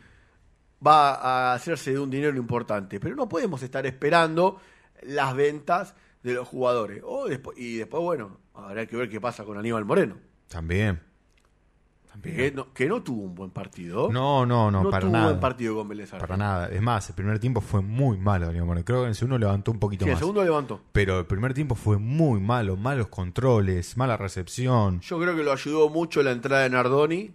va 0.86 1.14
a 1.16 1.54
hacerse 1.54 1.94
de 1.94 2.00
un 2.00 2.10
dinero 2.10 2.38
importante. 2.38 3.00
Pero 3.00 3.16
no 3.16 3.28
podemos 3.30 3.62
estar 3.64 3.86
esperando 3.86 4.60
las 5.04 5.36
ventas 5.36 5.96
de 6.24 6.34
los 6.34 6.48
jugadores. 6.48 7.02
O 7.06 7.28
después, 7.28 7.58
y 7.58 7.78
después, 7.78 8.02
bueno, 8.04 8.38
habrá 8.54 8.86
que 8.86 8.96
ver 8.96 9.10
qué 9.10 9.20
pasa 9.22 9.44
con 9.44 9.58
Aníbal 9.58 9.86
Moreno. 9.86 10.18
También. 10.48 11.02
Que 12.22 12.52
no, 12.52 12.74
que 12.74 12.88
no 12.88 13.02
tuvo 13.02 13.24
un 13.24 13.34
buen 13.34 13.52
partido. 13.52 14.12
No, 14.12 14.46
no, 14.46 14.70
no, 14.70 14.90
para 14.90 15.08
tuvo 15.08 15.16
un 15.18 15.24
buen 15.24 15.40
partido 15.40 15.76
con 15.76 15.88
Vélez 15.88 16.12
Para 16.12 16.36
nada. 16.36 16.68
Es 16.68 16.82
más, 16.82 17.08
el 17.10 17.16
primer 17.16 17.40
tiempo 17.40 17.62
fue 17.62 17.82
muy 17.82 18.18
malo, 18.18 18.48
Daniel 18.48 18.66
Moreno. 18.66 18.84
Creo 18.84 19.00
que 19.00 19.04
en 19.04 19.10
el 19.10 19.16
segundo 19.16 19.38
levantó 19.38 19.72
un 19.72 19.80
poquito 19.80 20.04
Sí, 20.04 20.10
el 20.10 20.16
más. 20.16 20.20
segundo 20.20 20.44
levantó. 20.44 20.82
Pero 20.92 21.20
el 21.20 21.26
primer 21.26 21.54
tiempo 21.54 21.74
fue 21.74 21.98
muy 21.98 22.42
malo, 22.42 22.76
malos 22.76 23.08
controles, 23.08 23.96
mala 23.96 24.18
recepción. 24.18 25.00
Yo 25.00 25.20
creo 25.20 25.38
que 25.38 25.44
lo 25.44 25.54
ayudó 25.54 25.88
mucho 25.90 26.22
la 26.22 26.32
entrada 26.32 26.64
de 26.64 26.70
Nardoni 26.72 27.32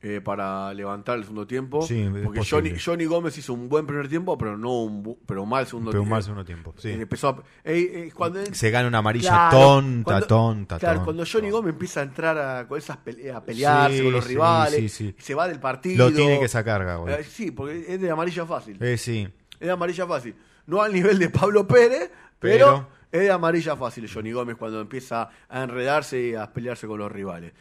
eh, 0.00 0.20
para 0.22 0.72
levantar 0.74 1.16
el 1.18 1.24
segundo 1.24 1.46
tiempo. 1.46 1.82
Sí, 1.82 2.08
porque. 2.24 2.40
Johnny, 2.48 2.72
Johnny 2.78 3.04
Gómez 3.04 3.36
hizo 3.36 3.52
un 3.52 3.68
buen 3.68 3.86
primer 3.86 4.08
tiempo, 4.08 4.38
pero 4.38 4.56
no 4.56 4.82
un 4.84 5.02
bu- 5.04 5.18
pero 5.26 5.44
mal 5.44 5.66
segundo 5.66 5.90
Pero 5.90 6.02
tiempo. 6.02 6.14
mal 6.14 6.22
segundo 6.22 6.44
tiempo, 6.44 6.74
sí. 6.78 6.90
Eh, 6.90 7.02
empezó 7.02 7.28
a- 7.30 7.42
eh, 7.64 8.06
eh, 8.06 8.12
cuando 8.14 8.40
él- 8.40 8.54
Se 8.54 8.70
gana 8.70 8.86
una 8.86 8.98
amarilla 8.98 9.28
Claro, 9.30 9.58
tonta, 9.58 10.04
cuando- 10.04 10.26
tonta, 10.26 10.78
Claro, 10.78 10.94
tonta. 10.98 11.04
cuando 11.04 11.24
Johnny 11.30 11.50
Gómez 11.50 11.72
empieza 11.72 12.00
a 12.00 12.02
entrar 12.04 12.38
a, 12.38 12.68
con 12.68 12.78
esas 12.78 12.96
pele- 12.98 13.32
a 13.32 13.44
pelearse 13.44 13.96
Sí, 13.98 14.02
con 14.04 14.12
los 14.12 14.26
rivales, 14.26 15.04
se 15.18 15.34
va 15.34 15.48
del 15.48 15.58
partido. 15.58 16.08
Lo 16.10 16.14
tiene 16.14 16.38
que 16.38 16.48
sacar, 16.48 16.84
Gago. 16.84 17.06
Sí, 17.28 17.50
porque 17.50 17.84
es 17.88 18.00
de 18.00 18.10
amarilla 18.10 18.46
fácil. 18.46 18.78
Sí. 18.98 19.28
Es 19.58 19.66
de 19.66 19.70
amarilla 19.70 20.06
fácil. 20.06 20.34
No 20.66 20.80
al 20.82 20.92
nivel 20.92 21.18
de 21.18 21.30
Pablo 21.30 21.66
Pérez, 21.66 22.10
pero, 22.38 22.66
Pero- 22.66 22.88
es 23.10 23.20
de 23.22 23.30
amarilla 23.32 23.74
fácil 23.74 24.08
Johnny 24.12 24.30
Gómez 24.32 24.56
cuando 24.56 24.80
empieza 24.80 25.28
a 25.48 25.62
enredarse 25.64 26.20
y 26.28 26.34
a 26.34 26.52
pelearse 26.52 26.86
con 26.86 26.98
los 26.98 27.10
rivales. 27.10 27.52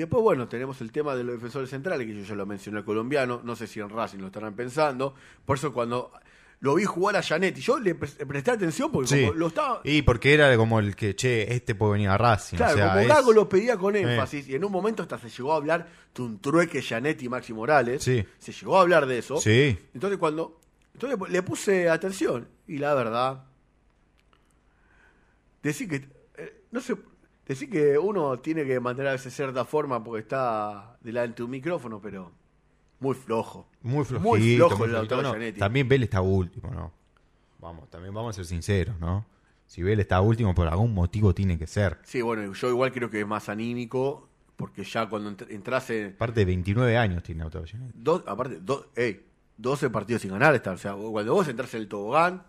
Y 0.00 0.04
después, 0.04 0.22
bueno, 0.22 0.48
tenemos 0.48 0.80
el 0.80 0.90
tema 0.92 1.14
de 1.14 1.22
los 1.24 1.34
defensores 1.34 1.68
centrales, 1.68 2.06
que 2.06 2.14
yo 2.16 2.24
ya 2.24 2.34
lo 2.34 2.46
mencioné 2.46 2.78
al 2.78 2.86
colombiano, 2.86 3.42
no 3.44 3.54
sé 3.54 3.66
si 3.66 3.80
en 3.80 3.90
Racing 3.90 4.16
lo 4.20 4.28
estarán 4.28 4.54
pensando. 4.54 5.14
Por 5.44 5.58
eso 5.58 5.74
cuando 5.74 6.10
lo 6.60 6.74
vi 6.76 6.86
jugar 6.86 7.16
a 7.16 7.22
Janetti, 7.22 7.60
yo 7.60 7.78
le 7.78 7.94
pre- 7.94 8.08
presté 8.24 8.50
atención 8.52 8.90
porque 8.90 9.08
Sí. 9.08 9.20
como 9.26 9.34
lo 9.34 9.48
estaba... 9.48 9.82
Y 9.84 10.00
porque 10.00 10.32
era 10.32 10.56
como 10.56 10.78
el 10.80 10.96
que, 10.96 11.14
che, 11.14 11.52
este 11.54 11.74
puede 11.74 11.92
venir 11.92 12.08
a 12.08 12.16
Racing. 12.16 12.56
Claro, 12.56 12.72
o 12.72 12.76
sea, 12.78 12.88
como 12.88 13.00
es- 13.00 13.08
Gago 13.08 13.32
lo 13.34 13.46
pedía 13.46 13.76
con 13.76 13.94
énfasis, 13.94 14.48
y 14.48 14.54
en 14.54 14.64
un 14.64 14.72
momento 14.72 15.02
hasta 15.02 15.18
se 15.18 15.28
llegó 15.28 15.52
a 15.52 15.56
hablar 15.56 15.86
de 16.14 16.22
un 16.22 16.40
trueque 16.40 16.80
Janetti 16.80 17.26
y 17.26 17.28
Maxi 17.28 17.52
Morales. 17.52 18.02
Sí. 18.02 18.24
Se 18.38 18.52
llegó 18.52 18.78
a 18.78 18.80
hablar 18.80 19.04
de 19.04 19.18
eso. 19.18 19.36
Sí. 19.38 19.78
Entonces 19.92 20.18
cuando. 20.18 20.58
Entonces 20.94 21.18
le 21.30 21.42
puse 21.42 21.90
atención. 21.90 22.48
Y 22.66 22.78
la 22.78 22.94
verdad. 22.94 23.44
Decir 25.62 25.88
que. 25.90 25.96
eh, 26.38 26.62
no 26.70 26.80
sé. 26.80 26.96
Decir 27.50 27.68
que 27.68 27.98
uno 27.98 28.38
tiene 28.38 28.64
que 28.64 28.78
mantenerse 28.78 29.30
cierta 29.30 29.64
forma 29.64 30.02
porque 30.04 30.20
está 30.22 30.96
delante 31.00 31.38
de 31.38 31.42
un 31.44 31.50
micrófono, 31.50 32.00
pero. 32.00 32.30
Muy 33.00 33.14
flojo. 33.14 33.66
Muy 33.82 34.04
flojito. 34.04 34.28
Muy 34.28 34.56
flojo 34.56 34.76
muy 34.78 34.88
el. 34.88 35.22
No. 35.52 35.58
También 35.58 35.88
Vélez 35.88 36.04
está 36.08 36.20
último, 36.20 36.70
¿no? 36.70 36.92
Vamos, 37.58 37.90
también 37.90 38.14
vamos 38.14 38.30
a 38.30 38.36
ser 38.36 38.44
sinceros, 38.46 38.98
¿no? 39.00 39.24
Si 39.66 39.82
Vélez 39.82 40.04
está 40.04 40.20
último, 40.20 40.54
por 40.54 40.68
algún 40.68 40.94
motivo 40.94 41.34
tiene 41.34 41.58
que 41.58 41.66
ser. 41.66 41.98
Sí, 42.04 42.22
bueno, 42.22 42.52
yo 42.52 42.68
igual 42.68 42.92
creo 42.92 43.10
que 43.10 43.20
es 43.20 43.26
más 43.26 43.48
anímico. 43.48 44.28
Porque 44.56 44.84
ya 44.84 45.08
cuando 45.08 45.30
entr- 45.32 45.50
entrase. 45.50 46.12
Aparte 46.14 46.40
de 46.40 46.44
29 46.44 46.96
años 46.98 47.22
tiene 47.22 47.40
Lautaro 47.40 47.64
aparte, 48.26 48.60
do- 48.60 48.90
ey, 48.94 49.24
12 49.56 49.88
partidos 49.90 50.22
sin 50.22 50.30
ganar 50.32 50.54
está. 50.54 50.72
O 50.72 50.78
sea, 50.78 50.92
cuando 50.94 51.32
vos 51.32 51.48
entras 51.48 51.72
en 51.74 51.80
el 51.80 51.88
tobogán. 51.88 52.42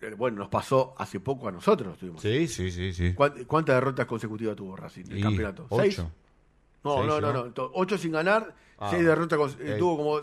Eh, 0.00 0.14
Bueno, 0.16 0.38
nos 0.38 0.48
pasó 0.48 0.94
hace 0.98 1.20
poco 1.20 1.48
a 1.48 1.52
nosotros. 1.52 1.98
Sí, 2.18 2.46
sí, 2.48 2.70
sí, 2.70 2.92
sí. 2.92 3.14
¿Cuán- 3.14 3.44
¿Cuántas 3.46 3.76
derrotas 3.76 4.06
consecutivas 4.06 4.54
tuvo 4.56 4.76
Racing 4.76 5.04
en 5.06 5.16
el 5.16 5.22
campeonato? 5.22 5.66
¿Seis? 5.70 5.98
Ocho. 5.98 6.10
No, 6.84 6.96
Seis, 6.96 7.06
no, 7.08 7.20
no, 7.20 7.44
¿no? 7.46 7.52
Ocho 7.74 7.96
sin 7.98 8.12
ganar, 8.12 8.54
Ah, 8.78 8.88
seis 8.90 9.04
derrotas. 9.04 9.56
eh. 9.60 9.76
Tuvo 9.78 9.96
como. 9.96 10.20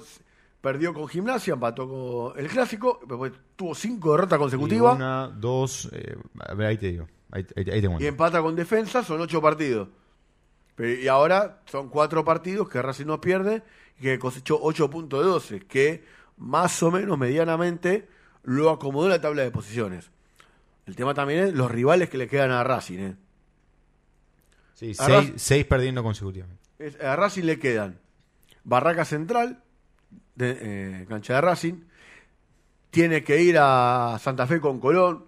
Perdió 0.61 0.93
con 0.93 1.07
Gimnasia, 1.07 1.55
empató 1.55 1.89
con 1.89 2.39
el 2.39 2.47
Clásico, 2.47 2.99
después 3.07 3.31
tuvo 3.55 3.73
cinco 3.73 4.11
derrotas 4.11 4.37
Y 4.37 4.39
consecutivas 4.41 4.95
Una, 4.95 5.27
dos, 5.27 5.89
eh, 5.91 6.15
a 6.39 6.53
ver, 6.53 6.67
ahí 6.67 6.77
te 6.77 6.91
digo. 6.91 7.07
Ahí, 7.31 7.47
ahí- 7.55 7.69
ahí 7.71 7.81
te 7.81 8.03
y 8.03 8.05
empata 8.05 8.41
con 8.43 8.55
Defensa, 8.55 9.03
son 9.03 9.21
ocho 9.21 9.41
partidos. 9.41 9.87
Pero- 10.75 11.01
y 11.01 11.07
ahora 11.07 11.61
son 11.65 11.89
cuatro 11.89 12.23
partidos 12.23 12.69
que 12.69 12.79
Racing 12.79 13.05
no 13.07 13.19
pierde 13.19 13.63
y 13.99 14.03
que 14.03 14.19
cosechó 14.19 14.59
8 14.61 14.87
puntos 14.89 15.21
de 15.23 15.25
12, 15.29 15.59
que 15.61 16.03
más 16.37 16.81
o 16.83 16.91
menos 16.91 17.17
medianamente 17.17 18.07
lo 18.43 18.69
acomodó 18.69 19.05
en 19.07 19.11
la 19.11 19.21
tabla 19.21 19.41
de 19.43 19.51
posiciones. 19.51 20.11
El 20.85 20.95
tema 20.95 21.13
también 21.13 21.45
es 21.45 21.53
los 21.53 21.69
rivales 21.69 22.09
que 22.09 22.17
le 22.17 22.27
quedan 22.27 22.51
a 22.51 22.63
Racing. 22.63 22.99
¿eh? 22.99 23.15
Sí, 24.73 24.91
a 24.97 25.05
seis, 25.05 25.29
Ra- 25.29 25.33
seis 25.37 25.65
perdiendo 25.65 26.03
consecutivamente. 26.03 26.61
Es- 26.79 26.99
a 27.01 27.15
Racing 27.15 27.43
le 27.43 27.59
quedan 27.59 27.99
Barraca 28.63 29.05
Central, 29.05 29.63
de, 30.35 30.57
eh, 31.01 31.05
cancha 31.07 31.35
de 31.35 31.41
Racing. 31.41 31.73
Tiene 32.89 33.23
que 33.23 33.41
ir 33.41 33.57
a 33.59 34.17
Santa 34.21 34.47
Fe 34.47 34.59
con 34.59 34.79
Colón, 34.79 35.25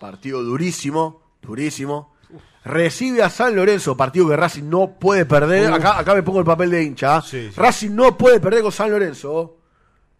partido 0.00 0.42
durísimo, 0.42 1.22
durísimo. 1.42 2.12
Recibe 2.64 3.22
a 3.24 3.28
San 3.28 3.56
Lorenzo, 3.56 3.96
partido 3.96 4.28
que 4.28 4.36
Racing 4.36 4.68
no 4.70 4.92
puede 4.98 5.26
perder. 5.26 5.72
Acá, 5.72 5.98
acá 5.98 6.14
me 6.14 6.22
pongo 6.22 6.38
el 6.38 6.44
papel 6.44 6.70
de 6.70 6.82
hincha. 6.84 7.16
¿ah? 7.16 7.20
Sí, 7.22 7.48
sí. 7.50 7.54
Racing 7.60 7.90
no 7.90 8.16
puede 8.16 8.38
perder 8.40 8.62
con 8.62 8.70
San 8.72 8.90
Lorenzo. 8.90 9.58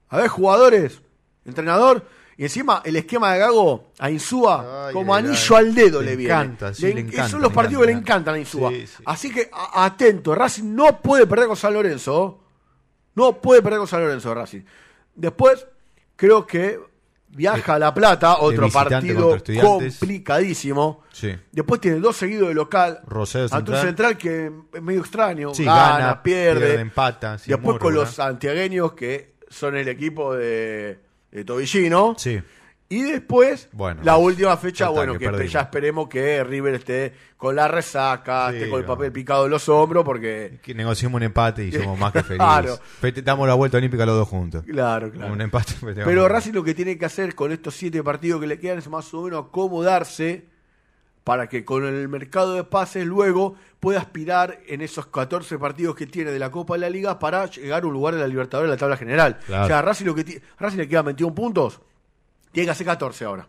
A 0.08 0.16
ver, 0.18 0.28
jugadores, 0.28 1.00
entrenador. 1.44 2.04
Y 2.36 2.44
encima 2.44 2.80
el 2.84 2.96
esquema 2.96 3.32
de 3.34 3.38
Gago 3.40 3.92
a 3.98 4.10
Insúa, 4.10 4.86
Ay, 4.88 4.94
como 4.94 5.14
ay, 5.14 5.24
anillo 5.24 5.56
ay. 5.56 5.64
al 5.66 5.74
dedo 5.74 6.00
Le 6.00 6.10
le, 6.10 6.16
viene. 6.16 6.32
encanta, 6.34 6.72
sí, 6.74 6.92
le 6.94 7.00
encanta, 7.02 7.28
Son 7.28 7.42
los 7.42 7.52
partidos 7.52 7.82
que 7.82 7.86
le 7.86 7.92
encanta. 7.92 8.12
encantan 8.12 8.34
a 8.34 8.38
Insúa. 8.38 8.70
Sí, 8.70 8.86
sí. 8.86 9.02
Así 9.06 9.30
que 9.32 9.50
a- 9.52 9.84
atento, 9.84 10.34
Racing 10.34 10.74
no 10.74 11.00
puede 11.00 11.26
perder 11.26 11.46
con 11.48 11.56
San 11.56 11.74
Lorenzo. 11.74 12.38
No 13.14 13.40
puede 13.40 13.60
perder 13.62 13.78
con 13.80 13.88
San 13.88 14.00
Lorenzo 14.00 14.34
Racing. 14.34 14.62
Después, 15.14 15.66
creo 16.16 16.46
que 16.46 16.80
viaja 17.28 17.74
a 17.74 17.78
La 17.78 17.92
Plata, 17.94 18.38
otro 18.38 18.68
partido 18.70 19.38
complicadísimo. 19.60 21.02
Sí. 21.12 21.34
Después 21.50 21.80
tiene 21.80 21.98
dos 22.00 22.16
seguidos 22.16 22.48
de 22.48 22.54
local. 22.54 23.00
Rosario 23.06 23.44
un 23.46 23.50
Central. 23.50 23.82
central 23.82 24.18
que 24.18 24.50
es 24.72 24.82
medio 24.82 25.00
extraño. 25.00 25.54
Sí, 25.54 25.64
gana, 25.64 25.98
gana, 25.98 26.22
pierde. 26.22 26.60
pierde, 26.60 26.80
empata, 26.80 27.38
sí, 27.38 27.50
Después 27.50 27.78
con 27.78 27.94
los 27.94 28.10
santiagueños 28.10 28.92
que 28.94 29.34
son 29.48 29.76
el 29.76 29.88
equipo 29.88 30.34
de, 30.34 31.00
de 31.32 31.44
Tobillino. 31.44 32.14
Sí. 32.18 32.40
Y 32.88 33.04
después, 33.04 33.70
Bueno, 33.72 34.02
la 34.04 34.18
última 34.18 34.54
fecha, 34.58 34.90
bueno, 34.90 35.18
que 35.18 35.48
ya 35.48 35.60
esperemos 35.62 36.08
que 36.08 36.44
River 36.44 36.74
esté 36.74 37.14
con 37.38 37.56
la 37.56 37.66
resaca, 37.66 38.50
Sí, 38.50 38.56
esté 38.58 38.68
con 38.68 38.80
el 38.80 38.84
papel 38.84 39.10
picado 39.10 39.46
en 39.46 39.50
los 39.50 39.66
hombros, 39.70 40.04
porque. 40.04 40.58
Que 40.62 40.74
negociamos 40.74 41.16
un 41.16 41.22
empate 41.22 41.64
y 41.64 41.72
somos 41.72 41.98
más 41.98 42.12
que 42.12 42.22
felices. 42.22 42.36
Claro. 42.46 42.78
Damos 43.24 43.48
la 43.48 43.54
vuelta 43.54 43.78
olímpica 43.78 44.04
los 44.04 44.16
dos 44.16 44.28
juntos. 44.28 44.62
Claro, 44.66 45.10
claro. 45.10 45.32
Un 45.32 45.40
empate. 45.40 45.72
Pero 45.82 46.28
Racing 46.28 46.52
lo 46.52 46.62
que 46.62 46.74
tiene 46.74 46.98
que 46.98 47.06
hacer 47.06 47.34
con 47.34 47.50
estos 47.50 47.74
siete 47.74 48.02
partidos 48.02 48.42
que 48.42 48.46
le 48.46 48.58
quedan 48.58 48.76
es 48.76 48.88
más 48.88 49.12
o 49.14 49.22
menos 49.22 49.46
acomodarse 49.46 50.51
para 51.24 51.48
que 51.48 51.64
con 51.64 51.84
el 51.84 52.08
mercado 52.08 52.54
de 52.54 52.64
pases 52.64 53.06
luego 53.06 53.54
pueda 53.80 54.00
aspirar 54.00 54.58
en 54.66 54.80
esos 54.80 55.06
14 55.06 55.58
partidos 55.58 55.94
que 55.94 56.06
tiene 56.06 56.30
de 56.32 56.38
la 56.38 56.50
Copa 56.50 56.74
de 56.74 56.80
la 56.80 56.90
Liga 56.90 57.18
para 57.18 57.46
llegar 57.46 57.84
a 57.84 57.86
un 57.86 57.92
lugar 57.92 58.14
de 58.14 58.20
la 58.20 58.26
Libertadores 58.28 58.68
de 58.70 58.76
la 58.76 58.80
tabla 58.80 58.96
general. 58.96 59.38
Claro. 59.46 59.64
O 59.64 59.66
sea, 59.68 59.82
Racing, 59.82 60.06
lo 60.06 60.14
que 60.14 60.42
Racing 60.58 60.78
le 60.78 60.88
quedan 60.88 61.04
21 61.06 61.34
puntos, 61.34 61.80
tiene 62.50 62.66
que 62.66 62.70
hacer 62.72 62.86
14 62.86 63.24
ahora. 63.24 63.46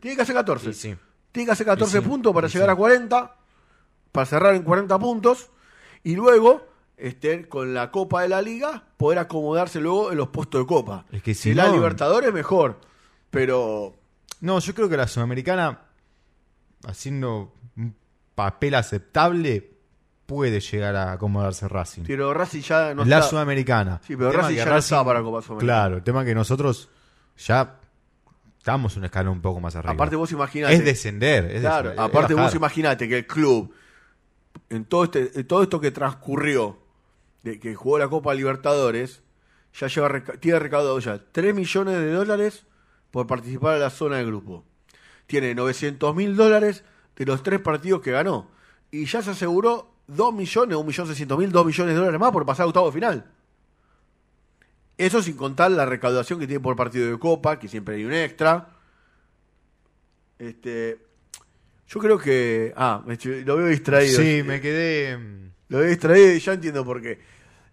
Tiene 0.00 0.16
que 0.16 0.22
hacer 0.22 0.34
14. 0.34 0.68
Mm. 0.68 0.72
Sí, 0.72 0.78
sí. 0.92 0.96
Tiene 1.32 1.46
que 1.46 1.52
hacer 1.52 1.66
14 1.66 1.98
Y 1.98 2.00
sí, 2.02 2.08
puntos 2.08 2.32
para 2.34 2.48
llegar 2.48 2.70
a 2.70 2.76
40, 2.76 3.36
para 4.10 4.26
cerrar 4.26 4.54
en 4.54 4.62
40 4.62 4.98
puntos, 4.98 5.50
y 6.02 6.16
luego 6.16 6.66
estén 6.96 7.44
con 7.44 7.74
la 7.74 7.90
Copa 7.90 8.22
de 8.22 8.28
la 8.30 8.40
Liga, 8.40 8.84
poder 8.96 9.18
acomodarse 9.18 9.80
luego 9.80 10.10
en 10.12 10.16
los 10.16 10.28
puestos 10.28 10.62
de 10.62 10.66
Copa. 10.66 11.04
Es 11.12 11.22
que 11.22 11.34
si 11.34 11.52
la 11.52 11.66
no- 11.66 11.74
Libertadores 11.74 12.32
mejor, 12.32 12.80
pero 13.30 13.94
No, 14.40 14.58
yo 14.60 14.74
creo 14.74 14.88
que 14.88 14.96
la 14.96 15.06
Sudamericana, 15.08 15.80
haciendo 16.84 17.54
un 17.76 17.94
papel 18.34 18.74
aceptable, 18.74 19.72
puede 20.26 20.60
llegar 20.60 20.96
a 20.96 21.12
acomodarse 21.12 21.68
Racing. 21.68 22.02
pero 22.06 22.34
Racing 22.34 22.60
ya 22.62 22.94
no 22.94 23.04
la 23.04 23.18
está- 23.18 23.30
Sudamericana. 23.30 24.00
Sí, 24.04 24.16
pero 24.16 24.32
Racing 24.32 24.56
ya 24.56 24.66
no 24.66 24.76
está 24.76 25.04
para 25.04 25.22
Copa 25.22 25.42
Sudamericana. 25.42 25.78
Claro, 25.80 25.96
el 25.96 26.02
tema 26.02 26.24
que 26.24 26.34
nosotros 26.34 26.88
ya 27.38 27.78
estamos 28.58 28.96
un 28.96 29.04
escalón 29.04 29.34
un 29.34 29.40
poco 29.42 29.60
más 29.60 29.76
arriba. 29.76 29.92
Aparte 29.92 30.16
vos 30.16 30.30
imaginate. 30.32 30.74
es 30.74 30.84
descender. 30.84 31.44
Es 31.46 31.60
Claro, 31.60 31.90
descender, 31.90 31.92
es 31.92 32.10
aparte 32.16 32.34
vos 32.34 32.54
imaginate 32.54 33.08
que 33.08 33.18
el 33.18 33.26
club, 33.26 33.72
en 34.70 34.84
todo, 34.84 35.04
este, 35.04 35.30
en 35.38 35.46
todo 35.46 35.62
esto 35.62 35.80
que 35.80 35.90
transcurrió, 35.92 36.78
de 37.44 37.60
que 37.60 37.74
jugó 37.76 37.98
la 37.98 38.08
Copa 38.08 38.34
Libertadores, 38.34 39.22
ya 39.72 39.86
lleva, 39.86 40.08
tiene 40.40 40.58
recaudado 40.58 40.98
ya 40.98 41.22
3 41.30 41.54
millones 41.54 41.94
de 41.98 42.10
dólares 42.10 42.66
por 43.12 43.28
participar 43.28 43.74
en 43.76 43.82
la 43.82 43.90
zona 43.90 44.16
de 44.16 44.24
grupo. 44.24 44.64
Tiene 45.26 45.54
900 45.54 46.14
mil 46.14 46.36
dólares 46.36 46.84
de 47.16 47.26
los 47.26 47.42
tres 47.42 47.60
partidos 47.60 48.00
que 48.00 48.12
ganó. 48.12 48.50
Y 48.90 49.06
ya 49.06 49.22
se 49.22 49.30
aseguró 49.30 49.90
2 50.06 50.34
millones, 50.34 50.76
1 50.76 50.84
millón 50.86 51.06
600 51.06 51.38
mil, 51.38 51.50
2 51.50 51.66
millones 51.66 51.94
de 51.94 51.98
dólares 51.98 52.20
más 52.20 52.32
por 52.32 52.46
pasar 52.46 52.64
a 52.64 52.68
octavo 52.68 52.92
final. 52.92 53.30
Eso 54.98 55.22
sin 55.22 55.36
contar 55.36 55.70
la 55.72 55.84
recaudación 55.84 56.38
que 56.38 56.46
tiene 56.46 56.60
por 56.60 56.76
partido 56.76 57.10
de 57.10 57.18
Copa, 57.18 57.58
que 57.58 57.68
siempre 57.68 57.96
hay 57.96 58.04
un 58.04 58.12
extra. 58.12 58.68
Este, 60.38 60.98
yo 61.88 62.00
creo 62.00 62.18
que. 62.18 62.72
Ah, 62.76 63.02
me 63.04 63.16
lo 63.44 63.56
veo 63.56 63.66
distraído. 63.66 64.20
Sí, 64.20 64.42
me 64.42 64.60
quedé. 64.60 65.16
mm, 65.16 65.50
Lo 65.68 65.78
veo 65.78 65.88
distraído 65.88 66.32
y 66.32 66.40
ya 66.40 66.52
entiendo 66.54 66.84
por 66.84 67.02
qué. 67.02 67.18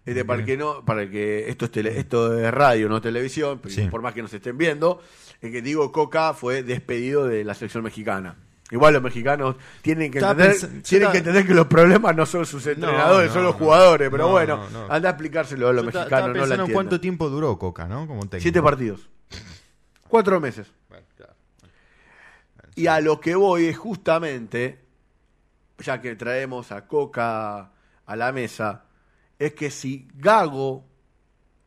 Este, 0.06 0.24
para 0.24 0.40
el 0.40 0.46
que 0.46 0.56
no, 0.56 0.84
para 0.84 1.02
el 1.02 1.10
que 1.10 1.48
esto 1.48 1.64
es 1.64 1.70
tele- 1.72 1.96
esto 1.96 2.38
es 2.38 2.52
radio, 2.52 2.88
no 2.88 3.00
televisión, 3.00 3.60
Sí. 3.68 3.86
por 3.90 4.02
más 4.02 4.12
que 4.12 4.20
nos 4.22 4.34
estén 4.34 4.58
viendo, 4.58 5.00
es 5.40 5.50
que 5.50 5.62
Diego 5.62 5.90
Coca 5.92 6.34
fue 6.34 6.62
despedido 6.62 7.26
de 7.26 7.42
la 7.44 7.54
selección 7.54 7.84
mexicana. 7.84 8.36
Igual 8.70 8.94
los 8.94 9.02
mexicanos 9.02 9.56
tienen 9.82 10.10
que 10.10 10.18
entender, 10.18 10.56
tienen 10.82 11.12
que 11.12 11.18
entender 11.18 11.46
que 11.46 11.54
los 11.54 11.66
problemas 11.66 12.16
no 12.16 12.26
son 12.26 12.44
sus 12.44 12.66
entrenadores, 12.66 13.28
no, 13.28 13.34
son 13.34 13.44
los 13.44 13.54
jugadores, 13.54 14.08
pero 14.10 14.24
No, 14.24 14.30
bueno, 14.32 14.68
no, 14.70 14.86
no. 14.88 14.92
anda 14.92 15.08
a 15.10 15.12
explicárselo 15.12 15.68
a 15.68 15.72
los 15.72 15.84
yo 15.84 15.92
mexicanos, 15.92 16.48
no 16.58 16.68
cuánto 16.68 17.00
tiempo 17.00 17.28
duró 17.30 17.58
Coca, 17.58 17.86
¿no? 17.86 18.06
Como 18.06 18.20
técnico. 18.22 18.42
Siete 18.42 18.60
partidos. 18.62 19.08
Cuatro 20.08 20.40
meses. 20.40 20.66
Bueno, 20.88 21.06
claro. 21.16 21.32
Y 22.74 22.86
a 22.88 23.00
lo 23.00 23.20
que 23.20 23.34
voy 23.34 23.66
es 23.66 23.76
justamente, 23.78 24.80
ya 25.78 26.00
que 26.00 26.16
traemos 26.16 26.72
a 26.72 26.86
Coca 26.86 27.70
a 28.06 28.16
la 28.16 28.32
mesa, 28.32 28.83
es 29.46 29.54
que 29.54 29.70
si 29.70 30.08
Gago 30.14 30.84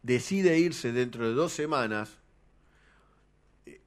decide 0.03 0.57
irse 0.59 0.91
dentro 0.91 1.27
de 1.27 1.33
dos 1.33 1.51
semanas, 1.51 2.17
eh, 3.65 3.81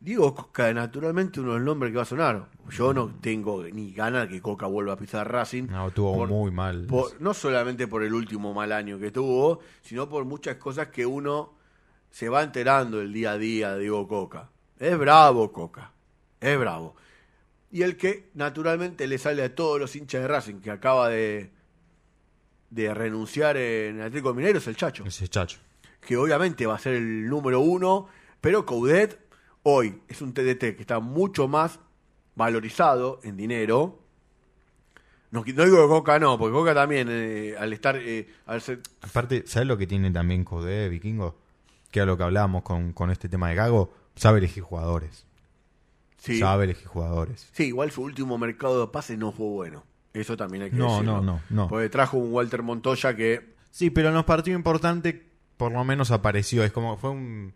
digo 0.00 0.34
Coca, 0.34 0.72
naturalmente 0.72 1.40
uno 1.40 1.52
de 1.52 1.58
los 1.58 1.66
nombres 1.66 1.90
que 1.92 1.96
va 1.96 2.02
a 2.02 2.06
sonar. 2.06 2.48
Yo 2.70 2.92
no 2.92 3.14
tengo 3.20 3.62
ni 3.64 3.92
ganas 3.92 4.28
de 4.28 4.34
que 4.34 4.42
Coca 4.42 4.66
vuelva 4.66 4.92
a 4.94 4.96
pisar 4.96 5.30
Racing. 5.30 5.64
No, 5.68 5.90
tuvo 5.90 6.14
por- 6.16 6.28
muy 6.28 6.50
mal. 6.50 6.86
por- 6.86 7.20
no 7.20 7.34
solamente 7.34 7.86
por 7.88 8.02
el 8.02 8.12
último 8.14 8.52
mal 8.54 8.72
año 8.72 8.98
que 8.98 9.10
tuvo, 9.10 9.60
sino 9.82 10.08
por 10.08 10.24
muchas 10.24 10.56
cosas 10.56 10.88
que 10.88 11.04
uno 11.06 11.54
se 12.10 12.28
va 12.28 12.42
enterando 12.42 13.00
el 13.00 13.12
día 13.12 13.32
a 13.32 13.38
día 13.38 13.74
de 13.74 13.80
Diego 13.80 14.06
Coca. 14.08 14.50
Es 14.78 14.96
bravo 14.98 15.52
Coca, 15.52 15.92
es 16.40 16.58
bravo. 16.58 16.94
Y 17.70 17.82
el 17.82 17.96
que 17.98 18.30
naturalmente 18.34 19.06
le 19.06 19.18
sale 19.18 19.42
a 19.42 19.54
todos 19.54 19.78
los 19.78 19.94
hinchas 19.94 20.22
de 20.22 20.28
Racing 20.28 20.60
que 20.60 20.70
acaba 20.70 21.08
de, 21.10 21.50
de 22.70 22.92
renunciar 22.94 23.56
en 23.56 23.96
el 23.96 24.02
Atlético 24.02 24.34
Minero 24.34 24.58
es 24.58 24.66
el 24.66 24.76
Chacho, 24.76 25.04
Ese 25.06 25.28
chacho. 25.28 25.58
que 26.00 26.16
obviamente 26.16 26.66
va 26.66 26.74
a 26.74 26.78
ser 26.78 26.94
el 26.94 27.28
número 27.28 27.60
uno, 27.60 28.08
pero 28.40 28.64
Coudet 28.66 29.18
hoy 29.62 30.00
es 30.08 30.20
un 30.22 30.32
TDT 30.34 30.58
que 30.76 30.78
está 30.80 31.00
mucho 31.00 31.48
más 31.48 31.80
valorizado 32.34 33.20
en 33.24 33.36
dinero. 33.36 33.98
No, 35.30 35.40
no 35.40 35.64
digo 35.64 35.82
que 35.82 35.88
Coca 35.88 36.18
no, 36.18 36.38
porque 36.38 36.52
Coca 36.54 36.74
también, 36.74 37.08
eh, 37.10 37.54
al 37.58 37.72
estar, 37.72 37.96
eh, 37.96 38.28
al 38.46 38.60
ser, 38.62 38.80
Aparte, 39.02 39.44
¿sabes 39.46 39.66
lo 39.68 39.76
que 39.76 39.86
tiene 39.86 40.10
también 40.10 40.44
Code, 40.44 40.88
Vikingo? 40.88 41.36
Que 41.90 42.00
a 42.00 42.06
lo 42.06 42.16
que 42.16 42.22
hablábamos 42.22 42.62
con, 42.62 42.92
con 42.92 43.10
este 43.10 43.28
tema 43.28 43.48
de 43.50 43.54
Gago, 43.56 43.92
sabe 44.14 44.38
elegir 44.38 44.62
jugadores. 44.62 45.26
sí, 46.18 46.38
Sabe 46.38 46.64
elegir 46.64 46.86
jugadores. 46.86 47.48
sí, 47.52 47.64
igual 47.64 47.90
su 47.90 48.02
último 48.02 48.38
mercado 48.38 48.80
de 48.86 48.92
pases 48.92 49.18
no 49.18 49.32
fue 49.32 49.46
bueno. 49.46 49.84
Eso 50.14 50.36
también 50.36 50.64
hay 50.64 50.70
que 50.70 50.76
No, 50.76 50.90
decirlo. 50.92 51.16
no, 51.16 51.22
no, 51.22 51.40
no. 51.50 51.68
Porque 51.68 51.88
trajo 51.88 52.16
un 52.16 52.32
Walter 52.32 52.62
Montoya 52.62 53.14
que, 53.14 53.54
Sí, 53.70 53.90
pero 53.90 54.08
en 54.08 54.14
los 54.14 54.24
partidos 54.24 54.58
importantes 54.58 55.14
por 55.56 55.72
lo 55.72 55.84
menos 55.84 56.10
apareció. 56.10 56.64
Es 56.64 56.72
como 56.72 56.96
fue 56.96 57.10
un... 57.10 57.52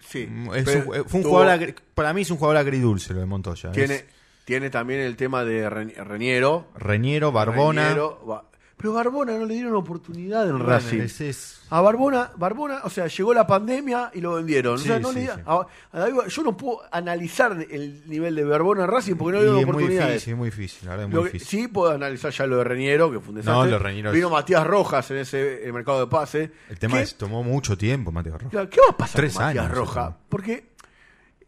sí, 0.00 0.28
es 0.54 0.64
pero 0.64 0.78
un- 0.80 0.84
fue 1.08 1.20
un 1.20 1.22
tuvo- 1.24 1.30
jugador 1.30 1.48
agri- 1.60 1.74
para 1.94 2.12
mí 2.12 2.22
es 2.22 2.30
un 2.30 2.36
jugador 2.38 2.56
agridulce 2.58 3.14
lo 3.14 3.20
de 3.20 3.26
Montoya. 3.26 3.70
Es 3.70 3.74
tiene, 3.76 4.04
tiene 4.44 4.70
también 4.70 5.00
el 5.00 5.16
tema 5.16 5.44
de 5.44 5.68
Re- 5.70 6.04
Reñero. 6.04 6.68
Reñero, 6.76 7.32
Barbona. 7.32 7.84
Reñero, 7.84 8.44
pero 8.76 8.92
Barbona 8.92 9.38
no 9.38 9.46
le 9.46 9.54
dieron 9.54 9.74
oportunidad 9.76 10.44
en 10.44 10.52
Bueno, 10.58 10.66
Racing. 10.66 11.00
es- 11.00 11.60
A 11.70 11.80
Barbona, 11.80 12.30
Barbona, 12.36 12.80
o 12.84 12.90
sea, 12.90 13.06
llegó 13.06 13.32
la 13.32 13.46
pandemia 13.46 14.10
y 14.14 14.20
lo 14.20 14.34
vendieron. 14.34 14.78
Sí, 14.78 14.84
o 14.84 14.86
sea, 14.92 14.98
no 15.00 15.08
sí, 15.10 15.20
le- 15.20 15.26
sí. 15.26 15.30
a- 15.46 15.66
a 15.92 15.98
David- 15.98 16.28
yo 16.28 16.42
no 16.42 16.56
puedo 16.56 16.80
analizar 16.92 17.52
el 17.70 18.02
nivel 18.08 18.34
de 18.34 18.44
Barbona 18.44 18.84
en 18.84 18.90
Racing 18.90 19.14
porque 19.14 19.32
no 19.32 19.38
le 19.38 19.44
dieron 19.44 19.58
es 19.60 19.64
oportunidades. 19.66 20.12
difícil, 20.14 20.36
muy 20.36 20.50
difícil, 20.50 20.80
la 20.86 20.90
verdad 20.90 21.06
es 21.08 21.14
Lo 21.14 21.20
muy 21.22 21.30
que- 21.30 21.38
difícil. 21.38 21.60
sí 21.62 21.68
puedo 21.68 21.92
analizar 21.92 22.32
ya 22.32 22.46
lo 22.46 22.56
de 22.58 22.64
Reñero, 22.64 23.10
que 23.10 23.20
fue 23.20 23.28
un 23.30 23.34
desastre. 23.36 23.54
No, 23.54 23.64
lo 23.64 23.70
de 23.70 23.78
Reñero 23.78 24.10
es- 24.10 24.14
Vino 24.14 24.30
Matías 24.30 24.66
Rojas 24.66 25.10
en 25.10 25.16
ese 25.18 25.70
mercado 25.72 26.00
de 26.00 26.06
pase. 26.08 26.50
El 26.68 26.78
tema 26.78 26.96
¿Qué- 26.98 27.02
es 27.04 27.14
tomó 27.16 27.42
mucho 27.42 27.78
tiempo, 27.78 28.12
Mateo 28.12 28.38
Rojas. 28.38 28.68
¿Qué 28.68 28.80
va 28.80 28.92
a 28.92 28.96
pasar 28.96 29.16
Tres 29.20 29.34
con 29.34 29.44
Matías 29.44 29.64
años, 29.64 29.76
Rojas? 29.76 30.14
Porque 30.28 30.74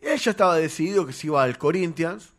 él 0.00 0.18
ya 0.18 0.30
estaba 0.30 0.56
decidido 0.56 1.06
que 1.06 1.12
se 1.12 1.26
iba 1.26 1.42
al 1.42 1.58
Corinthians. 1.58 2.32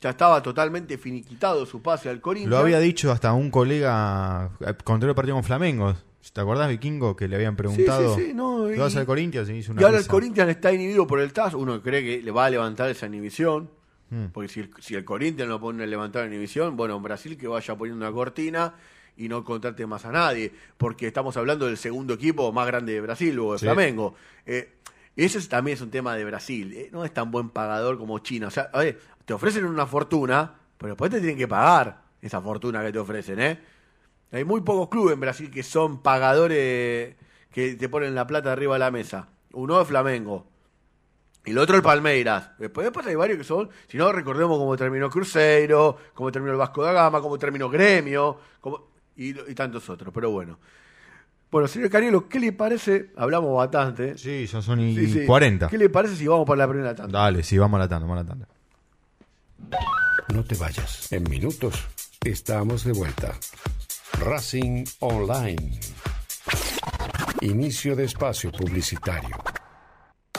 Ya 0.00 0.10
estaba 0.10 0.42
totalmente 0.42 0.98
finiquitado 0.98 1.64
su 1.64 1.80
pase 1.80 2.08
al 2.10 2.20
Corinthians. 2.20 2.50
Lo 2.50 2.58
había 2.58 2.78
dicho 2.78 3.10
hasta 3.10 3.32
un 3.32 3.50
colega 3.50 4.50
eh, 4.60 4.74
cuando 4.84 5.08
el 5.08 5.14
partido 5.14 5.36
con 5.36 5.44
Flamengo. 5.44 5.94
¿Te 6.32 6.40
acordás, 6.40 6.68
Vikingo, 6.68 7.14
que 7.16 7.28
le 7.28 7.36
habían 7.36 7.56
preguntado? 7.56 8.14
sí, 8.16 8.32
no, 8.34 8.66
¿Te 8.66 8.74
y- 8.74 8.78
vas 8.78 8.94
al 8.96 9.06
Corinthians? 9.06 9.48
Y 9.48 9.52
hizo 9.54 9.72
una 9.72 9.80
Y 9.80 9.84
ahora 9.84 9.98
el. 9.98 10.06
Corinthians 10.06 10.50
está 10.50 10.72
inhibido 10.72 11.06
por 11.06 11.20
el 11.20 11.32
TAS. 11.32 11.54
Uno 11.54 11.80
cree 11.80 12.02
que 12.02 12.22
le 12.22 12.30
va 12.30 12.46
a 12.46 12.50
levantar 12.50 12.90
esa 12.90 13.06
inhibición. 13.06 13.70
Mm. 14.10 14.26
Porque 14.32 14.48
si 14.48 14.60
el, 14.60 14.70
si 14.80 14.94
el 14.94 15.04
Corinthians 15.04 15.48
lo 15.48 15.60
pone 15.60 15.82
a 15.84 15.86
levantar 15.86 16.22
la 16.22 16.28
inhibición, 16.28 16.76
bueno, 16.76 16.96
en 16.96 17.02
Brasil 17.02 17.36
que 17.38 17.48
vaya 17.48 17.74
poniendo 17.76 18.04
una 18.04 18.12
cortina 18.14 18.74
y 19.16 19.28
no 19.28 19.44
contrate 19.44 19.86
más 19.86 20.04
a 20.04 20.12
nadie. 20.12 20.52
Porque 20.76 21.06
estamos 21.06 21.36
hablando 21.36 21.66
del 21.66 21.76
segundo 21.78 22.14
equipo 22.14 22.52
más 22.52 22.66
grande 22.66 22.92
de 22.92 23.00
Brasil, 23.00 23.38
o 23.38 23.52
de 23.52 23.58
Sí. 23.60 23.64
Flamengo. 23.64 24.14
Eh, 24.44 24.74
ese 25.16 25.38
es- 25.38 25.48
también 25.48 25.76
es 25.76 25.80
un 25.80 25.90
tema 25.90 26.14
de 26.16 26.24
Brasil. 26.24 26.72
eh, 26.74 26.88
no 26.92 27.04
es 27.04 27.14
tan 27.14 27.30
buen 27.30 27.48
pagador 27.50 27.96
como 27.98 28.18
China. 28.18 28.48
O 28.48 28.50
sea, 28.50 28.68
a 28.72 28.80
ver, 28.80 28.98
te 29.26 29.34
ofrecen 29.34 29.66
una 29.66 29.86
fortuna, 29.86 30.54
pero 30.78 30.94
después 30.94 31.10
te 31.10 31.18
tienen 31.18 31.36
que 31.36 31.46
pagar 31.48 32.00
esa 32.22 32.40
fortuna 32.40 32.82
que 32.82 32.92
te 32.92 32.98
ofrecen, 32.98 33.38
¿eh? 33.40 33.60
Hay 34.32 34.44
muy 34.44 34.62
pocos 34.62 34.88
clubes 34.88 35.12
en 35.14 35.20
Brasil 35.20 35.50
que 35.50 35.62
son 35.62 36.00
pagadores 36.02 37.14
que 37.50 37.74
te 37.74 37.88
ponen 37.88 38.14
la 38.14 38.26
plata 38.26 38.52
arriba 38.52 38.74
de 38.74 38.78
la 38.80 38.90
mesa. 38.90 39.28
Uno 39.52 39.80
es 39.80 39.86
Flamengo. 39.88 40.46
Y 41.44 41.50
el 41.52 41.58
otro 41.58 41.76
el 41.76 41.82
Palmeiras. 41.82 42.50
Después, 42.58 42.84
después 42.84 43.06
hay 43.06 43.14
varios 43.14 43.38
que 43.38 43.44
son, 43.44 43.68
si 43.86 43.96
no 43.96 44.10
recordemos 44.12 44.58
cómo 44.58 44.76
terminó 44.76 45.08
Cruzeiro, 45.08 45.96
cómo 46.12 46.32
terminó 46.32 46.52
el 46.52 46.58
Vasco 46.58 46.82
da 46.82 46.92
Gama, 46.92 47.20
cómo 47.20 47.38
terminó 47.38 47.70
Gremio, 47.70 48.38
cómo- 48.60 48.88
y, 49.14 49.28
y 49.30 49.54
tantos 49.54 49.88
otros. 49.88 50.12
Pero 50.12 50.30
bueno. 50.32 50.58
Bueno, 51.50 51.68
señor 51.68 51.88
Cariolo, 51.88 52.28
¿qué 52.28 52.40
le 52.40 52.52
parece? 52.52 53.12
Hablamos 53.16 53.56
bastante. 53.56 54.18
Sí, 54.18 54.44
ya 54.46 54.60
son 54.60 54.80
y 54.80 54.96
Sí, 54.96 55.06
sí. 55.20 55.24
40. 55.26 55.68
¿Qué 55.68 55.78
le 55.78 55.88
parece 55.88 56.16
si 56.16 56.26
vamos 56.26 56.44
para 56.46 56.58
la 56.58 56.68
primera 56.68 56.94
tanda? 56.94 57.16
Dale, 57.20 57.44
sí, 57.44 57.56
vamos 57.56 57.78
a 57.78 57.84
la 57.84 57.88
tanda, 57.88 58.06
vamos 58.06 58.18
a 58.20 58.22
la 58.24 58.28
tanda. 58.28 58.48
No 60.32 60.44
te 60.44 60.54
vayas. 60.56 61.12
En 61.12 61.22
minutos 61.24 61.84
estamos 62.24 62.84
de 62.84 62.92
vuelta. 62.92 63.38
Racing 64.20 64.84
Online. 65.00 65.78
Inicio 67.40 67.94
de 67.94 68.04
espacio 68.04 68.50
publicitario. 68.50 69.36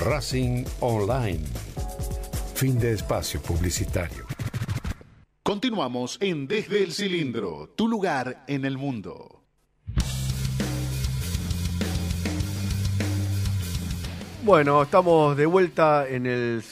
Racing 0.00 0.64
Online. 0.80 1.44
Fin 2.54 2.78
de 2.78 2.92
espacio 2.92 3.40
publicitario. 3.42 4.24
Continuamos 5.42 6.16
en 6.22 6.46
Desde 6.46 6.82
el 6.82 6.92
Cilindro, 6.92 7.68
tu 7.76 7.86
lugar 7.86 8.44
en 8.48 8.64
el 8.64 8.78
mundo. 8.78 9.42
Bueno, 14.42 14.82
estamos 14.82 15.36
de 15.36 15.44
vuelta 15.44 16.08
en 16.08 16.24
el, 16.24 16.64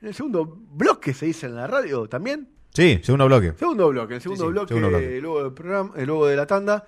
en 0.00 0.08
el 0.08 0.14
segundo 0.14 0.58
bloque, 0.72 1.12
se 1.12 1.26
dice 1.26 1.46
en 1.46 1.56
la 1.56 1.66
radio 1.66 2.08
también. 2.08 2.48
Sí, 2.72 3.00
segundo 3.02 3.26
bloque. 3.26 3.52
Segundo 3.58 3.90
bloque, 3.90 4.14
el 4.14 4.22
segundo, 4.22 4.44
Sí, 4.44 4.48
sí, 4.48 4.52
bloque, 4.52 4.68
segundo 4.68 4.88
bloque. 4.88 5.20
Luego, 5.20 5.42
del 5.44 5.52
programa, 5.52 5.92
eh, 5.96 6.06
luego 6.06 6.26
de 6.26 6.36
la 6.36 6.46
tanda. 6.46 6.86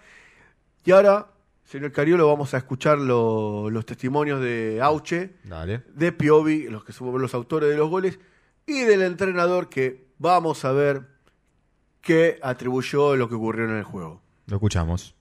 Y 0.83 0.93
ahora, 0.93 1.27
señor 1.65 1.93
Cariolo, 1.93 2.27
vamos 2.29 2.55
a 2.55 2.59
escuchar 2.59 2.99
lo- 2.99 3.71
los 3.71 3.85
testimonios 3.87 4.41
de 4.41 4.81
Auche, 4.83 5.35
Dale. 5.45 5.83
de 5.95 6.13
Piovi, 6.13 6.69
los 6.69 6.85
que 6.85 6.93
son 6.93 7.21
los 7.21 7.35
autores 7.35 7.69
de 7.71 7.77
los 7.77 7.89
goles, 7.91 8.19
y 8.67 8.83
del 8.83 9.03
entrenador 9.03 9.69
que 9.69 10.09
vamos 10.19 10.65
a 10.65 10.73
ver 10.73 11.03
qué 12.01 12.39
atribuyó 12.43 13.17
lo 13.17 13.29
que 13.29 13.35
ocurrió 13.35 13.65
en 13.65 13.77
el 13.77 13.85
juego. 13.85 14.21
Lo 14.47 14.57
escuchamos. 14.57 15.15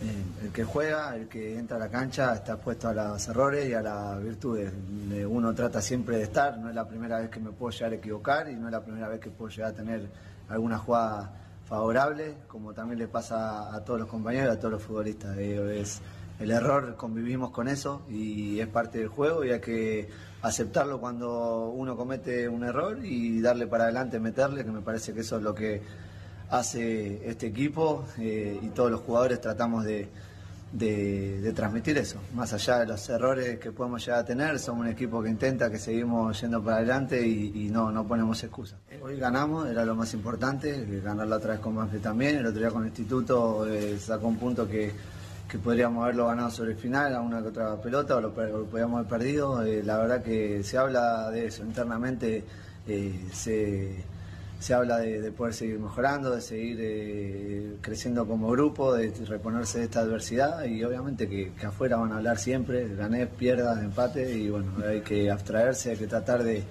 Eh, 0.00 0.14
El 0.44 0.52
que 0.52 0.62
juega, 0.62 1.16
el 1.16 1.26
que 1.28 1.58
entra 1.58 1.76
a 1.76 1.80
la 1.80 1.88
cancha, 1.88 2.32
está 2.34 2.52
expuesto 2.54 2.86
a 2.88 2.92
los 2.94 3.26
errores 3.28 3.68
y 3.68 3.74
a 3.74 3.82
las 3.82 4.22
virtudes. 4.22 4.72
Eh, 5.10 5.26
Uno 5.26 5.52
trata 5.54 5.80
siempre 5.82 6.16
de 6.18 6.22
estar, 6.22 6.56
no 6.58 6.68
es 6.68 6.74
la 6.76 6.86
primera 6.88 7.18
vez 7.18 7.30
que 7.30 7.40
me 7.40 7.50
puedo 7.50 7.72
llegar 7.72 7.90
a 7.92 7.96
equivocar 7.96 8.48
y 8.48 8.54
no 8.54 8.66
es 8.68 8.72
la 8.72 8.84
primera 8.84 9.08
vez 9.08 9.18
que 9.20 9.30
puedo 9.30 9.50
llegar 9.50 9.72
a 9.72 9.74
tener 9.74 10.08
alguna 10.48 10.78
jugada 10.78 11.47
favorable, 11.68 12.34
como 12.48 12.72
también 12.72 12.98
le 12.98 13.08
pasa 13.08 13.74
a 13.74 13.84
todos 13.84 14.00
los 14.00 14.08
compañeros, 14.08 14.56
a 14.56 14.58
todos 14.58 14.72
los 14.72 14.82
futbolistas. 14.82 15.36
Es 15.36 16.00
el 16.40 16.50
error, 16.50 16.96
convivimos 16.96 17.50
con 17.50 17.68
eso 17.68 18.02
y 18.08 18.58
es 18.58 18.68
parte 18.68 18.98
del 18.98 19.08
juego 19.08 19.44
y 19.44 19.50
hay 19.50 19.60
que 19.60 20.08
aceptarlo 20.40 20.98
cuando 20.98 21.68
uno 21.68 21.96
comete 21.96 22.48
un 22.48 22.64
error 22.64 23.04
y 23.04 23.40
darle 23.40 23.66
para 23.66 23.84
adelante, 23.84 24.18
meterle, 24.18 24.64
que 24.64 24.70
me 24.70 24.80
parece 24.80 25.12
que 25.12 25.20
eso 25.20 25.36
es 25.36 25.42
lo 25.42 25.54
que 25.54 25.82
hace 26.48 27.28
este 27.28 27.48
equipo 27.48 28.06
eh, 28.18 28.58
y 28.62 28.68
todos 28.68 28.90
los 28.90 29.00
jugadores 29.00 29.40
tratamos 29.40 29.84
de, 29.84 30.08
de- 30.72 31.52
transmitir 31.54 31.96
eso. 31.98 32.18
Más 32.34 32.52
allá 32.52 32.80
de 32.80 32.86
los 32.86 33.08
errores 33.08 33.58
que 33.58 33.72
podemos 33.72 34.04
llegar 34.04 34.20
a 34.20 34.24
tener, 34.24 34.58
somos 34.58 34.82
un 34.82 34.88
equipo 34.92 35.22
que 35.22 35.28
intenta, 35.30 35.70
que 35.70 35.78
seguimos 35.78 36.40
yendo 36.40 36.62
para 36.62 36.76
adelante 36.76 37.26
y, 37.26 37.68
no, 37.70 37.90
no 37.90 38.06
ponemos 38.06 38.42
excusas. 38.44 38.78
Hoy 39.02 39.18
ganamos, 39.18 39.68
era 39.68 39.84
lo 39.84 39.94
más 39.94 40.12
importante, 40.14 40.74
eh, 40.74 41.00
ganar 41.02 41.26
la 41.26 41.36
otra 41.36 41.52
vez 41.52 41.60
con 41.60 41.74
Banfield 41.74 42.02
también, 42.02 42.36
el 42.36 42.46
otro 42.46 42.60
día 42.60 42.70
con 42.70 42.82
el 42.82 42.88
Instituto 42.88 43.66
eh, 43.66 43.98
sacó 43.98 44.28
un 44.28 44.36
punto 44.36 44.68
que, 44.68 44.92
que 45.48 45.58
podríamos 45.58 46.04
haberlo 46.04 46.26
ganado 46.26 46.50
sobre 46.50 46.72
el 46.72 46.76
final, 46.78 47.14
a 47.14 47.20
una 47.20 47.40
que 47.40 47.48
otra 47.48 47.76
pelota, 47.80 48.16
o 48.16 48.20
lo, 48.20 48.28
lo 48.28 48.64
podríamos 48.66 48.98
haber 49.00 49.08
perdido. 49.10 49.62
Eh, 49.64 49.82
la 49.82 49.96
verdad 49.98 50.22
que 50.22 50.62
se 50.62 50.76
habla 50.76 51.30
de 51.30 51.46
eso 51.46 51.62
internamente, 51.64 52.44
eh, 52.86 53.26
se 53.32 54.04
se 54.58 54.74
habla 54.74 54.98
de, 54.98 55.20
de 55.20 55.32
poder 55.32 55.54
seguir 55.54 55.78
mejorando, 55.78 56.34
de 56.34 56.40
seguir 56.40 56.78
eh, 56.80 57.76
creciendo 57.80 58.26
como 58.26 58.50
grupo, 58.50 58.92
de 58.92 59.12
reponerse 59.26 59.78
de 59.78 59.84
esta 59.84 60.00
adversidad 60.00 60.64
y 60.64 60.82
obviamente 60.82 61.28
que, 61.28 61.52
afuera 61.64 61.96
van 61.96 62.12
a 62.12 62.16
hablar 62.16 62.38
siempre, 62.38 62.94
gané, 62.94 63.26
pierdas, 63.26 63.78
empate 63.82 64.32
y 64.32 64.50
bueno, 64.50 64.72
hay 64.86 65.00
que 65.02 65.30
abstraerse, 65.30 65.92
hay 65.92 65.96
que 65.96 66.06
tratar 66.06 66.42
de, 66.42 66.64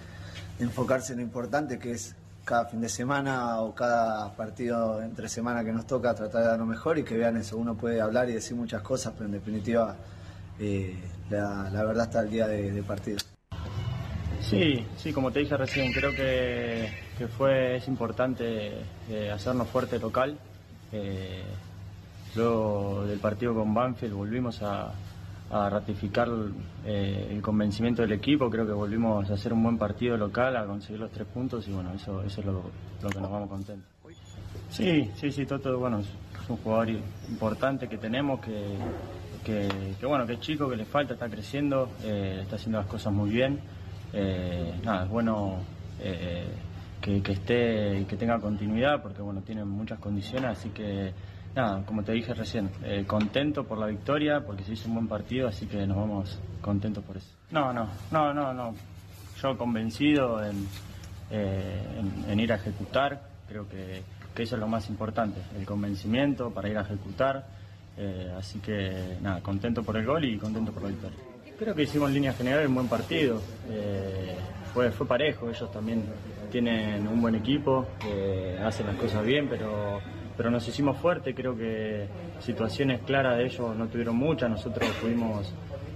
enfocarse 0.59 1.13
en 1.13 1.19
lo 1.19 1.23
importante 1.23 1.77
que 1.77 1.91
es 1.91 2.15
cada 2.43 2.65
fin 2.65 2.81
de 2.81 2.89
semana 2.89 3.61
o 3.61 3.75
cada 3.75 4.35
partido 4.35 5.01
entre 5.03 5.29
semana 5.29 5.63
que 5.63 5.71
nos 5.71 5.85
toca 5.85 6.15
tratar 6.15 6.41
de 6.41 6.47
dar 6.47 6.59
lo 6.59 6.65
mejor 6.65 6.97
y 6.97 7.03
que 7.03 7.15
vean 7.15 7.37
eso, 7.37 7.57
uno 7.57 7.75
puede 7.77 8.01
hablar 8.01 8.29
y 8.29 8.33
decir 8.33 8.57
muchas 8.57 8.81
cosas, 8.81 9.13
pero 9.13 9.25
en 9.25 9.33
definitiva 9.33 9.95
eh, 10.59 10.95
la, 11.29 11.69
la 11.69 11.83
verdad 11.83 12.05
está 12.05 12.21
el 12.21 12.29
día 12.31 12.47
de, 12.47 12.71
de 12.71 12.83
partido. 12.83 13.19
Sí, 14.41 14.85
sí, 14.95 15.11
como 15.11 15.31
te 15.31 15.39
dije 15.39 15.57
recién, 15.57 15.91
creo 15.91 16.11
que, 16.11 16.89
que 17.17 17.27
fue, 17.27 17.77
es 17.77 17.87
importante 17.87 18.71
eh, 19.09 19.31
hacernos 19.31 19.67
fuerte 19.67 19.99
local. 19.99 20.37
Eh, 20.91 21.43
luego 22.35 23.05
del 23.05 23.19
partido 23.19 23.53
con 23.53 23.73
Banfield 23.73 24.13
volvimos 24.13 24.61
a, 24.61 24.93
ratificar 25.49 26.27
eh, 26.85 27.29
el 27.31 27.41
convencimiento 27.41 28.01
del 28.01 28.11
equipo, 28.11 28.49
creo 28.49 28.65
que 28.65 28.73
volvimos 28.73 29.29
a 29.29 29.33
hacer 29.33 29.53
un 29.53 29.63
buen 29.63 29.77
partido 29.77 30.17
local, 30.17 30.57
a 30.57 30.65
conseguir 30.65 30.99
los 30.99 31.09
tres 31.09 31.25
puntos 31.25 31.65
y 31.69 31.71
bueno, 31.71 31.93
eso, 31.93 32.21
es 32.21 32.37
lo, 32.43 32.63
que 32.99 33.21
nos 33.21 33.31
vamos 33.31 33.49
contentos. 33.49 33.89
Sí, 34.69 35.09
sí, 35.15 35.31
sí, 35.31 35.45
Toto, 35.45 35.79
bueno, 35.79 35.99
es 35.99 36.09
un 36.49 36.57
jugador 36.57 36.89
importante 37.29 37.87
que 37.87 37.97
tenemos, 37.97 38.41
que, 38.41 38.77
que, 39.45 40.05
bueno, 40.05 40.27
que 40.27 40.33
es 40.33 40.41
chico, 40.41 40.69
que 40.69 40.75
le 40.75 40.83
falta, 40.83 41.13
está 41.13 41.29
creciendo, 41.29 41.91
está 42.03 42.57
haciendo 42.57 42.79
las 42.79 42.87
cosas 42.87 43.13
muy 43.13 43.29
bien. 43.29 43.61
Eh, 44.19 44.73
nada, 44.83 45.03
es 45.03 45.09
bueno 45.11 45.57
eh, 45.99 46.47
que, 46.99 47.21
esté 47.33 47.99
y 47.99 48.05
que 48.05 48.17
tenga 48.17 48.39
continuidad 48.39 48.99
porque 49.03 49.21
bueno, 49.21 49.41
tiene 49.41 49.63
muchas 49.63 49.99
condiciones, 49.99 50.57
así 50.57 50.69
que 50.69 51.13
nada, 51.55 51.83
como 51.85 52.01
te 52.03 52.13
dije 52.13 52.33
recién, 52.33 52.71
eh, 52.83 53.03
contento 53.05 53.63
por 53.65 53.77
la 53.77 53.85
victoria, 53.85 54.43
porque 54.43 54.63
se 54.63 54.73
hizo 54.73 54.87
un 54.87 54.95
buen 54.95 55.07
partido, 55.07 55.47
así 55.47 55.67
que 55.67 55.85
nos 55.85 55.97
vamos 55.97 56.39
contentos 56.61 57.03
por 57.03 57.17
eso. 57.17 57.27
No, 57.51 57.71
no, 57.71 57.87
no, 58.11 58.33
no, 58.33 58.53
no. 58.53 58.73
Yo 59.39 59.55
convencido 59.55 60.43
en, 60.43 60.67
en- 61.29 62.39
ir 62.39 62.51
a 62.51 62.55
ejecutar, 62.55 63.21
creo 63.47 63.69
que, 63.69 64.01
que 64.33 64.43
eso 64.43 64.55
es 64.55 64.59
lo 64.59 64.67
más 64.67 64.89
importante, 64.89 65.39
el 65.55 65.65
convencimiento 65.65 66.49
para 66.49 66.69
ir 66.69 66.77
a 66.77 66.81
ejecutar. 66.81 67.45
así 68.35 68.57
que 68.59 69.17
nada, 69.21 69.41
contento 69.41 69.83
por 69.83 69.95
el 69.97 70.05
gol 70.07 70.25
y 70.25 70.37
contento 70.39 70.71
por 70.71 70.81
la 70.83 70.89
victoria. 70.89 71.17
Creo 71.57 71.73
que 71.73 71.83
hicimos 71.83 72.09
en 72.09 72.15
línea 72.15 72.33
general 72.33 72.67
un 72.67 72.75
buen 72.75 72.87
partido. 72.87 73.41
eh, 73.69 74.35
fue, 74.73 74.91
fue 74.91 75.07
parejo, 75.07 75.49
ellos 75.49 75.71
también 75.71 76.03
tienen 76.51 77.07
un 77.07 77.19
buen 77.19 77.33
equipo, 77.33 77.87
eh, 78.05 78.59
hacen 78.63 78.85
las 78.85 78.95
cosas 78.95 79.25
bien, 79.25 79.47
pero, 79.49 79.99
pero 80.35 80.51
nos 80.51 80.67
hicimos 80.67 80.97
fuerte. 80.97 81.33
Creo 81.33 81.57
que 81.57 82.07
situaciones 82.41 83.01
claras 83.01 83.37
de 83.37 83.45
ellos 83.45 83.75
no 83.75 83.87
tuvieron 83.87 84.15
muchas. 84.15 84.51
Nosotros 84.51 84.87
pudimos 85.01 85.51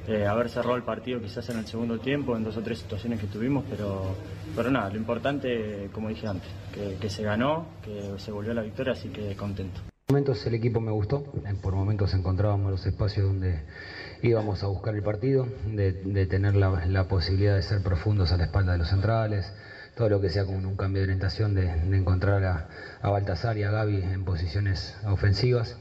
eh, 0.07 0.25
haber 0.25 0.49
cerrado 0.49 0.75
el 0.75 0.83
partido 0.83 1.21
quizás 1.21 1.47
en 1.49 1.59
el 1.59 1.67
segundo 1.67 1.99
tiempo, 1.99 2.35
en 2.35 2.43
dos 2.43 2.57
o 2.57 2.61
tres 2.61 2.79
situaciones 2.79 3.19
que 3.19 3.27
tuvimos, 3.27 3.63
pero, 3.69 4.15
pero 4.55 4.71
nada, 4.71 4.89
lo 4.89 4.97
importante, 4.97 5.89
como 5.91 6.09
dije 6.09 6.27
antes, 6.27 6.49
que, 6.99 7.09
se 7.09 7.21
ganó, 7.21 7.67
que 7.83 8.17
se 8.17 8.31
volvió 8.31 8.51
la 8.55 8.63
victoria, 8.63 8.93
así 8.93 9.09
que 9.09 9.35
contento. 9.35 9.90
Momentos 10.11 10.45
el 10.45 10.55
equipo 10.55 10.81
me 10.81 10.91
gustó, 10.91 11.23
por 11.61 11.73
momentos 11.73 12.13
encontrábamos 12.13 12.69
los 12.69 12.85
espacios 12.85 13.27
donde 13.27 13.61
íbamos 14.21 14.61
a 14.61 14.67
buscar 14.67 14.93
el 14.93 15.01
partido, 15.01 15.47
de, 15.65 15.93
de 15.93 16.25
tener 16.25 16.53
la, 16.53 17.05
posibilidad 17.07 17.55
de 17.55 17.61
ser 17.61 17.81
profundos 17.81 18.33
a 18.33 18.37
la 18.37 18.43
espalda 18.43 18.73
de 18.73 18.79
los 18.79 18.89
centrales, 18.89 19.49
todo 19.95 20.09
lo 20.09 20.19
que 20.19 20.29
sea 20.29 20.43
como 20.43 20.57
un 20.57 20.75
cambio 20.75 20.99
de 20.99 21.05
orientación, 21.05 21.55
de, 21.55 21.73
de 21.73 21.97
encontrar 21.97 22.43
a, 22.43 22.67
a 23.01 23.09
Baltasar 23.09 23.57
y 23.57 23.63
a 23.63 23.71
Gaby 23.71 24.03
en 24.03 24.25
posiciones 24.25 24.97
ofensivas. 25.05 25.77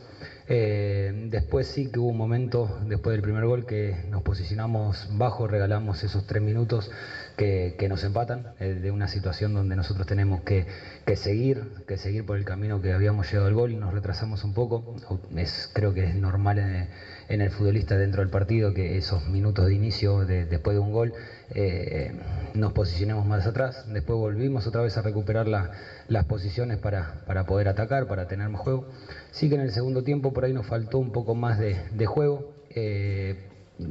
Eh, 0.48 1.12
después 1.30 1.66
sí 1.66 1.90
que 1.90 1.98
hubo 1.98 2.08
un 2.08 2.16
momento, 2.16 2.78
después 2.86 3.14
del 3.14 3.22
primer 3.22 3.44
gol, 3.44 3.66
que 3.66 3.96
nos 4.08 4.22
posicionamos 4.22 5.08
bajo, 5.12 5.46
regalamos 5.46 6.02
esos 6.02 6.26
tres 6.26 6.42
minutos 6.42 6.90
que, 7.36 7.86
nos 7.88 8.04
empatan, 8.04 8.52
eh, 8.60 8.74
de 8.74 8.90
una 8.90 9.08
situación 9.08 9.54
donde 9.54 9.76
nosotros 9.76 10.06
tenemos 10.06 10.42
que, 10.42 10.66
que 11.06 11.16
seguir, 11.16 11.64
que 11.86 11.96
seguir 11.96 12.26
por 12.26 12.36
el 12.36 12.44
camino 12.44 12.82
que 12.82 12.92
habíamos 12.92 13.30
llegado 13.30 13.48
al 13.48 13.54
gol, 13.54 13.78
nos 13.80 13.94
retrasamos 13.94 14.44
un 14.44 14.52
poco, 14.52 14.94
es, 15.36 15.70
creo 15.72 15.94
que 15.94 16.04
es 16.04 16.14
normal 16.14 16.58
en, 16.58 16.88
en 17.30 17.40
el 17.40 17.50
futbolista 17.50 17.96
dentro 17.96 18.20
del 18.22 18.28
partido 18.28 18.74
que 18.74 18.96
esos 18.96 19.26
minutos 19.28 19.66
de 19.66 19.74
inicio 19.74 20.26
de- 20.26 20.44
después 20.46 20.74
de 20.74 20.80
un 20.80 20.90
gol 20.90 21.12
eh, 21.50 22.12
nos 22.54 22.72
posicionemos 22.72 23.24
más 23.24 23.46
atrás, 23.46 23.84
después 23.86 24.18
volvimos 24.18 24.66
otra 24.66 24.82
vez 24.82 24.96
a 24.96 25.02
recuperar 25.02 25.46
la- 25.46 25.70
las 26.08 26.24
posiciones 26.24 26.78
para, 26.78 27.14
para 27.26 27.44
poder 27.44 27.68
atacar, 27.68 28.06
para 28.06 28.26
tener 28.26 28.48
más 28.48 28.60
juego. 28.60 28.84
Sí 29.30 29.48
que 29.48 29.54
en 29.54 29.60
el 29.60 29.70
segundo 29.70 30.02
tiempo 30.02 30.32
por 30.32 30.44
ahí 30.44 30.52
nos 30.52 30.66
faltó 30.66 30.98
un 30.98 31.12
poco 31.12 31.34
más 31.34 31.56
de, 31.58 31.76
de 31.90 32.06
juego. 32.06 32.44
eh, 32.70 33.36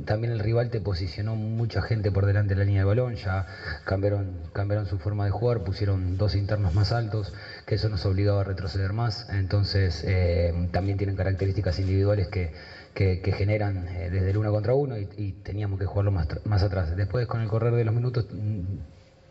también 0.06 0.32
el 0.32 0.38
rival 0.40 0.70
te 0.70 0.80
posicionó 0.80 1.34
mucha 1.36 1.82
gente 1.82 2.12
por 2.12 2.28
delante 2.28 2.54
de 2.54 2.60
la 2.60 2.64
línea 2.66 2.82
de 2.82 2.86
balón, 2.86 3.16
ya 3.16 3.48
cambiaron, 3.86 4.44
cambiaron 4.54 4.86
su 4.86 5.00
forma 5.00 5.26
de 5.26 5.32
jugar, 5.32 5.62
pusieron 5.62 6.16
dos 6.16 6.36
internos 6.36 6.76
más 6.76 6.92
altos, 6.92 7.34
que 7.66 7.74
eso 7.74 7.90
nos 7.90 8.06
obligaba 8.06 8.42
a 8.42 8.44
retroceder 8.44 8.94
más. 8.94 9.26
Entonces 9.30 10.04
eh, 10.06 10.54
también 10.72 10.98
tienen 10.98 11.16
características 11.16 11.80
individuales 11.80 12.28
que, 12.28 12.52
que, 12.94 13.32
generan 13.32 13.88
eh, 13.88 14.10
desde 14.10 14.32
el 14.32 14.38
uno 14.38 14.52
contra 14.52 14.74
uno 14.74 14.98
y, 14.98 15.32
teníamos 15.44 15.80
que 15.80 15.86
jugarlo 15.86 16.12
más, 16.12 16.28
más 16.46 16.64
atrás. 16.64 16.96
Después 16.96 17.28
con 17.28 17.42
el 17.42 17.48
correr 17.48 17.74
de 17.74 17.84
los 17.84 17.94
minutos 17.94 18.28
mm, 18.32 18.62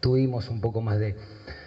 tuvimos 0.01 0.49
un 0.49 0.61
poco 0.61 0.81
más 0.81 0.99
de, 0.99 1.17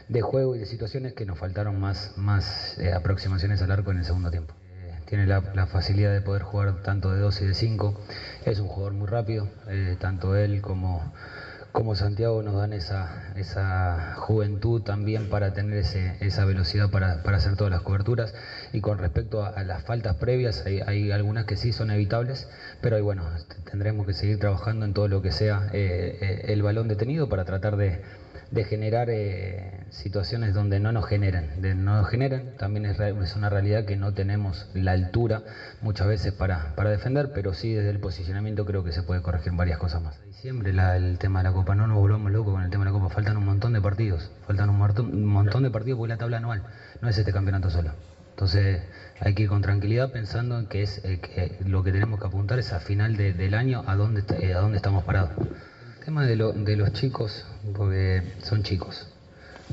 de 0.07 0.21
juego 0.21 0.55
y 0.55 0.59
de 0.59 0.65
situaciones 0.65 1.13
que 1.13 1.25
nos 1.25 1.37
faltaron 1.37 1.79
más, 1.79 2.13
más 2.17 2.77
eh, 2.79 2.93
aproximaciones 2.93 3.61
al 3.61 3.71
arco 3.71 3.91
en 3.91 3.99
el 3.99 4.05
segundo 4.05 4.31
tiempo. 4.31 4.53
Eh, 4.83 4.99
Tiene 5.05 5.27
la, 5.27 5.41
facilidad 5.67 6.11
de 6.11 6.21
poder 6.21 6.43
jugar 6.43 6.81
tanto 6.83 7.11
de 7.11 7.19
2 7.19 7.41
y 7.41 7.45
de 7.45 7.53
5. 7.53 8.01
Es 8.45 8.59
un 8.59 8.67
jugador 8.67 8.93
muy 8.93 9.07
rápido, 9.07 9.47
tanto 9.99 10.35
él 10.35 10.61
como, 10.61 11.13
como 11.71 11.95
Santiago 11.95 12.43
nos 12.43 12.55
dan 12.55 12.73
esa, 12.73 13.31
esa 13.35 14.15
juventud 14.17 14.81
también 14.81 15.29
para 15.29 15.53
tener 15.53 15.77
ese, 15.77 16.17
esa 16.19 16.45
velocidad 16.45 16.89
para, 16.89 17.23
para 17.23 17.37
hacer 17.37 17.55
todas 17.55 17.71
las 17.71 17.81
coberturas. 17.81 18.33
Y 18.73 18.81
con 18.81 18.97
respecto 18.97 19.43
a, 19.45 19.63
las 19.63 19.83
faltas 19.83 20.15
previas, 20.17 20.65
hay, 20.65 20.81
hay 20.85 21.11
algunas 21.11 21.45
que 21.45 21.55
sí 21.55 21.71
son 21.71 21.91
evitables, 21.91 22.47
pero 22.81 22.97
ahí, 22.97 23.01
bueno, 23.01 23.23
tendremos 23.69 24.05
que 24.05 24.13
seguir 24.13 24.39
trabajando 24.39 24.85
en 24.85 24.93
todo 24.93 25.07
lo 25.07 25.21
que 25.21 25.31
sea 25.31 25.69
eh, 25.73 26.17
eh, 26.21 26.53
el 26.53 26.61
balón 26.61 26.87
detenido 26.87 27.29
para 27.29 27.45
tratar 27.45 27.77
de, 27.77 28.01
de 28.51 28.63
generar 28.65 29.09
eh, 29.09 29.71
situaciones 29.89 30.53
donde 30.53 30.79
no 30.79 30.91
nos 30.91 31.05
generen, 31.05 31.49
de 31.61 31.73
no 31.73 31.95
nos 31.95 32.07
generen, 32.09 32.51
también 32.57 32.85
es, 32.85 32.99
es 32.99 33.35
una 33.35 33.49
realidad 33.49 33.85
que 33.85 33.95
no 33.95 34.11
tenemos 34.13 34.67
la 34.73 34.91
altura 34.91 35.41
muchas 35.79 36.07
veces 36.07 36.33
para, 36.33 36.73
para 36.75 36.89
defender, 36.89 37.29
pero 37.33 37.53
sí 37.53 37.73
desde 37.73 37.89
el 37.89 37.99
posicionamiento 37.99 38.65
creo 38.65 38.83
que 38.83 38.91
se 38.91 39.03
puede 39.03 39.21
corregir 39.21 39.53
varias 39.53 39.77
cosas 39.77 40.01
más. 40.01 40.21
Diciembre 40.25 40.73
la- 40.73 40.97
el 40.97 41.17
tema 41.17 41.39
de 41.39 41.43
la 41.43 41.53
Copa, 41.53 41.75
no 41.75 41.87
nos 41.87 41.97
volvamos 41.97 42.29
locos 42.31 42.53
con 42.53 42.61
el 42.61 42.69
tema 42.69 42.83
de 42.83 42.91
la 42.91 42.97
Copa, 42.99 43.09
faltan 43.09 43.37
un 43.37 43.45
montón 43.45 43.71
de 43.71 43.81
partidos, 43.81 44.29
faltan 44.45 44.69
un, 44.69 44.77
montón- 44.77 45.13
un 45.13 45.25
montón 45.25 45.63
de 45.63 45.71
partidos 45.71 45.97
porque 45.97 46.09
la 46.09 46.17
tabla 46.17 46.37
anual 46.37 46.61
no 46.99 47.07
es 47.07 47.17
este 47.17 47.31
campeonato 47.31 47.69
solo. 47.69 47.93
Entonces 48.31 48.81
hay 49.19 49.33
que 49.33 49.43
ir 49.43 49.49
con 49.49 49.61
tranquilidad 49.61 50.11
pensando 50.11 50.57
en 50.59 50.65
que 50.65 50.81
es 50.81 50.99
eh, 51.03 51.55
lo 51.59 51.83
que 51.83 51.91
tenemos 51.93 52.19
que 52.19 52.27
apuntar 52.27 52.59
es 52.59 52.73
a 52.73 52.79
final 52.79 53.15
de- 53.15 53.33
del 53.33 53.53
año 53.53 53.83
a 53.85 53.95
dónde, 53.95 54.23
eh, 54.41 54.53
a 54.53 54.59
dónde 54.59 54.75
estamos 54.77 55.03
parados. 55.05 55.31
Tema 56.03 56.25
de, 56.25 56.35
lo- 56.35 56.51
de 56.51 56.75
los 56.75 56.91
chicos, 56.93 57.45
porque 57.75 58.23
son 58.41 58.63
chicos, 58.63 59.07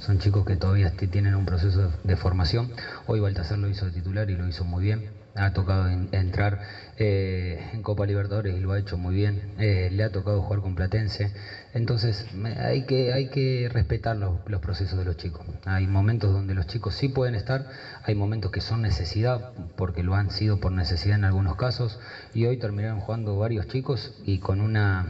son 0.01 0.18
chicos 0.18 0.45
que 0.45 0.57
todavía 0.57 0.91
tienen 0.91 1.35
un 1.35 1.47
proceso 1.47 1.91
de, 2.03 2.16
formación. 2.16 2.70
Hoy 3.07 3.18
Baltasar 3.18 3.59
lo 3.59 3.66
hizo 3.68 3.87
de 3.87 3.93
titular 3.93 4.29
y 4.29 4.37
lo 4.37 4.47
hizo 4.47 4.64
muy 4.64 4.85
bien. 4.85 5.05
Ha 5.35 5.53
tocado 5.53 5.89
en- 5.89 6.09
entrar 6.12 6.59
eh, 6.99 7.59
en 7.72 7.83
Copa 7.83 8.05
Libertadores 8.05 8.55
y 8.55 8.61
lo 8.61 8.72
ha 8.72 8.79
hecho 8.79 8.99
muy 8.99 9.14
bien. 9.14 9.41
Eh, 9.57 9.89
le 9.91 10.03
ha 10.05 10.11
tocado 10.11 10.43
jugar 10.43 10.61
con 10.61 10.74
Platense. 10.74 11.33
Entonces 11.72 12.26
hay 12.59 12.83
que, 12.83 13.12
hay 13.14 13.29
que 13.29 13.68
respetar 13.72 14.14
los 14.16 14.61
procesos 14.61 14.99
de 14.99 15.07
los 15.07 15.16
chicos. 15.16 15.47
Hay 15.64 15.87
momentos 15.87 16.31
donde 16.31 16.53
los 16.55 16.66
chicos 16.66 16.95
sí 16.95 17.09
pueden 17.09 17.35
estar, 17.37 17.64
hay 18.03 18.14
momentos 18.14 18.51
que 18.51 18.61
son 18.61 18.83
necesidad, 18.83 19.47
porque 19.76 20.03
lo 20.03 20.14
han 20.14 20.31
sido 20.31 20.59
por 20.59 20.72
necesidad 20.72 21.14
en 21.16 21.24
algunos 21.24 21.57
casos. 21.57 21.99
Y 22.35 22.45
hoy 22.45 22.59
terminaron 22.59 23.01
jugando 23.01 23.39
varios 23.39 23.66
chicos 23.66 24.12
y 24.22 24.41
con 24.41 24.61
una 24.61 25.07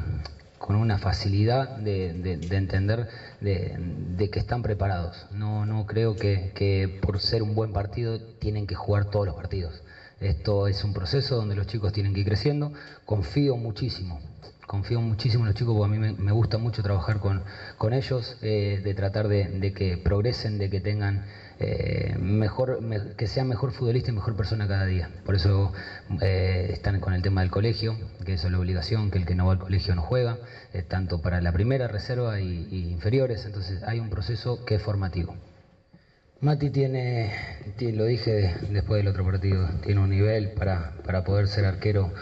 con 0.59 0.77
una 0.77 0.99
facilidad 0.99 1.69
de, 1.71 2.13
de- 2.15 2.37
de 2.37 2.57
entender 2.57 3.07
de, 3.41 4.29
que 4.31 4.39
están 4.39 4.63
preparados. 4.63 5.27
No, 5.31 5.65
no 5.65 5.85
creo 5.87 6.15
que, 6.17 6.91
por 7.01 7.19
ser 7.21 7.43
un 7.43 7.55
buen 7.55 7.73
partido 7.73 8.19
tienen 8.39 8.67
que 8.67 8.75
jugar 8.75 9.05
todos 9.05 9.27
los 9.27 9.35
partidos. 9.35 9.83
Esto 10.21 10.67
es 10.67 10.83
un 10.85 10.93
proceso 10.93 11.37
donde 11.37 11.55
los 11.55 11.67
chicos 11.67 11.93
tienen 11.93 12.13
que 12.13 12.21
ir 12.21 12.27
creciendo. 12.27 12.73
Confío 13.05 13.57
muchísimo, 13.57 14.21
confío 14.67 15.01
muchísimo 15.01 15.45
en 15.45 15.47
los 15.47 15.55
chicos 15.55 15.75
porque 15.77 15.95
a 15.97 15.99
mí 15.99 16.15
me, 16.17 16.33
gusta 16.33 16.59
mucho 16.59 16.83
trabajar 16.83 17.21
con, 17.21 17.45
con 17.77 17.93
ellos, 17.93 18.37
eh, 18.43 18.81
de 18.83 18.95
tratar 18.95 19.29
de 19.29 19.73
que 19.73 19.97
progresen, 19.97 20.59
de 20.59 20.69
que 20.69 20.81
tengan 20.81 21.23
eh, 21.59 22.15
mejor, 22.19 22.81
me- 22.81 23.15
que 23.17 23.27
sean 23.27 23.49
mejor 23.49 23.73
futbolista 23.73 24.11
y 24.11 24.15
mejor 24.15 24.35
persona 24.37 24.67
cada 24.69 24.85
día. 24.87 25.11
Por 25.25 25.35
eso 25.35 25.73
eh, 26.21 26.69
están 26.73 27.01
con 27.01 27.13
el 27.15 27.23
tema 27.23 27.41
del 27.43 27.51
colegio, 27.51 27.99
que 28.25 28.35
eso 28.35 28.47
es 28.47 28.53
la 28.53 28.59
obligación, 28.59 29.11
que 29.11 29.19
el 29.19 29.27
que 29.27 29.35
no 29.35 29.47
va 29.47 29.53
al 29.53 29.59
colegio 29.59 29.95
no 29.95 30.03
juega, 30.03 30.39
eh, 30.73 30.83
tanto 30.83 31.19
para 31.21 31.41
la 31.41 31.53
primera 31.53 31.89
reserva 31.89 32.41
y 32.41 32.67
inferiores, 32.91 33.45
entonces 33.47 33.83
hay 33.83 33.99
un 34.01 34.11
proceso 34.11 34.65
que 34.65 34.77
es 34.77 34.83
formativo. 34.83 35.37
Mati 36.41 36.71
tiene, 36.71 37.35
ti- 37.77 37.91
lo 37.91 38.05
dije 38.05 38.55
después 38.71 39.01
del 39.01 39.09
otro 39.09 39.25
partido, 39.25 39.69
tiene 39.85 40.01
un 40.01 40.11
nivel 40.11 40.51
para, 40.53 40.93
para 41.05 41.25
poder 41.25 41.49
ser 41.49 41.65
arquero 41.65 42.13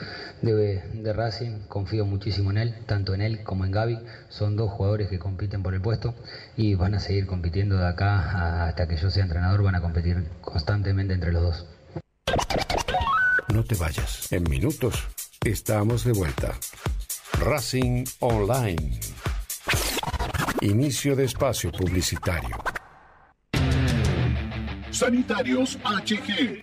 de, 0.40 0.80
de 0.94 1.12
Racing, 1.12 1.66
confío 1.68 2.06
muchísimo 2.06 2.50
en 2.50 2.56
él, 2.56 2.74
tanto 2.86 3.12
en 3.12 3.20
él 3.20 3.42
como 3.44 3.66
en 3.66 3.72
Gaby, 3.72 3.98
son 4.30 4.56
dos 4.56 4.70
jugadores 4.70 5.08
que 5.10 5.18
compiten 5.18 5.62
por 5.62 5.74
el 5.74 5.82
puesto 5.82 6.14
y 6.56 6.74
van 6.74 6.94
a 6.94 7.00
seguir 7.00 7.26
compitiendo 7.26 7.76
de 7.76 7.86
acá 7.86 8.66
hasta 8.68 8.88
que 8.88 8.96
yo 8.96 9.10
sea 9.10 9.22
entrenador, 9.22 9.62
van 9.62 9.74
a 9.74 9.82
competir 9.82 10.24
constantemente 10.40 11.12
entre 11.12 11.32
los 11.32 11.42
dos. 11.42 11.66
No 13.52 13.64
te 13.64 13.74
vayas. 13.74 14.32
En 14.32 14.44
minutos 14.44 15.04
estamos 15.44 16.04
de 16.04 16.12
vuelta. 16.12 16.54
Racing 17.38 18.04
Online. 18.20 18.98
Inicio 20.62 21.14
de 21.16 21.24
espacio 21.24 21.70
publicitario. 21.70 22.56
Sanitarios 24.96 25.76
HG. 25.84 26.62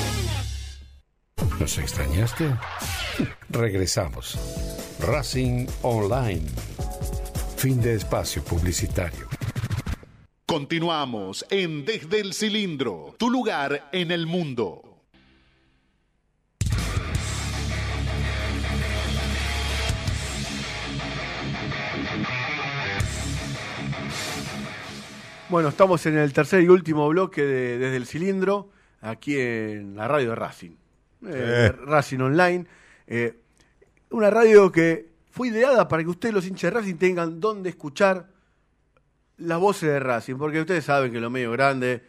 ¿Nos 1.59 1.77
extrañaste? 1.77 2.55
Regresamos. 3.49 4.37
Racing 4.99 5.67
Online. 5.81 6.47
Fin 7.57 7.81
de 7.81 7.95
espacio 7.95 8.43
publicitario. 8.43 9.27
Continuamos 10.45 11.45
en 11.49 11.85
Desde 11.85 12.19
el 12.19 12.33
Cilindro, 12.33 13.15
tu 13.17 13.29
lugar 13.29 13.89
en 13.91 14.11
el 14.11 14.27
mundo. 14.27 14.81
Bueno, 25.49 25.69
estamos 25.69 26.05
en 26.05 26.17
el 26.17 26.33
tercer 26.33 26.63
y 26.63 26.69
último 26.69 27.07
bloque 27.09 27.41
de 27.43 27.77
Desde 27.77 27.97
el 27.97 28.05
Cilindro, 28.05 28.69
aquí 29.01 29.39
en 29.39 29.95
la 29.95 30.07
radio 30.07 30.29
de 30.29 30.35
Racing. 30.35 30.80
Eh, 31.27 31.71
Racing 31.85 32.19
Online. 32.19 32.65
Eh, 33.07 33.37
una 34.11 34.29
radio 34.29 34.71
que 34.71 35.09
fue 35.31 35.49
ideada 35.49 35.87
para 35.87 36.03
que 36.03 36.09
ustedes, 36.09 36.33
los 36.35 36.45
hinchas 36.47 36.73
de 36.73 36.79
Racing, 36.79 36.95
tengan 36.95 37.39
donde 37.39 37.69
escuchar 37.69 38.27
las 39.37 39.59
voces 39.59 39.89
de 39.89 39.99
Racing. 39.99 40.35
Porque 40.35 40.59
ustedes 40.61 40.83
saben 40.85 41.11
que 41.11 41.19
los 41.19 41.31
medios 41.31 41.53
grandes, 41.53 42.01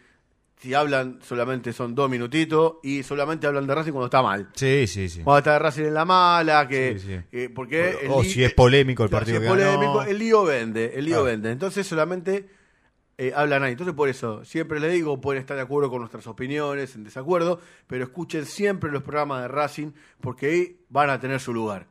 si 0.60 0.74
hablan, 0.74 1.18
solamente 1.22 1.72
son 1.72 1.94
dos 1.94 2.08
minutitos 2.10 2.74
y 2.82 3.02
solamente 3.02 3.46
hablan 3.46 3.66
de 3.66 3.74
Racing 3.74 3.92
cuando 3.92 4.06
está 4.06 4.22
mal. 4.22 4.48
Sí, 4.54 4.86
sí, 4.86 5.08
sí. 5.08 5.22
Cuando 5.22 5.38
está 5.38 5.58
Racing 5.58 5.84
en 5.84 5.94
la 5.94 6.04
mala, 6.04 6.66
que. 6.68 6.98
Sí, 6.98 7.20
sí. 7.30 7.48
porque 7.48 8.06
O- 8.08 8.16
o 8.18 8.24
si 8.24 8.42
es 8.44 8.52
polémico 8.54 9.04
el 9.04 9.10
partido 9.10 9.38
si 9.38 9.44
es 9.44 9.50
polémico, 9.50 9.98
ganó. 9.98 10.02
el 10.10 10.18
lío 10.18 10.44
vende, 10.44 10.92
el 10.94 11.04
lío 11.04 11.14
Claro. 11.16 11.24
vende. 11.24 11.50
Entonces 11.50 11.86
solamente 11.86 12.48
eh, 13.22 13.32
hablan 13.36 13.62
ahí. 13.62 13.72
Entonces 13.72 13.94
por 13.94 14.08
eso, 14.08 14.44
siempre 14.44 14.80
les 14.80 14.92
digo, 14.92 15.20
pueden 15.20 15.40
estar 15.40 15.56
de 15.56 15.62
acuerdo 15.62 15.88
con 15.88 16.00
nuestras 16.00 16.26
opiniones, 16.26 16.96
en 16.96 17.04
desacuerdo, 17.04 17.60
pero 17.86 18.02
escuchen 18.02 18.46
siempre 18.46 18.90
los 18.90 19.04
programas 19.04 19.42
de 19.42 19.48
Racing, 19.48 19.92
porque 20.20 20.46
ahí 20.46 20.80
van 20.88 21.08
a 21.08 21.20
tener 21.20 21.38
su 21.38 21.54
lugar. 21.54 21.86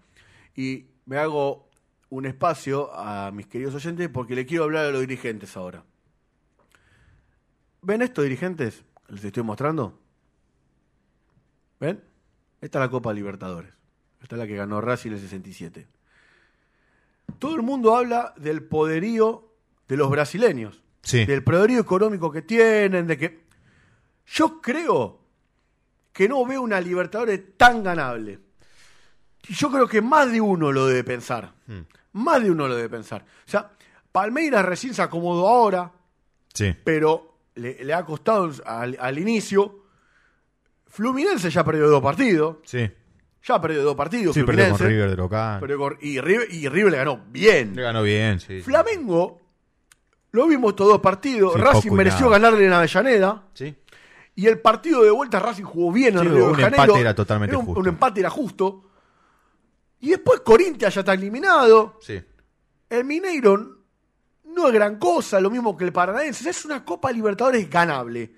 Y 0.57 0.87
me 1.05 1.17
hago 1.17 1.69
un 2.09 2.25
espacio 2.25 2.93
a 2.93 3.31
mis 3.31 3.47
queridos 3.47 3.73
oyentes 3.73 4.09
porque 4.09 4.35
le 4.35 4.45
quiero 4.45 4.65
hablar 4.65 4.87
a 4.87 4.91
los 4.91 4.99
dirigentes 4.99 5.55
ahora. 5.55 5.85
¿Ven 7.81 8.01
estos 8.01 8.25
dirigentes? 8.25 8.83
Les 9.07 9.23
estoy 9.23 9.43
mostrando. 9.43 9.97
¿Ven? 11.79 12.03
Esta 12.59 12.79
es 12.79 12.85
la 12.85 12.91
Copa 12.91 13.13
Libertadores. 13.13 13.71
Esta 14.21 14.35
es 14.35 14.39
la 14.39 14.47
que 14.47 14.57
ganó 14.57 14.81
Racing 14.81 15.11
en 15.11 15.15
el 15.15 15.21
67. 15.21 15.87
Todo 17.39 17.55
el 17.55 17.61
mundo 17.61 17.95
habla 17.95 18.33
del 18.35 18.63
poderío 18.65 19.47
de 19.87 19.95
los 19.95 20.09
brasileños. 20.09 20.83
Sí. 21.03 21.25
Del 21.25 21.43
poderío 21.43 21.79
económico 21.81 22.31
que 22.31 22.41
tienen, 22.43 23.07
de 23.07 23.17
que... 23.17 23.41
Yo 24.27 24.61
creo 24.61 25.19
que 26.13 26.29
no 26.29 26.45
veo 26.45 26.61
una 26.61 26.79
Libertadores 26.79 27.57
tan 27.57 27.83
ganable. 27.83 28.39
Y 29.47 29.53
yo 29.53 29.71
creo 29.71 29.87
que 29.87 30.01
más 30.01 30.31
de 30.31 30.39
uno 30.39 30.71
lo 30.71 30.85
debe 30.85 31.03
pensar. 31.03 31.53
Hmm. 31.67 31.81
Más 32.13 32.43
de 32.43 32.51
uno 32.51 32.67
lo 32.67 32.75
debe 32.75 32.89
pensar. 32.89 33.21
O 33.47 33.49
sea, 33.49 33.71
Palmeiras 34.11 34.63
recién 34.65 34.93
se 34.93 35.01
acomodó 35.01 35.47
ahora, 35.47 35.91
Sí. 36.53 36.75
pero 36.83 37.37
le, 37.55 37.83
le 37.83 37.93
ha 37.93 38.05
costado 38.05 38.51
al, 38.65 38.97
al 38.99 39.17
inicio. 39.17 39.85
Fluminense 40.87 41.49
ya 41.49 41.63
perdió 41.63 41.87
dos 41.87 42.01
partidos. 42.01 42.57
Sí. 42.65 42.89
Ya 43.43 43.59
perdió 43.59 43.81
dos 43.83 43.95
partidos. 43.95 44.35
Sí, 44.35 44.43
perdió 44.43 44.69
con. 44.69 44.79
River 44.87 45.09
de 45.09 45.15
local. 45.15 45.59
Con- 45.77 45.97
y, 46.01 46.19
River, 46.19 46.47
y 46.53 46.67
River 46.69 46.91
le 46.91 46.97
ganó 46.97 47.21
bien. 47.29 47.75
Le 47.75 47.81
ganó 47.81 48.03
bien, 48.03 48.39
sí. 48.39 48.61
Flamengo, 48.61 49.40
lo 50.31 50.47
vimos 50.47 50.71
estos 50.71 50.87
dos 50.87 50.99
partidos. 50.99 51.53
Sí, 51.53 51.59
Racing 51.59 51.91
mereció 51.91 52.25
nada. 52.27 52.39
ganarle 52.39 52.65
en 52.65 52.73
Avellaneda. 52.73 53.43
Sí. 53.53 53.75
Y 54.35 54.47
el 54.47 54.59
partido 54.59 55.03
de 55.03 55.11
vuelta 55.11 55.39
Racing 55.39 55.63
jugó 55.63 55.91
bien 55.91 56.15
en 56.17 56.21
Sí, 56.23 56.27
Río 56.29 56.35
de 56.37 56.43
un 56.43 56.53
Janeiro. 56.55 56.83
empate 56.83 56.99
era 57.01 57.15
totalmente 57.15 57.55
un, 57.55 57.65
justo. 57.65 57.79
un 57.81 57.87
empate 57.87 58.19
era 58.21 58.29
justo. 58.29 58.83
Y 59.99 60.09
después 60.09 60.39
Corinthians 60.41 60.95
ya 60.95 61.01
está 61.01 61.13
eliminado. 61.13 61.99
Sí. 62.01 62.19
El 62.89 63.03
Mineiro 63.05 63.77
no 64.45 64.67
es 64.67 64.73
gran 64.73 64.97
cosa, 64.97 65.39
lo 65.39 65.49
mismo 65.49 65.77
que 65.77 65.83
el 65.85 65.93
Paranaense. 65.93 66.49
Es 66.49 66.65
una 66.65 66.83
Copa 66.83 67.11
Libertadores 67.11 67.69
ganable. 67.69 68.33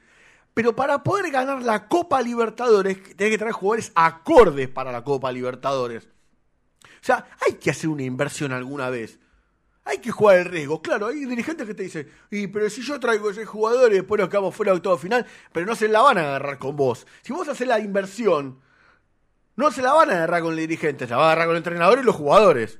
Pero 0.53 0.75
para 0.75 1.01
poder 1.01 1.31
ganar 1.31 1.61
la 1.63 1.87
Copa 1.87 2.21
Libertadores, 2.21 3.01
tenés 3.15 3.31
que 3.31 3.37
traer 3.37 3.53
jugadores 3.53 3.91
acordes 3.95 4.67
para 4.69 4.91
la 4.91 5.03
Copa 5.03 5.31
Libertadores. 5.31 6.05
O 6.05 7.05
sea, 7.05 7.25
hay 7.47 7.53
que 7.55 7.71
hacer 7.71 7.89
una 7.89 8.03
inversión 8.03 8.51
alguna 8.51 8.89
vez. 8.89 9.19
Hay 9.85 9.97
que 9.97 10.11
jugar 10.11 10.37
el 10.37 10.45
riesgo. 10.45 10.81
Claro, 10.81 11.07
hay 11.07 11.25
dirigentes 11.25 11.67
que 11.67 11.73
te 11.73 11.83
dicen, 11.83 12.09
y 12.31 12.47
pero 12.47 12.69
si 12.69 12.81
yo 12.81 12.99
traigo 12.99 13.29
ese 13.29 13.45
jugador 13.45 13.91
y 13.91 13.95
después 13.95 14.19
nos 14.19 14.29
quedamos 14.29 14.55
fuera 14.55 14.71
de 14.71 14.77
octavo 14.77 14.97
final, 14.97 15.25
pero 15.51 15.65
no 15.65 15.75
se 15.75 15.87
la 15.89 16.01
van 16.01 16.17
a 16.17 16.21
agarrar 16.21 16.57
con 16.57 16.75
vos. 16.77 17.05
Si 17.21 17.33
vos 17.33 17.47
haces 17.49 17.67
la 17.67 17.79
inversión, 17.79 18.59
no 19.57 19.71
se 19.71 19.81
la 19.81 19.91
van 19.93 20.09
a 20.09 20.13
agarrar 20.13 20.41
con 20.41 20.53
el 20.53 20.59
dirigente, 20.59 21.05
se 21.05 21.11
la 21.11 21.17
van 21.17 21.25
a 21.25 21.31
agarrar 21.31 21.47
con 21.47 21.55
el 21.55 21.59
entrenador 21.59 21.99
y 21.99 22.03
los 22.03 22.15
jugadores. 22.15 22.79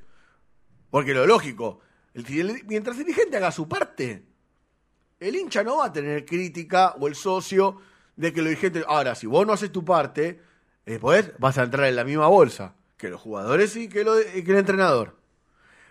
Porque 0.90 1.14
lo 1.14 1.26
lógico, 1.28 1.82
el- 2.14 2.64
mientras 2.68 2.98
el 2.98 3.04
dirigente 3.06 3.36
haga 3.38 3.52
su 3.52 3.68
parte, 3.68 4.24
el 5.20 5.36
hincha 5.36 5.64
no 5.64 5.78
va 5.78 5.88
a 5.88 5.94
tener 5.94 6.26
crítica 6.26 6.96
o 7.00 7.08
el 7.08 7.16
socio 7.16 7.80
de 8.16 8.32
que 8.32 8.40
el 8.40 8.46
dirigente. 8.48 8.84
Ahora, 8.88 9.16
si 9.16 9.28
vos 9.28 9.46
no 9.46 9.54
haces 9.54 9.72
tu 9.72 9.84
parte, 9.84 10.42
después 10.86 11.32
vas 11.38 11.58
a 11.58 11.64
entrar 11.64 11.88
en 11.88 11.96
la 11.98 12.04
misma 12.06 12.28
bolsa 12.28 12.76
que 12.96 13.10
los 13.10 13.20
jugadores 13.20 13.76
y 13.76 13.90
que, 13.90 14.04
lo- 14.06 14.20
y 14.22 14.44
que 14.44 14.52
el 14.52 14.58
entrenador. 14.60 15.18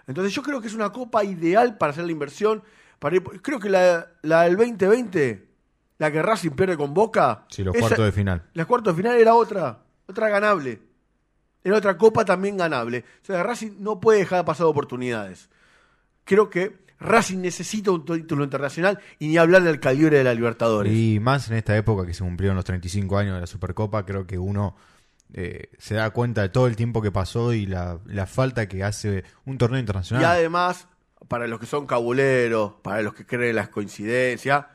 Entonces 0.07 0.33
yo 0.35 0.43
creo 0.43 0.61
que 0.61 0.67
es 0.69 0.75
una 0.75 0.91
copa 0.91 1.25
ideal 1.25 1.77
para 1.79 1.93
hacer 1.93 2.05
la 2.05 2.13
inversión. 2.13 2.63
Para 2.99 3.17
ir- 3.17 3.41
creo 3.43 3.59
que 3.59 3.69
la, 3.69 4.09
la 4.23 4.43
del 4.43 4.57
2020, 4.57 5.49
la 5.99 6.11
que 6.13 6.23
Racing 6.23 6.51
pierde 6.51 6.77
con 6.77 6.93
Boca. 6.95 7.45
Sí, 7.49 7.63
los 7.65 7.75
esa- 7.75 7.87
cuartos 7.87 8.05
de 8.05 8.13
final. 8.13 8.43
La 8.55 8.65
cuartos 8.65 8.97
de 8.97 9.03
final 9.03 9.19
era 9.19 9.35
otra, 9.35 9.79
otra 10.07 10.29
ganable. 10.29 10.81
Era 11.65 11.77
otra 11.77 11.97
copa 11.97 12.25
también 12.25 12.57
ganable. 12.57 13.05
O 13.23 13.25
sea, 13.25 13.43
Racing 13.43 13.73
no 13.79 14.01
puede 14.01 14.19
dejar 14.21 14.39
de 14.41 14.45
pasar 14.45 14.67
oportunidades. 14.67 15.49
Creo 16.25 16.51
que 16.51 16.83
Racing 16.99 17.39
necesita 17.39 17.91
un 17.91 18.05
título 18.05 18.45
internacional 18.45 18.99
y 19.19 19.29
ni 19.29 19.37
hablar 19.37 19.63
del 19.63 19.81
calibre 19.81 20.19
de 20.19 20.25
la 20.25 20.35
Libertadores. 20.35 20.93
Y 20.93 21.19
más 21.21 21.51
en 21.51 21.57
esta 21.57 21.77
época 21.77 22.07
que 22.07 22.15
se 22.15 22.23
cumplieron 22.25 22.57
los 22.57 22.65
35 22.65 23.19
años 23.19 23.35
de 23.35 23.41
la 23.41 23.47
Supercopa, 23.47 24.05
creo 24.07 24.27
que 24.27 24.39
uno 24.39 24.77
eh, 25.35 25.71
se 25.79 25.95
da 25.95 26.11
cuenta 26.11 26.43
de 26.43 26.49
todo 26.49 26.67
el 26.67 26.77
tiempo 26.77 27.01
que 27.03 27.11
pasó 27.11 27.53
y 27.53 27.67
la, 27.67 27.99
la 28.07 28.27
falta 28.27 28.69
que 28.69 28.85
hace 28.85 29.25
un 29.47 29.59
torneo 29.59 29.79
internacional. 29.81 30.23
Y 30.23 30.27
además, 30.27 30.89
para 31.29 31.47
los 31.47 31.59
que 31.61 31.67
son 31.67 31.87
cabuleros, 31.87 32.75
para 32.83 33.03
los 33.03 33.15
que 33.15 33.25
creen 33.27 33.51
en 33.51 33.57
las 33.57 33.69
coincidencias, 33.69 34.67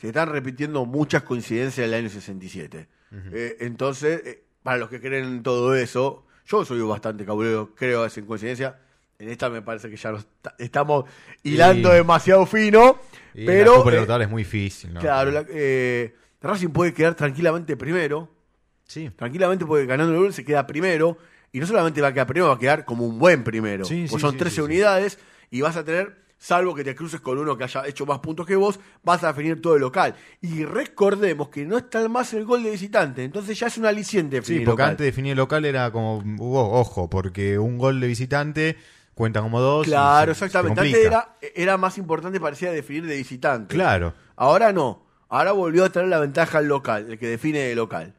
se 0.00 0.08
están 0.08 0.28
repitiendo 0.30 0.84
muchas 0.86 1.22
coincidencias 1.24 1.86
del 1.86 1.94
año 1.94 2.08
67. 2.08 2.88
Eh, 3.32 3.56
entonces, 3.60 4.22
eh, 4.24 4.44
para 4.62 4.76
los 4.78 4.88
que 4.90 5.00
creen 5.00 5.24
en 5.24 5.42
todo 5.42 5.74
eso, 5.74 6.26
yo 6.46 6.64
soy 6.64 6.80
bastante 6.82 7.24
cabulero, 7.24 7.74
creo 7.74 8.06
en 8.06 8.26
coincidencia. 8.26 8.78
En 9.18 9.28
esta 9.28 9.50
me 9.50 9.62
parece 9.62 9.90
que 9.90 9.96
ya 9.96 10.12
nos 10.12 10.26
estamos 10.58 11.04
hilando 11.42 11.90
Y- 11.92 11.96
demasiado 11.96 12.46
fino. 12.46 12.98
Y 13.34 13.44
pero, 13.44 13.72
la 13.72 13.78
Copa 13.78 13.92
eh, 14.20 14.24
es 14.24 14.30
muy 14.30 14.42
difícil, 14.44 14.94
¿no? 14.94 15.00
Claro, 15.00 15.30
la- 15.32 15.44
eh, 15.50 16.14
Racing 16.40 16.68
puede 16.68 16.94
quedar 16.94 17.14
tranquilamente 17.14 17.76
primero. 17.76 18.32
Sí. 18.88 19.10
Tranquilamente 19.14 19.64
puede 19.64 19.86
ganando 19.86 20.12
el 20.14 20.18
gol, 20.18 20.32
se 20.34 20.44
queda 20.44 20.66
primero. 20.66 21.16
Y 21.52 21.60
no 21.60 21.66
solamente 21.66 22.00
va 22.02 22.08
a 22.08 22.12
quedar 22.12 22.26
primero, 22.26 22.48
va 22.48 22.54
a 22.54 22.58
quedar 22.58 22.84
como 22.84 23.06
un 23.06 23.18
buen 23.18 23.44
primero. 23.44 23.84
Sí, 23.84 24.06
Pues 24.10 24.20
sí, 24.20 24.26
son 24.26 24.32
sí, 24.32 24.38
13 24.38 24.50
sí, 24.50 24.56
sí. 24.56 24.60
unidades 24.62 25.18
y 25.50 25.60
vas 25.62 25.76
a 25.76 25.84
tener, 25.84 26.16
salvo 26.36 26.74
que 26.74 26.84
te 26.84 26.94
cruces 26.94 27.20
con 27.22 27.38
uno 27.38 27.56
que 27.56 27.64
haya 27.64 27.86
hecho 27.86 28.04
más 28.04 28.18
puntos 28.18 28.46
que 28.46 28.54
vos, 28.56 28.78
vas 29.02 29.24
a 29.24 29.28
definir 29.28 29.62
todo 29.62 29.74
el 29.76 29.80
local. 29.80 30.14
Y 30.42 30.64
recordemos 30.66 31.48
que 31.48 31.64
no 31.64 31.78
está 31.78 32.06
más 32.08 32.34
el 32.34 32.44
gol 32.44 32.62
de 32.62 32.70
visitante, 32.72 33.24
entonces 33.24 33.58
ya 33.58 33.68
es 33.68 33.78
un 33.78 33.86
aliciente 33.86 34.42
Sí, 34.42 34.54
porque 34.56 34.64
local. 34.66 34.90
antes 34.90 34.98
de 34.98 35.04
definir 35.06 35.32
el 35.32 35.38
local 35.38 35.64
era 35.64 35.90
como, 35.90 36.22
ojo, 36.38 37.08
porque 37.08 37.58
un 37.58 37.78
gol 37.78 37.98
de 38.00 38.06
visitante 38.08 38.76
cuenta 39.14 39.40
como 39.40 39.58
dos. 39.60 39.86
Claro, 39.86 40.34
se- 40.34 40.40
se 40.40 40.44
exactamente. 40.46 40.80
Antes 40.82 41.04
era, 41.06 41.34
era 41.54 41.76
más 41.78 41.96
importante, 41.98 42.38
parecía 42.40 42.70
definir 42.70 43.06
de 43.06 43.16
visitante. 43.16 43.74
Claro. 43.74 44.12
Ahora 44.36 44.72
no. 44.72 45.02
Ahora 45.30 45.52
volvió 45.52 45.84
a 45.84 45.90
tener 45.90 46.08
la 46.08 46.20
ventaja 46.20 46.58
el 46.60 46.66
local, 46.68 47.10
el 47.10 47.18
que 47.18 47.26
define 47.26 47.70
el 47.70 47.76
local. 47.76 48.14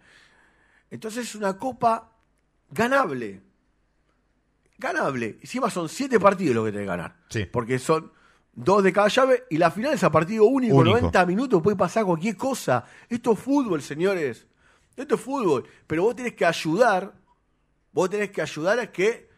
Entonces 0.92 1.28
es 1.28 1.36
una 1.36 1.58
copa 1.58 2.12
ganable. 2.72 3.42
Ganable. 4.78 5.38
Encima 5.42 5.70
son 5.70 5.90
siete 5.90 6.20
partidos 6.20 6.56
los 6.56 6.66
que 6.66 6.72
tenés 6.72 6.86
que 6.86 6.90
ganar. 6.90 7.16
Sí. 7.30 7.46
Porque 7.46 7.80
son 7.80 8.12
dos 8.54 8.84
de 8.84 8.94
cada 8.94 9.08
llave 9.08 9.46
y 9.50 9.58
la 9.58 9.72
final 9.72 9.94
es 9.94 10.04
a 10.04 10.12
partido 10.12 10.46
único. 10.46 10.76
Único. 10.76 10.98
90 10.98 11.26
minutos 11.26 11.62
puede 11.62 11.78
pasar 11.78 12.06
cualquier 12.06 12.38
cosa. 12.38 12.86
Esto 13.08 13.34
es 13.34 13.40
fútbol, 13.40 13.82
señores. 13.82 14.48
Esto 14.96 15.16
es 15.16 15.22
fútbol. 15.22 15.66
Pero 15.86 16.04
vos 16.04 16.16
tenés 16.16 16.34
que 16.34 16.46
ayudar. 16.46 17.14
Vos 17.92 18.10
tenés 18.10 18.32
que 18.32 18.42
ayudar 18.42 18.80
a 18.80 18.92
que 18.92 19.30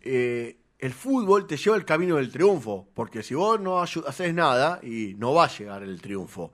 eh, 0.00 0.58
el 0.78 0.92
fútbol 0.92 1.46
te 1.46 1.56
lleva 1.56 1.76
el 1.76 1.84
camino 1.84 2.16
del 2.16 2.30
triunfo. 2.30 2.88
Porque 2.94 3.22
si 3.22 3.34
vos 3.34 3.60
no 3.60 3.80
haces 3.80 4.34
nada, 4.34 4.80
y 4.82 5.14
no 5.14 5.34
va 5.34 5.44
a 5.44 5.48
llegar 5.48 5.82
el 5.82 6.00
triunfo. 6.00 6.52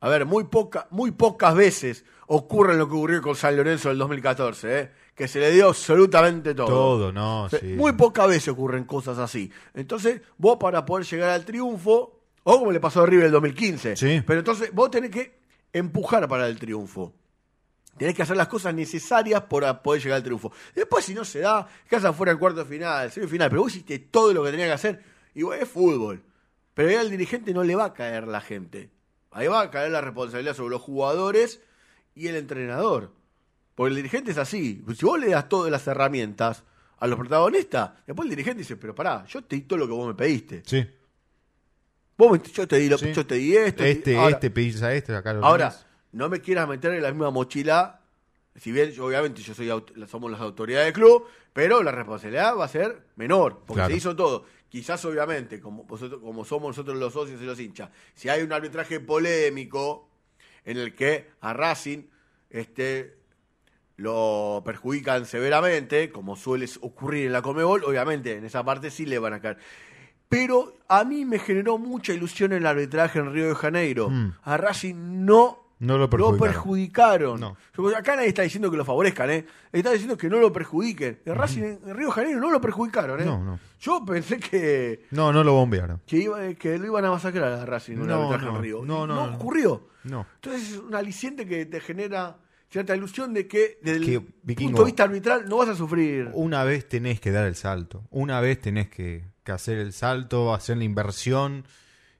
A 0.00 0.08
ver, 0.08 0.26
muy, 0.26 0.44
poca, 0.44 0.86
muy 0.90 1.12
pocas 1.12 1.54
veces 1.54 2.04
ocurre 2.26 2.76
lo 2.76 2.88
que 2.88 2.94
ocurrió 2.94 3.22
con 3.22 3.36
San 3.36 3.56
Lorenzo 3.56 3.88
del 3.90 3.98
2014, 3.98 4.78
¿eh? 4.80 4.90
que 5.14 5.28
se 5.28 5.40
le 5.40 5.50
dio 5.52 5.68
absolutamente 5.68 6.54
todo. 6.54 6.66
Todo, 6.66 7.12
no, 7.12 7.44
O 7.44 7.48
sea, 7.48 7.60
sí. 7.60 7.66
Muy 7.74 7.92
pocas 7.92 8.26
veces 8.28 8.48
ocurren 8.48 8.84
cosas 8.84 9.18
así. 9.18 9.50
Entonces, 9.74 10.20
vos 10.38 10.56
para 10.58 10.84
poder 10.84 11.06
llegar 11.06 11.30
al 11.30 11.44
triunfo, 11.44 12.20
o 12.42 12.58
como 12.58 12.72
le 12.72 12.80
pasó 12.80 13.02
a 13.02 13.06
River 13.06 13.26
el 13.26 13.32
2015, 13.32 13.96
Sí. 13.96 14.22
pero 14.26 14.40
entonces 14.40 14.70
vos 14.72 14.90
tenés 14.90 15.10
que 15.10 15.38
empujar 15.72 16.26
para 16.28 16.46
el 16.48 16.58
triunfo. 16.58 17.14
Tenés 17.96 18.14
que 18.16 18.22
hacer 18.22 18.36
las 18.36 18.48
cosas 18.48 18.74
necesarias 18.74 19.42
para 19.42 19.80
poder 19.80 20.02
llegar 20.02 20.16
al 20.16 20.22
triunfo. 20.24 20.50
Después, 20.74 21.04
si 21.04 21.14
no 21.14 21.24
se 21.24 21.38
da, 21.40 21.68
quedas 21.88 22.04
afuera 22.06 22.32
en 22.32 22.38
cuarto 22.38 22.64
final, 22.66 23.10
semifinal, 23.12 23.50
pero 23.50 23.62
vos 23.62 23.70
hiciste 23.72 23.98
todo 24.00 24.32
lo 24.32 24.42
que 24.42 24.50
tenías 24.50 24.68
que 24.68 24.72
hacer, 24.72 25.02
y 25.34 25.42
bueno, 25.44 25.62
es 25.62 25.68
fútbol. 25.68 26.24
Pero 26.74 26.88
ahí 26.88 26.96
al 26.96 27.08
dirigente 27.10 27.54
no 27.54 27.62
le 27.62 27.76
va 27.76 27.84
a 27.84 27.92
caer 27.94 28.26
la 28.26 28.40
gente. 28.40 28.90
Ahí 29.30 29.46
va 29.46 29.60
a 29.60 29.70
caer 29.70 29.92
la 29.92 30.00
responsabilidad 30.00 30.54
sobre 30.54 30.70
los 30.70 30.82
jugadores 30.82 31.60
y 32.14 32.28
el 32.28 32.36
entrenador. 32.36 33.10
Porque 33.74 33.90
el 33.90 33.96
dirigente 33.96 34.30
es 34.30 34.38
así. 34.38 34.84
Si 34.96 35.04
vos 35.04 35.18
le 35.18 35.28
das 35.30 35.48
todas 35.48 35.70
las 35.70 35.86
herramientas 35.86 36.62
a 36.98 37.06
los 37.06 37.18
protagonistas, 37.18 37.90
después 38.06 38.26
el 38.26 38.30
dirigente 38.30 38.58
dice, 38.60 38.76
pero 38.76 38.94
pará, 38.94 39.24
yo 39.26 39.42
te 39.42 39.56
di 39.56 39.62
todo 39.62 39.78
lo 39.80 39.86
que 39.86 39.92
vos 39.92 40.06
me 40.06 40.14
pediste. 40.14 40.62
Sí. 40.64 40.86
Vos 42.16 42.30
me- 42.32 42.38
yo 42.52 42.68
te 42.68 42.76
di 42.76 42.88
lo, 42.88 42.96
Sí. 42.98 43.12
yo 43.12 43.26
te 43.26 43.34
di 43.34 43.56
esto. 43.56 43.82
Este, 43.84 44.16
ahora- 44.16 44.34
este, 44.36 44.50
pedís 44.50 44.80
a 44.82 44.94
este, 44.94 45.14
acá 45.14 45.32
lo 45.32 45.44
Ahora, 45.44 45.70
tenés. 45.70 45.86
no 46.12 46.28
me 46.28 46.40
quieras 46.40 46.68
meter 46.68 46.94
en 46.94 47.02
la 47.02 47.10
misma 47.10 47.30
mochila. 47.30 48.00
Si 48.56 48.70
bien, 48.70 48.92
yo, 48.92 49.06
obviamente, 49.06 49.42
yo 49.42 49.52
soy 49.52 49.68
somos 50.06 50.30
las 50.30 50.40
autoridades 50.40 50.86
del 50.86 50.92
club, 50.94 51.26
pero 51.52 51.82
la 51.82 51.90
responsabilidad 51.90 52.56
va 52.56 52.66
a 52.66 52.68
ser 52.68 53.02
menor, 53.16 53.58
porque 53.66 53.74
Claro. 53.80 53.90
se 53.90 53.96
hizo 53.96 54.14
todo. 54.14 54.44
Quizás, 54.68 55.04
obviamente, 55.04 55.60
como, 55.60 55.82
vosotros- 55.84 56.20
como 56.20 56.44
somos 56.44 56.68
nosotros 56.68 56.96
los 56.96 57.12
socios 57.12 57.42
y 57.42 57.44
los 57.44 57.58
hinchas, 57.58 57.90
si 58.14 58.28
hay 58.28 58.42
un 58.42 58.52
arbitraje 58.52 59.00
polémico 59.00 60.08
en 60.64 60.78
el 60.78 60.94
que 60.94 61.28
a 61.40 61.52
Racing 61.52 62.04
este, 62.50 63.16
lo 63.96 64.62
perjudican 64.64 65.26
severamente, 65.26 66.10
como 66.10 66.36
suele 66.36 66.68
ocurrir 66.80 67.26
en 67.26 67.32
la 67.32 67.42
Comebol, 67.42 67.84
obviamente 67.84 68.36
en 68.36 68.44
esa 68.44 68.64
parte 68.64 68.90
sí 68.90 69.06
le 69.06 69.18
van 69.18 69.34
a 69.34 69.40
caer. 69.40 69.58
Pero 70.28 70.78
a 70.88 71.04
mí 71.04 71.24
me 71.24 71.38
generó 71.38 71.78
mucha 71.78 72.12
ilusión 72.12 72.52
el 72.52 72.66
arbitraje 72.66 73.18
en 73.18 73.32
Río 73.32 73.48
de 73.48 73.54
Janeiro. 73.54 74.10
Mm. 74.10 74.34
A 74.42 74.56
Racing 74.56 75.24
no 75.24 75.63
No 75.80 75.94
lo 75.94 76.00
lo 76.04 76.10
perjudicaron. 76.10 76.38
perjudicaron. 76.52 77.40
No. 77.40 77.56
Acá 77.96 78.16
nadie 78.16 78.28
está 78.28 78.42
diciendo 78.42 78.70
que 78.70 78.76
lo 78.76 78.84
favorezcan, 78.84 79.30
¿eh? 79.30 79.44
Está 79.72 79.90
diciendo 79.90 80.16
que 80.16 80.28
no 80.30 80.38
lo 80.38 80.52
perjudiquen. 80.52 81.20
El 81.24 81.34
Racing 81.34 81.62
en 81.62 81.94
Río 81.96 82.06
de 82.08 82.12
Janeiro 82.12 82.40
no 82.40 82.50
lo 82.50 82.60
perjudicaron, 82.60 83.20
¿eh? 83.20 83.24
No, 83.24 83.42
no. 83.44 83.58
Yo 83.80 84.04
pensé 84.04 84.38
que, 84.38 85.06
No, 85.10 85.32
no 85.32 85.44
lo 85.44 85.52
bombearon. 85.54 86.00
que, 86.06 86.16
iba- 86.18 86.54
que 86.54 86.78
lo 86.78 86.86
iban 86.86 87.04
a 87.04 87.10
masacrar 87.10 87.52
a 87.52 87.66
Racing 87.66 87.94
el 87.94 88.06
No, 88.06 88.30
no, 88.30 88.34
en 88.56 88.62
Río. 88.62 88.82
no, 88.84 89.06
no, 89.06 89.26
no. 89.26 89.34
ocurrió. 89.36 89.88
No. 90.04 90.26
Entonces 90.36 90.70
es 90.72 90.78
un 90.78 90.94
aliciente 90.94 91.46
que 91.46 91.66
te 91.66 91.80
genera 91.80 92.36
cierta 92.70 92.96
ilusión 92.96 93.32
de 93.34 93.46
que 93.46 93.78
desde 93.82 93.98
el 93.98 94.04
Que, 94.04 94.20
punto 94.20 94.36
Vikingo, 94.42 94.78
de 94.80 94.84
vista 94.86 95.02
arbitral 95.04 95.48
no 95.48 95.58
vas 95.58 95.68
a 95.68 95.74
sufrir. 95.74 96.30
Una 96.34 96.64
vez 96.64 96.88
tenés 96.88 97.20
que 97.20 97.30
dar 97.30 97.46
el 97.46 97.56
salto. 97.56 98.04
Una 98.10 98.40
vez 98.40 98.60
tenés 98.60 98.88
que, 98.88 99.24
que 99.44 99.52
hacer 99.52 99.78
el 99.78 99.92
salto, 99.92 100.52
hacer 100.54 100.76
la 100.78 100.84
inversión. 100.84 101.64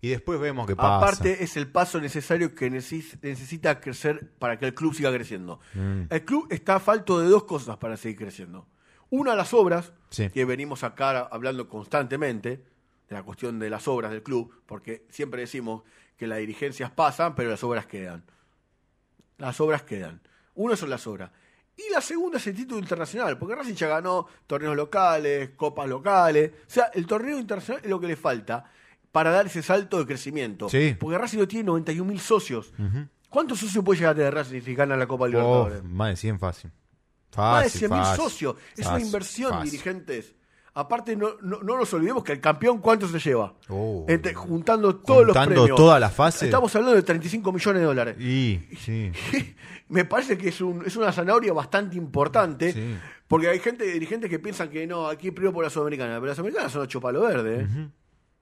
Y 0.04 0.08
después 0.10 0.38
vemos 0.38 0.66
qué 0.66 0.76
pasa. 0.76 0.96
Aparte, 0.98 1.42
es 1.42 1.56
el 1.56 1.66
paso 1.66 1.98
necesario 2.00 2.54
que 2.54 2.70
neces- 2.70 3.18
necesita 3.22 3.80
crecer 3.80 4.32
para 4.38 4.58
que 4.58 4.66
el 4.66 4.74
club 4.74 4.94
siga 4.94 5.10
creciendo. 5.12 5.60
Mm. 5.72 6.02
El 6.10 6.24
club 6.26 6.46
está 6.50 6.74
a 6.76 6.80
falto 6.80 7.20
de 7.20 7.28
dos 7.28 7.44
cosas 7.44 7.78
para 7.78 7.96
seguir 7.96 8.18
creciendo. 8.18 8.66
Una, 9.08 9.34
las 9.34 9.54
obras, 9.54 9.92
Sí. 10.10 10.28
que 10.28 10.44
venimos 10.44 10.84
acá 10.84 11.20
hablando 11.20 11.68
constantemente, 11.68 12.64
de 13.08 13.14
la 13.14 13.22
cuestión 13.22 13.58
de 13.58 13.70
las 13.70 13.88
obras 13.88 14.10
del 14.10 14.22
club, 14.22 14.52
porque 14.66 15.06
siempre 15.10 15.40
decimos 15.40 15.82
que 16.16 16.26
las 16.26 16.38
dirigencias 16.38 16.90
pasan, 16.90 17.34
pero 17.34 17.48
las 17.50 17.64
obras 17.64 17.86
quedan. 17.86 18.24
Las 19.38 19.60
obras 19.60 19.82
quedan. 19.82 20.20
Una 20.54 20.76
son 20.76 20.90
las 20.90 21.06
obras. 21.06 21.30
Y 21.76 21.90
la 21.92 22.00
segunda 22.00 22.38
es 22.38 22.46
el 22.46 22.54
título 22.54 22.78
internacional, 22.78 23.36
porque 23.38 23.54
Racing 23.56 23.74
ya 23.74 23.88
ganó 23.88 24.26
torneos 24.46 24.76
locales, 24.76 25.50
copas 25.56 25.88
locales. 25.88 26.52
O 26.68 26.70
sea, 26.70 26.84
el 26.94 27.06
torneo 27.06 27.38
internacional 27.38 27.82
es 27.82 27.90
lo 27.90 27.98
que 27.98 28.06
le 28.06 28.16
falta 28.16 28.64
para 29.14 29.30
dar 29.30 29.46
ese 29.46 29.62
salto 29.62 30.00
de 30.00 30.06
crecimiento. 30.06 30.68
Sí. 30.68 30.96
Porque 30.98 31.16
Racing 31.16 31.38
no 31.38 31.46
tiene 31.46 31.62
91 31.66 32.04
mil 32.10 32.18
socios. 32.18 32.72
¿Cuántos 33.30 33.60
socios 33.60 33.84
puede 33.84 33.98
llegar 34.00 34.14
a 34.14 34.16
tener 34.16 34.34
Racing 34.34 34.60
si 34.60 34.74
gana 34.74 34.96
la 34.96 35.06
Copa 35.06 35.26
Oh, 35.26 35.28
Libertadores? 35.28 35.84
más 35.84 36.08
de 36.10 36.16
100 36.16 36.38
fácil. 36.40 36.72
Más 37.36 37.62
de 37.62 37.70
Fácil, 37.70 37.78
100 37.78 37.90
mil 37.92 38.00
fácil, 38.00 38.24
socios. 38.24 38.56
Es 38.76 38.86
una 38.88 39.00
inversión, 39.00 39.50
fácil. 39.52 39.70
dirigentes. 39.70 40.34
Aparte, 40.76 41.14
no, 41.14 41.28
no, 41.42 41.60
no 41.62 41.78
nos 41.78 41.94
olvidemos 41.94 42.24
que 42.24 42.32
el 42.32 42.40
campeón, 42.40 42.78
¿cuánto 42.78 43.06
se 43.06 43.20
lleva? 43.20 43.54
Oh. 43.68 44.04
Entre- 44.08 44.34
juntando 44.34 44.96
todos 44.96 45.20
los 45.26 45.36
Juntando 45.36 45.60
premios. 45.62 45.76
todas 45.76 46.00
las 46.00 46.12
fases. 46.12 46.42
Estamos 46.42 46.74
hablando 46.74 46.96
de 46.96 47.02
35 47.04 47.52
millones 47.52 47.80
de 47.82 47.86
dólares. 47.86 48.16
Y, 48.20 48.60
sí. 48.80 49.12
Me 49.88 50.04
parece 50.04 50.36
que 50.36 50.48
es, 50.48 50.60
un, 50.60 50.84
es 50.84 50.96
una 50.96 51.12
zanahoria 51.12 51.52
bastante 51.52 51.96
importante. 51.96 52.72
Sí. 52.72 52.96
Porque 53.28 53.48
hay 53.48 53.60
gente, 53.60 53.84
dirigentes 53.84 54.28
que 54.28 54.40
piensan 54.40 54.68
que 54.70 54.84
no, 54.88 55.06
aquí 55.06 55.30
primero 55.30 55.52
por 55.52 55.62
la 55.62 55.70
Sudamericana. 55.70 56.14
Pero 56.16 56.26
la 56.26 56.34
Sudamericana 56.34 56.68
son 56.68 56.82
8 56.82 57.00
palos 57.00 57.22
verdes. 57.28 57.68
¿eh? 57.70 57.88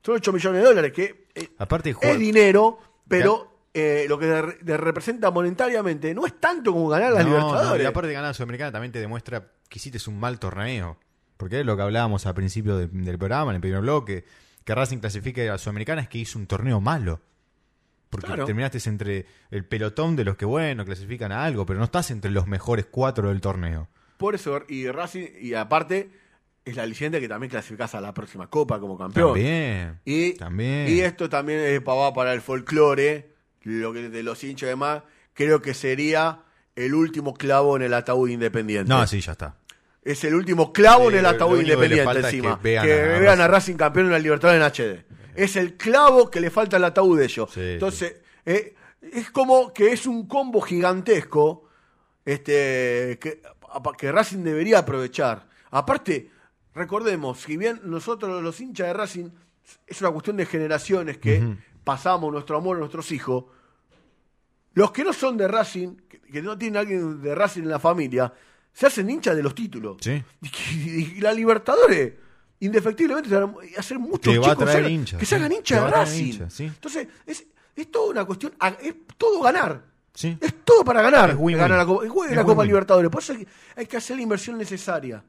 Son 0.04 0.14
8 0.16 0.32
millones 0.32 0.62
de 0.62 0.68
dólares, 0.68 0.92
que 0.92 1.26
eh, 1.34 1.48
Aparte, 1.58 1.94
es 2.00 2.18
dinero, 2.18 2.78
pero 3.08 3.66
eh, 3.72 4.06
lo 4.08 4.18
que 4.18 4.26
de- 4.26 4.58
de 4.60 4.76
representa 4.76 5.30
monetariamente 5.30 6.12
no 6.14 6.26
es 6.26 6.38
tanto 6.40 6.72
como 6.72 6.88
ganar 6.88 7.12
las 7.12 7.24
No, 7.24 7.30
no, 7.30 7.36
Libertadores. 7.38 7.84
y 7.84 7.86
aparte 7.86 8.08
de 8.08 8.14
ganar 8.14 8.30
la 8.30 8.34
Sudamericana 8.34 8.72
también 8.72 8.92
te 8.92 9.00
demuestra 9.00 9.52
que 9.68 9.78
hiciste 9.78 9.98
un 10.10 10.18
mal 10.20 10.38
torneo. 10.38 10.98
Porque 11.36 11.60
es 11.60 11.66
lo 11.66 11.76
que 11.76 11.82
hablábamos 11.82 12.26
al 12.26 12.34
principio 12.34 12.76
de- 12.76 12.88
del 12.88 13.18
programa, 13.18 13.50
en 13.52 13.56
el 13.56 13.60
primer 13.60 13.80
bloque, 13.80 14.24
que 14.64 14.74
Racing 14.74 14.98
clasifique 14.98 15.48
a 15.48 15.52
la 15.52 15.58
Sudamericana 15.58 16.02
es 16.02 16.08
que 16.08 16.18
hizo 16.18 16.38
un 16.38 16.46
torneo 16.46 16.80
malo. 16.80 17.20
Porque 18.10 18.26
Claro. 18.26 18.44
terminaste 18.44 18.78
entre 18.90 19.24
el 19.50 19.64
pelotón 19.64 20.16
de 20.16 20.24
los 20.24 20.36
que, 20.36 20.44
bueno, 20.44 20.84
clasifican 20.84 21.32
a 21.32 21.44
algo, 21.44 21.64
pero 21.64 21.78
no 21.78 21.86
estás 21.86 22.10
entre 22.10 22.30
los 22.30 22.46
mejores 22.46 22.86
cuatro 22.90 23.28
del 23.30 23.40
torneo. 23.40 23.88
Por 24.18 24.34
eso, 24.34 24.62
y 24.68 24.86
Racing, 24.88 25.26
y 25.40 25.54
aparte, 25.54 26.10
es 26.64 26.76
la 26.76 26.82
aliciente 26.84 27.20
que 27.20 27.28
también 27.28 27.50
clasificás 27.50 27.94
a 27.94 28.00
la 28.00 28.14
próxima 28.14 28.48
Copa 28.48 28.78
como 28.78 28.96
campeón. 28.96 29.34
También. 29.34 30.00
Y, 30.04 30.34
También. 30.34 30.88
y 30.88 31.00
esto 31.00 31.28
también 31.28 31.60
es 31.60 31.80
pa- 31.80 31.94
va 31.94 32.12
para 32.14 32.32
el 32.32 32.40
folclore, 32.40 33.32
lo 33.62 33.92
que 33.92 34.08
de 34.08 34.22
los 34.22 34.42
hinchas 34.44 34.66
y 34.66 34.70
demás, 34.70 35.02
creo 35.34 35.60
que 35.60 35.74
sería 35.74 36.40
el 36.76 36.94
último 36.94 37.34
clavo 37.34 37.76
en 37.76 37.82
el 37.82 37.94
ataúd 37.94 38.28
independiente. 38.28 38.88
No, 38.88 39.06
sí, 39.06 39.20
ya 39.20 39.32
está. 39.32 39.56
Es 40.04 40.24
el 40.24 40.34
último 40.34 40.72
clavo 40.72 41.04
Sí, 41.08 41.14
en 41.14 41.18
el 41.20 41.26
ataúd 41.26 41.60
independiente 41.60 42.18
es 42.18 42.24
encima. 42.26 42.56
que 42.58 42.62
vean 42.62 42.86
que 42.86 42.92
a 42.92 43.18
vean 43.18 43.40
a 43.40 43.46
Racing. 43.48 43.76
Campeón 43.76 44.06
en 44.06 44.12
la 44.12 44.18
Libertadores 44.18 44.60
en 44.60 44.66
HD. 44.66 45.04
Es 45.34 45.56
el 45.56 45.76
clavo 45.76 46.28
que 46.30 46.40
le 46.40 46.50
falta 46.50 46.76
al 46.76 46.84
ataúd 46.84 47.18
de 47.18 47.24
ellos. 47.24 47.50
Sí, 47.52 47.60
Entonces, 47.60 48.16
eh, 48.44 48.74
es 49.00 49.30
como 49.30 49.72
que 49.72 49.92
es 49.92 50.06
un 50.06 50.26
combo 50.26 50.60
gigantesco 50.60 51.68
este, 52.24 53.18
que, 53.20 53.40
que 53.98 54.12
Racing 54.12 54.42
debería 54.42 54.78
aprovechar. 54.78 55.46
Aparte, 55.70 56.30
recordemos, 56.74 57.40
si 57.40 57.56
bien 57.56 57.80
nosotros 57.84 58.42
los 58.42 58.60
hinchas 58.60 58.86
de 58.88 58.92
Racing 58.92 59.28
es 59.86 60.00
una 60.00 60.10
cuestión 60.10 60.36
de 60.36 60.46
generaciones 60.46 61.18
que 61.18 61.56
pasamos 61.84 62.32
nuestro 62.32 62.56
amor 62.56 62.76
a 62.76 62.80
nuestros 62.80 63.10
hijos, 63.12 63.44
los 64.74 64.90
que 64.92 65.04
no 65.04 65.12
son 65.12 65.36
de 65.36 65.48
Racing, 65.48 65.96
que, 66.08 66.20
que 66.20 66.42
no 66.42 66.56
tienen 66.56 66.76
a 66.78 66.80
alguien 66.80 67.20
de 67.20 67.34
Racing 67.34 67.62
en 67.62 67.68
la 67.68 67.78
familia, 67.78 68.32
se 68.72 68.86
hacen 68.86 69.08
hinchas 69.10 69.36
de 69.36 69.42
los 69.42 69.54
títulos. 69.54 69.98
Sí. 70.00 70.22
Y, 70.72 71.20
la 71.20 71.32
Libertadores, 71.32 72.14
indefectiblemente, 72.60 73.28
te 73.28 73.36
van 73.36 73.54
a 73.76 73.80
hacer 73.80 73.98
muchos 73.98 74.32
a 74.34 74.40
chicos 74.54 74.70
que 75.18 75.26
se 75.26 75.36
hagan 75.36 75.52
hinchas 75.52 75.84
de 75.84 75.90
Racing. 75.90 76.48
sí. 76.48 76.64
Entonces, 76.64 77.06
es, 77.26 77.44
es 77.76 77.90
toda 77.90 78.10
una 78.10 78.24
cuestión, 78.24 78.54
es 78.80 78.94
todo 79.18 79.42
ganar. 79.42 79.84
Sí. 80.14 80.36
Es 80.40 80.62
todo 80.64 80.84
para 80.84 81.00
ganar. 81.02 81.30
Es 81.30 81.36
win-win. 81.36 81.56
ganar 81.58 81.78
la, 81.78 81.86
Copa- 81.86 82.04
es 82.28 82.36
la 82.36 82.44
Copa. 82.44 82.64
Libertadores. 82.64 83.10
Por 83.10 83.22
eso 83.22 83.34
hay 83.76 83.86
que 83.86 83.96
hacer 83.96 84.16
la 84.16 84.22
inversión 84.22 84.58
necesaria. 84.58 85.24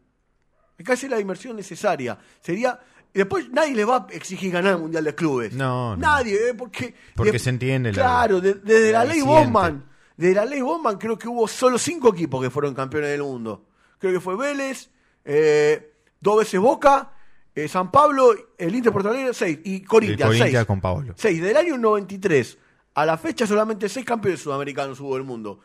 Que 0.84 0.94
hacer 0.94 1.10
la 1.10 1.20
inversión 1.20 1.56
necesaria. 1.56 2.18
Sería. 2.42 2.80
Después 3.14 3.50
nadie 3.52 3.76
le 3.76 3.86
va 3.86 4.08
a 4.10 4.14
exigir 4.14 4.52
ganar 4.52 4.74
el 4.74 4.80
Mundial 4.80 5.04
de 5.04 5.14
Clubes. 5.14 5.54
No, 5.54 5.92
no. 5.96 5.98
Nadie, 5.98 6.50
¿eh? 6.50 6.54
porque. 6.56 6.94
Porque 7.16 7.32
de- 7.34 7.40
se 7.40 7.50
entiende 7.52 7.92
la- 7.92 7.96
Claro, 7.96 8.42
de- 8.42 8.56
desde 8.56 8.92
la 8.92 9.06
la, 9.06 9.14
ley. 9.14 9.22
Bowman. 9.22 9.86
De 10.18 10.34
la 10.34 10.46
ley 10.46 10.62
Bowman 10.62 10.98
creo 10.98 11.18
que 11.18 11.28
hubo 11.28 11.48
solo 11.48 11.78
cinco 11.78 12.10
equipos 12.14 12.42
que 12.42 12.50
fueron 12.50 12.74
campeones 12.74 13.10
del 13.12 13.22
mundo. 13.24 13.66
Creo 14.00 14.14
que 14.14 14.20
fue 14.20 14.36
Vélez, 14.36 14.90
eh, 15.26 15.94
dos 16.20 16.40
veces 16.40 16.60
Boca, 16.60 17.12
eh, 17.56 17.68
San 17.68 17.92
Pablo, 17.92 18.34
el 18.58 18.76
Inter 18.76 18.92
Alegre, 19.08 19.34
seis. 19.34 19.60
Y 19.64 19.82
Corinthians, 19.82 20.24
Corinthians 20.30 20.52
seis. 20.56 20.66
con 20.66 20.82
Paolo. 20.82 21.14
Seis. 21.16 21.42
Del 21.42 21.56
año 21.58 21.78
93 21.78 22.58
a 22.96 23.06
la 23.06 23.18
fecha 23.18 23.46
solamente 23.48 23.88
seis 23.90 24.06
campeones 24.06 24.42
sudamericanos 24.42 25.00
hubo 25.00 25.16
del 25.16 25.24
mundo. 25.24 25.60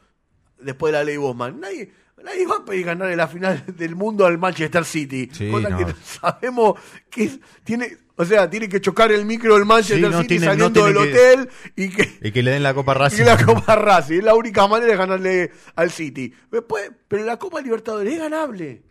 Después 0.61 0.93
de 0.93 0.99
la 0.99 1.05
ley 1.05 1.17
Bosman. 1.17 1.61
Nadie, 1.61 1.91
nadie 2.25 2.47
va 2.47 2.57
a 2.57 2.65
pedir 2.65 2.87
ganar 2.87 3.11
en 3.11 3.17
la 3.17 3.29
final 3.29 3.65
del 3.77 3.95
mundo 3.97 4.27
al 4.27 4.39
Manchester 4.39 4.85
City. 4.85 5.29
Sí, 5.33 5.51
Cosa 5.51 5.69
no. 5.71 5.79
que 5.79 5.87
sabemos 6.05 6.81
que 7.11 7.39
tiene, 7.65 7.97
o 8.17 8.25
sea, 8.25 8.49
tiene 8.51 8.69
que 8.69 8.81
chocar 8.81 9.11
el 9.13 9.25
micro 9.25 9.55
del 9.55 9.65
Manchester 9.65 9.99
Sí, 10.11 10.15
no 10.17 10.23
City 10.23 10.29
tiene- 10.39 10.47
no 10.47 10.53
saliendo 10.53 10.85
tiene 10.85 11.01
del 11.01 11.13
que- 11.13 11.19
hotel 11.19 11.49
y 11.77 11.89
que 11.91 12.19
Y 12.29 12.33
que 12.33 12.43
le 12.43 12.51
den 12.53 12.63
la 12.63 12.75
Copa 12.75 12.93
y 12.97 12.99
Racing. 12.99 13.25
la 13.25 13.45
Copa 13.45 13.77
Racing. 13.77 14.19
Es 14.19 14.25
la 14.25 14.35
única 14.35 14.67
manera 14.67 14.93
de 14.93 14.97
ganarle 14.99 15.53
al 15.77 15.91
City. 15.91 16.33
Después, 16.51 16.91
pero 17.09 17.25
la 17.25 17.37
Copa 17.39 17.61
Libertadores 17.61 18.13
es 18.13 18.19
ganable. 18.19 18.83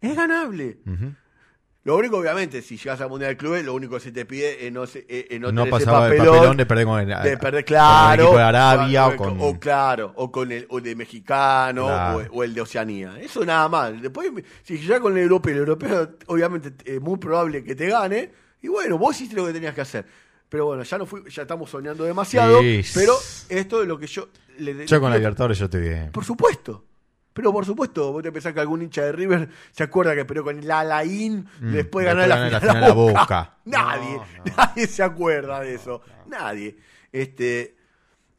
Es 0.00 0.16
ganable. 0.16 0.78
Ujú. 0.86 1.14
Lo 1.82 1.96
único, 1.96 2.18
obviamente, 2.18 2.60
si 2.60 2.76
llegas 2.76 3.00
al 3.00 3.08
Mundial 3.08 3.30
de 3.30 3.36
Clubes, 3.38 3.64
lo 3.64 3.72
único 3.72 3.94
que 3.94 4.00
se 4.00 4.12
te 4.12 4.26
pide 4.26 4.66
es 4.66 4.70
no, 4.72 4.86
se- 4.86 5.06
eh, 5.08 5.28
eh, 5.30 5.38
no, 5.38 5.50
No 5.50 5.62
tener 5.64 5.80
ese 5.80 5.86
pasaba 5.86 6.08
el 6.08 6.18
papelón 6.18 6.56
de 6.58 6.66
perder 6.66 6.84
con 6.84 7.00
el- 7.00 7.06
de 7.22 7.36
perder, 7.38 7.64
con 7.64 7.68
claro, 7.68 8.12
el 8.12 8.20
equipo 8.20 8.36
de 8.36 8.42
Arabia 8.42 9.06
o, 9.06 9.16
con- 9.16 9.36
o 9.40 9.58
claro, 9.58 10.12
o 10.16 10.30
con 10.30 10.52
el, 10.52 10.66
o 10.68 10.76
el 10.78 10.84
de 10.84 10.94
mexicano 10.94 11.86
Claro. 11.86 12.18
o, 12.32 12.36
o 12.36 12.44
el 12.44 12.52
de 12.52 12.60
Oceanía. 12.60 13.18
Eso 13.18 13.46
nada 13.46 13.66
más. 13.70 14.00
Después, 14.02 14.30
si 14.62 14.78
ya 14.86 15.00
con 15.00 15.16
el 15.16 15.22
europeo, 15.22 15.52
el 15.54 15.58
europeo, 15.60 16.10
obviamente, 16.26 16.72
es 16.84 17.00
muy 17.00 17.18
probable 17.18 17.64
que 17.64 17.74
te 17.74 17.88
gane. 17.88 18.30
Y 18.60 18.68
bueno, 18.68 18.98
vos 18.98 19.16
hiciste 19.16 19.36
lo 19.36 19.46
que 19.46 19.54
tenías 19.54 19.74
que 19.74 19.80
hacer. 19.80 20.04
Pero 20.50 20.66
bueno, 20.66 20.82
ya 20.82 20.98
no 20.98 21.06
fui, 21.06 21.22
ya 21.30 21.42
estamos 21.42 21.70
soñando 21.70 22.04
demasiado. 22.04 22.60
Sí. 22.60 22.82
Pero 22.92 23.14
esto 23.48 23.80
es 23.82 23.88
lo 23.88 23.98
que 23.98 24.06
yo 24.06 24.28
le 24.58 24.84
Yo 24.86 25.00
con 25.00 25.10
la 25.10 25.16
Libertadores 25.16 25.56
yo 25.58 25.64
estoy 25.64 25.80
bien. 25.80 26.10
por 26.12 26.26
supuesto. 26.26 26.84
Pero 27.32 27.52
por 27.52 27.64
supuesto, 27.64 28.12
vos 28.12 28.22
te 28.22 28.32
pensás 28.32 28.52
que 28.52 28.60
algún 28.60 28.82
hincha 28.82 29.02
de 29.04 29.12
River 29.12 29.48
se 29.70 29.82
acuerda 29.84 30.14
que 30.14 30.24
peleó 30.24 30.42
con 30.44 30.58
el 30.58 30.70
Alain 30.70 31.46
Mm, 31.60 31.72
después 31.72 31.72
de 31.72 31.76
después 31.76 32.06
ganar 32.06 32.28
la 32.28 32.36
la 32.36 32.46
final, 32.46 32.60
final 32.60 32.84
a 32.84 32.86
a 32.86 32.92
Boca. 32.92 33.20
Boca. 33.20 33.56
Nadie, 33.64 34.20
nadie 34.56 34.86
se 34.86 35.02
acuerda 35.02 35.60
de 35.60 35.74
eso. 35.74 36.02
Nadie. 36.26 36.76
Este, 37.12 37.76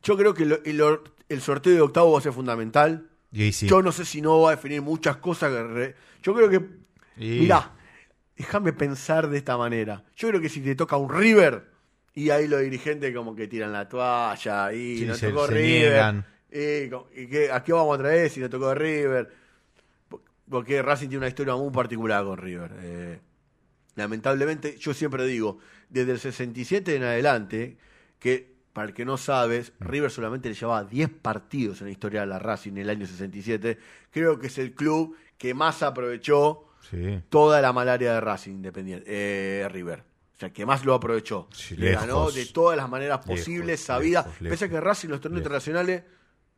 yo 0.04 0.18
creo 0.18 0.34
que 0.34 0.44
el, 0.44 1.00
el 1.30 1.42
sorteo 1.42 1.74
de 1.74 1.82
octavo 1.82 2.12
va 2.14 2.20
a 2.20 2.22
ser 2.22 2.34
fundamental. 2.34 3.08
Sí. 3.34 3.68
Yo 3.68 3.82
no 3.82 3.94
sé 3.94 4.04
si 4.04 4.22
no 4.22 4.42
va 4.42 4.50
a 4.52 4.56
definir 4.58 4.82
muchas 4.82 5.16
cosas. 5.18 5.52
que 5.52 5.64
re- 5.64 5.96
yo 6.22 6.34
creo 6.36 6.50
que. 6.50 6.58
Y- 7.18 7.40
Mirá, 7.42 7.72
déjame 8.36 8.74
pensar 8.74 9.30
de 9.30 9.38
esta 9.38 9.58
manera. 9.58 10.04
Yo 10.18 10.28
creo 10.30 10.42
que 10.42 10.50
si 10.50 10.60
te 10.62 10.76
toca 10.76 10.98
un 10.98 11.10
River, 11.14 11.70
y 12.14 12.30
ahí 12.30 12.48
los 12.50 12.60
dirigentes 12.60 13.16
como 13.16 13.34
que 13.36 13.48
tiran 13.48 13.72
la 13.72 13.88
toalla, 13.88 14.74
y 14.74 14.98
Sí, 15.00 15.06
nos 15.06 15.18
se- 15.18 15.30
tocó 15.30 15.48
se 15.48 15.54
River. 15.54 15.92
niegan. 15.92 16.26
Y 16.52 17.28
qué- 17.28 17.50
¿A 17.52 17.64
qué 17.64 17.74
vamos 17.74 17.96
a 17.96 18.02
traer 18.02 18.30
si 18.30 18.40
nos 18.40 18.50
tocó 18.50 18.74
River? 18.74 19.30
Po- 20.10 20.22
Porque 20.50 20.82
Racing 20.82 21.08
tiene 21.08 21.20
una 21.20 21.28
historia 21.30 21.56
muy 21.56 21.72
particular 21.72 22.24
con 22.26 22.38
River. 22.38 22.72
Eh, 22.82 23.20
lamentablemente, 23.96 24.78
yo 24.78 24.94
siempre 24.94 25.26
digo, 25.26 25.60
desde 25.90 26.12
el 26.14 26.20
67 26.20 26.96
en 26.96 27.04
adelante, 27.04 27.78
que 28.20 28.52
para 28.74 28.88
el 28.88 28.94
que 28.94 29.04
no 29.06 29.18
sabes, 29.18 29.74
River 29.80 30.10
solamente 30.12 30.48
le 30.50 30.56
llevaba 30.56 30.86
10 30.86 31.10
partidos 31.10 31.82
en 31.82 31.88
la 31.88 31.92
historia 31.92 32.22
de 32.22 32.28
la 32.28 32.40
Racing 32.40 32.72
en 32.72 32.78
el 32.80 32.90
año 32.90 33.06
67. 33.06 33.78
Creo 34.12 34.40
que 34.40 34.48
es 34.48 34.58
el 34.58 34.74
club 34.74 35.16
que 35.38 35.54
más 35.54 35.84
aprovechó 35.84 36.68
Sí. 36.90 37.22
toda 37.30 37.62
la 37.62 37.74
malaria 37.74 38.14
de 38.14 38.22
Racing 38.22 38.52
Independiente, 38.56 39.06
eh, 39.08 39.68
River. 39.70 40.04
O 40.36 40.40
sea, 40.42 40.52
que 40.52 40.66
más 40.66 40.84
lo 40.86 40.94
aprovechó. 40.96 41.48
Sí, 41.54 41.76
Le 41.76 41.92
ganó 41.92 42.32
de 42.32 42.46
todas 42.48 42.76
las 42.78 42.90
maneras 42.90 43.20
Lejos, 43.28 43.40
posibles, 43.42 43.80
sabidas. 43.82 44.26
lejos, 44.26 44.48
Pese 44.50 44.66
a 44.66 44.70
que 44.70 44.80
Racing 44.82 45.08
en 45.08 45.12
los 45.12 45.22
torneos 45.22 45.40
internacionales 45.42 46.04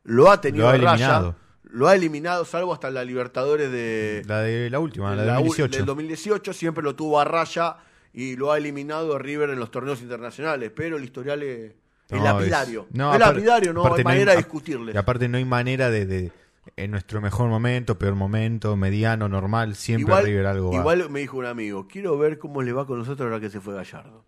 lo 0.04 0.30
ha 0.30 0.40
tenido 0.40 0.64
Lo 0.64 0.70
ha 0.70 0.76
raya. 0.92 1.34
Lo 1.64 1.88
ha 1.88 1.94
eliminado, 1.96 2.44
salvo 2.44 2.72
hasta 2.72 2.88
la 2.90 3.04
Libertadores 3.04 3.70
de, 3.72 4.22
La 4.26 4.42
de 4.42 4.70
la 4.70 4.78
última, 4.78 5.16
la 5.16 5.22
de 5.22 5.26
la 5.26 5.40
u- 5.40 5.44
2018. 5.46 5.76
del 5.78 5.86
2018. 5.86 6.52
Siempre 6.52 6.84
lo 6.84 6.94
tuvo 6.94 7.18
a 7.20 7.24
raya 7.24 7.76
y 8.12 8.36
lo 8.36 8.52
ha 8.52 8.58
eliminado 8.58 9.16
a 9.16 9.18
River 9.18 9.50
en 9.50 9.58
los 9.58 9.72
torneos 9.72 10.00
internacionales. 10.00 10.70
Pero 10.74 10.96
el 10.98 11.02
historial 11.04 11.42
es, 11.42 11.72
es 11.72 12.18
No, 12.18 12.22
lapidario. 12.22 12.86
no, 12.92 13.10
es 13.12 13.16
aparte- 13.20 13.34
lapidario, 13.34 13.72
no 13.72 13.92
hay 13.92 14.04
manera 14.04 14.30
hay- 14.32 14.36
de 14.36 14.42
discutirle. 14.44 14.92
Y 14.92 14.96
aparte 14.96 15.28
no 15.28 15.36
hay 15.36 15.44
manera 15.44 15.90
de, 15.90 16.06
de- 16.06 16.32
en 16.76 16.90
nuestro 16.92 17.20
mejor 17.20 17.48
momento, 17.48 17.98
peor 17.98 18.14
momento, 18.14 18.76
mediano, 18.76 19.28
normal, 19.28 19.74
siempre 19.74 20.22
River 20.22 20.46
algo 20.46 20.70
va. 20.70 20.76
igual 20.76 21.10
me 21.10 21.20
dijo 21.20 21.36
un 21.38 21.46
amigo, 21.46 21.88
quiero 21.88 22.16
ver 22.16 22.38
cómo 22.38 22.62
le 22.62 22.72
va 22.72 22.86
con 22.86 22.98
nosotros 23.00 23.26
ahora 23.26 23.40
que 23.40 23.50
se 23.50 23.60
fue 23.60 23.74
Gallardo. 23.74 24.24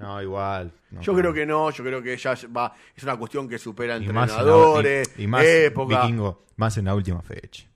No, 0.00 0.20
igual. 0.22 0.72
no, 0.90 1.00
yo 1.02 1.14
creo 1.14 1.32
que 1.32 1.44
no, 1.46 1.70
yo 1.70 1.84
creo 1.84 2.02
que 2.02 2.16
ya 2.16 2.34
va, 2.56 2.74
es 2.96 3.02
una 3.04 3.16
cuestión 3.16 3.48
que 3.48 3.58
supera 3.58 3.96
y 3.98 4.00
más, 4.00 4.08
en 4.08 4.14
la- 4.14 4.22
entrenadores, 4.22 5.10
y, 5.16 5.22
y 5.24 5.26
más 5.26 5.44
época. 5.44 6.00
vikingo, 6.02 6.44
más 6.56 6.76
en 6.78 6.86
la 6.86 6.94
última 6.94 7.22
fecha. 7.22 7.66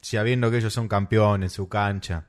Sabiendo 0.00 0.50
que 0.50 0.56
ellos 0.58 0.72
son 0.72 0.88
campeones 0.88 1.52
en 1.52 1.54
su 1.54 1.68
cancha. 1.68 2.26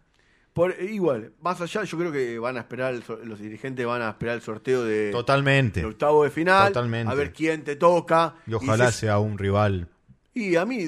Por, 0.53 0.75
igual, 0.81 1.31
más 1.39 1.61
allá, 1.61 1.83
yo 1.85 1.97
creo 1.97 2.11
que 2.11 2.37
van 2.37 2.57
a 2.57 2.59
esperar, 2.59 2.93
el 2.93 3.03
los 3.23 3.39
dirigentes 3.39 3.85
van 3.85 4.01
a 4.01 4.09
esperar 4.09 4.35
el 4.35 4.41
sorteo 4.41 4.83
de, 4.83 5.09
Totalmente. 5.11 5.85
octavo 5.85 6.25
de 6.25 6.29
final, 6.29 6.67
Totalmente. 6.73 7.09
a 7.09 7.15
ver 7.15 7.31
quién 7.31 7.63
te 7.63 7.77
toca. 7.77 8.35
Y 8.45 8.53
ojalá 8.53 8.91
sea 8.91 9.19
un 9.19 9.37
rival. 9.37 9.87
Y 10.33 10.57
a 10.57 10.65
mí, 10.65 10.85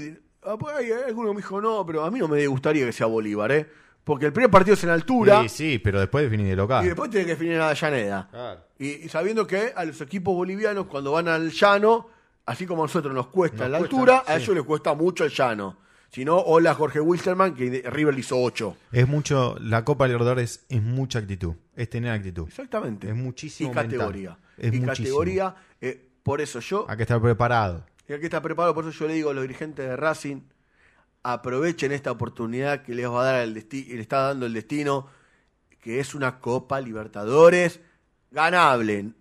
alguno 1.08 1.34
me 1.34 1.38
dijo 1.38 1.62
no, 1.62 1.86
pero 1.86 2.04
a 2.04 2.12
mí 2.12 2.20
no 2.20 2.28
me 2.28 2.46
gustaría 2.48 2.86
que 2.86 2.92
sea 2.92 3.06
Bolívar, 3.08 3.54
¿eh? 3.54 3.66
Porque 4.04 4.26
el 4.26 4.34
primer 4.34 4.52
partido 4.52 4.74
es 4.74 4.84
en 4.84 4.90
altura 4.90 5.44
Sí, 5.44 5.50
sí, 5.50 5.80
pero 5.80 6.00
después 6.00 6.24
definir 6.26 6.48
de 6.48 6.56
local. 6.56 6.84
y 6.84 6.88
después 6.88 7.10
tiene 7.10 7.26
que 7.26 7.32
definir 7.32 7.54
en 7.54 7.62
Avellaneda. 7.62 8.28
Claro. 8.30 8.62
Y, 8.80 8.88
y 9.06 9.10
sabiendo 9.10 9.48
que 9.48 9.72
a 9.76 9.86
los 9.86 10.02
equipos 10.02 10.36
bolivianos, 10.36 10.88
cuando 10.88 11.14
van 11.14 11.28
al 11.30 11.52
llano, 11.52 12.10
así 12.46 12.66
como 12.66 12.84
a 12.84 12.86
nosotros 12.86 13.14
nos 13.14 13.28
cuesta 13.28 13.64
Nos 13.64 13.72
la 13.72 13.78
cuesta, 13.80 13.96
altura, 13.96 14.24
a 14.28 14.36
ellos 14.38 14.56
les 14.56 14.64
cuesta 14.66 14.94
mucho 14.94 15.24
el 15.24 15.32
llano. 15.32 15.78
Si 16.10 16.24
no, 16.26 16.38
hola 16.38 16.76
Jorge 16.76 17.00
Wilstermann, 17.00 17.56
que 17.56 17.82
River 17.90 18.14
le 18.14 18.20
hizo 18.20 18.40
8. 18.40 18.78
Es 18.92 19.08
mucho, 19.08 19.56
la 19.62 19.84
Copa 19.86 20.06
Libertadores 20.06 20.66
es 20.70 20.82
mucha 20.84 21.20
actitud, 21.20 21.54
es 21.76 21.90
tener 21.90 22.12
actitud. 22.12 22.48
Exactamente. 22.48 23.08
Es 23.10 23.16
muchísimo 23.16 23.72
Y 23.72 23.74
categoría. 23.74 24.38
Es 24.58 24.68
y 24.74 24.80
muchísimo. 24.82 24.88
categoría, 24.88 25.56
eh, 25.82 26.10
por 26.22 26.40
eso 26.42 26.60
yo, 26.60 26.86
Hay 26.90 26.98
que 26.98 27.04
estar 27.04 27.20
preparado. 27.22 27.86
y 28.08 28.14
aquí 28.14 28.26
está 28.26 28.42
preparado, 28.42 28.76
por 28.76 28.84
eso 28.86 28.92
yo 29.00 29.08
le 29.08 29.14
digo 29.16 29.30
a 29.32 29.34
los 29.34 29.42
dirigentes 29.44 29.88
de 29.88 29.96
Racing, 29.96 30.42
aprovechen 31.24 31.92
esta 31.92 32.12
oportunidad 32.12 32.84
que 32.84 32.94
les 32.94 33.10
va 33.10 33.22
a 33.22 33.26
dar 33.26 33.42
el 33.44 33.54
destino, 33.54 33.96
le 33.96 34.02
está 34.02 34.28
dando 34.28 34.46
el 34.46 34.54
destino, 34.54 35.08
que 35.82 36.00
es 36.00 36.14
una 36.16 36.40
Copa 36.40 36.80
Libertadores 36.82 37.80
ganable. 38.32 39.12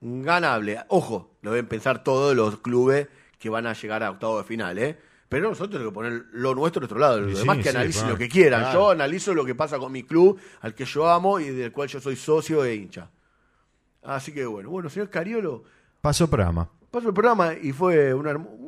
Ganable. 0.00 0.80
Ojo, 0.88 1.36
lo 1.42 1.50
deben 1.52 1.66
pensar 1.68 2.02
todos 2.02 2.34
los 2.34 2.58
clubes 2.58 3.08
que 3.38 3.48
van 3.50 3.66
a 3.66 3.72
llegar 3.72 4.02
a 4.02 4.10
octavo 4.10 4.38
de 4.38 4.44
final, 4.44 4.78
¿eh? 4.78 4.98
Pero 5.28 5.48
nosotros 5.48 5.70
tenemos 5.70 5.92
que 5.92 5.94
poner 5.94 6.24
lo 6.32 6.54
nuestro 6.54 6.80
a 6.80 6.82
nuestro 6.82 6.98
lado. 6.98 7.20
Los 7.20 7.38
demás 7.38 7.56
que 7.56 7.62
sí, 7.62 7.68
analicen 7.70 8.02
claro. 8.02 8.12
lo 8.14 8.18
que 8.18 8.28
quieran. 8.28 8.60
Claro. 8.62 8.78
Yo 8.80 8.90
analizo 8.90 9.32
lo 9.32 9.44
que 9.46 9.54
pasa 9.54 9.78
con 9.78 9.90
mi 9.90 10.02
club, 10.02 10.38
al 10.60 10.74
que 10.74 10.84
yo 10.84 11.08
amo 11.08 11.40
y 11.40 11.48
del 11.48 11.72
cual 11.72 11.88
yo 11.88 12.00
soy 12.00 12.16
socio 12.16 12.64
e 12.64 12.74
hincha. 12.74 13.08
Así 14.02 14.32
que 14.32 14.44
bueno, 14.44 14.68
bueno, 14.68 14.90
señor 14.90 15.08
Cariolo, 15.08 15.64
Paso 16.02 16.28
programa. 16.28 16.68
pasó 16.90 17.08
el 17.08 17.14
programa 17.14 17.54
y 17.54 17.72
fue 17.72 18.12
un, 18.12 18.26
hermo- 18.26 18.50
un 18.50 18.61